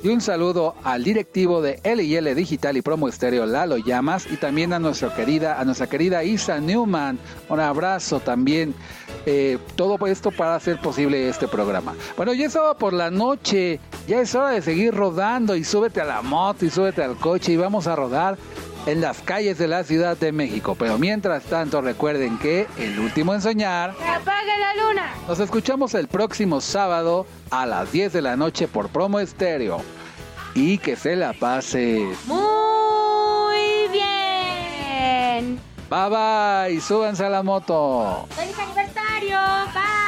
Y 0.00 0.08
un 0.08 0.20
saludo 0.20 0.76
al 0.84 1.02
directivo 1.02 1.60
de 1.60 1.80
L&L 1.82 2.34
Digital 2.36 2.76
y 2.76 2.82
Promo 2.82 3.08
Estéreo, 3.08 3.46
Lalo 3.46 3.78
Llamas, 3.78 4.28
y 4.30 4.36
también 4.36 4.72
a 4.72 4.78
nuestra 4.78 5.12
querida, 5.12 5.60
a 5.60 5.64
nuestra 5.64 5.88
querida 5.88 6.22
Isa 6.22 6.60
Newman. 6.60 7.18
Un 7.48 7.58
abrazo 7.58 8.20
también. 8.20 8.74
Eh, 9.26 9.58
todo 9.74 9.98
esto 10.06 10.30
para 10.30 10.54
hacer 10.54 10.80
posible 10.80 11.28
este 11.28 11.48
programa. 11.48 11.94
Bueno, 12.16 12.32
ya 12.32 12.46
es 12.46 12.52
sábado 12.52 12.78
por 12.78 12.92
la 12.92 13.10
noche, 13.10 13.80
ya 14.06 14.20
es 14.20 14.34
hora 14.36 14.50
de 14.50 14.62
seguir 14.62 14.94
rodando 14.94 15.56
y 15.56 15.64
súbete 15.64 16.00
a 16.00 16.04
la 16.04 16.22
moto 16.22 16.64
y 16.64 16.70
súbete 16.70 17.02
al 17.02 17.16
coche 17.16 17.52
y 17.52 17.56
vamos 17.56 17.88
a 17.88 17.96
rodar 17.96 18.38
en 18.86 19.00
las 19.00 19.20
calles 19.20 19.58
de 19.58 19.68
la 19.68 19.84
Ciudad 19.84 20.16
de 20.16 20.32
México. 20.32 20.76
Pero 20.78 20.98
mientras 20.98 21.44
tanto 21.44 21.80
recuerden 21.80 22.38
que 22.38 22.66
el 22.78 22.98
último 22.98 23.34
en 23.34 23.42
soñar 23.42 23.94
¡Que 23.96 24.04
apague 24.04 24.52
la 24.58 24.82
luna! 24.84 25.14
nos 25.26 25.40
escuchamos 25.40 25.94
el 25.94 26.08
próximo 26.08 26.60
sábado 26.60 27.26
a 27.50 27.66
las 27.66 27.92
10 27.92 28.12
de 28.12 28.22
la 28.22 28.36
noche 28.36 28.68
por 28.68 28.88
Promo 28.88 29.20
Estéreo. 29.20 29.82
Y 30.54 30.78
que 30.78 30.96
se 30.96 31.14
la 31.14 31.32
pase. 31.34 32.08
Muy 32.26 33.88
bien. 33.92 35.60
Bye 35.90 36.08
bye, 36.70 36.80
súbanse 36.80 37.24
a 37.24 37.30
la 37.30 37.42
moto. 37.42 38.26
¡Feliz 38.30 38.58
aniversario! 38.58 39.38
Bye. 39.72 40.07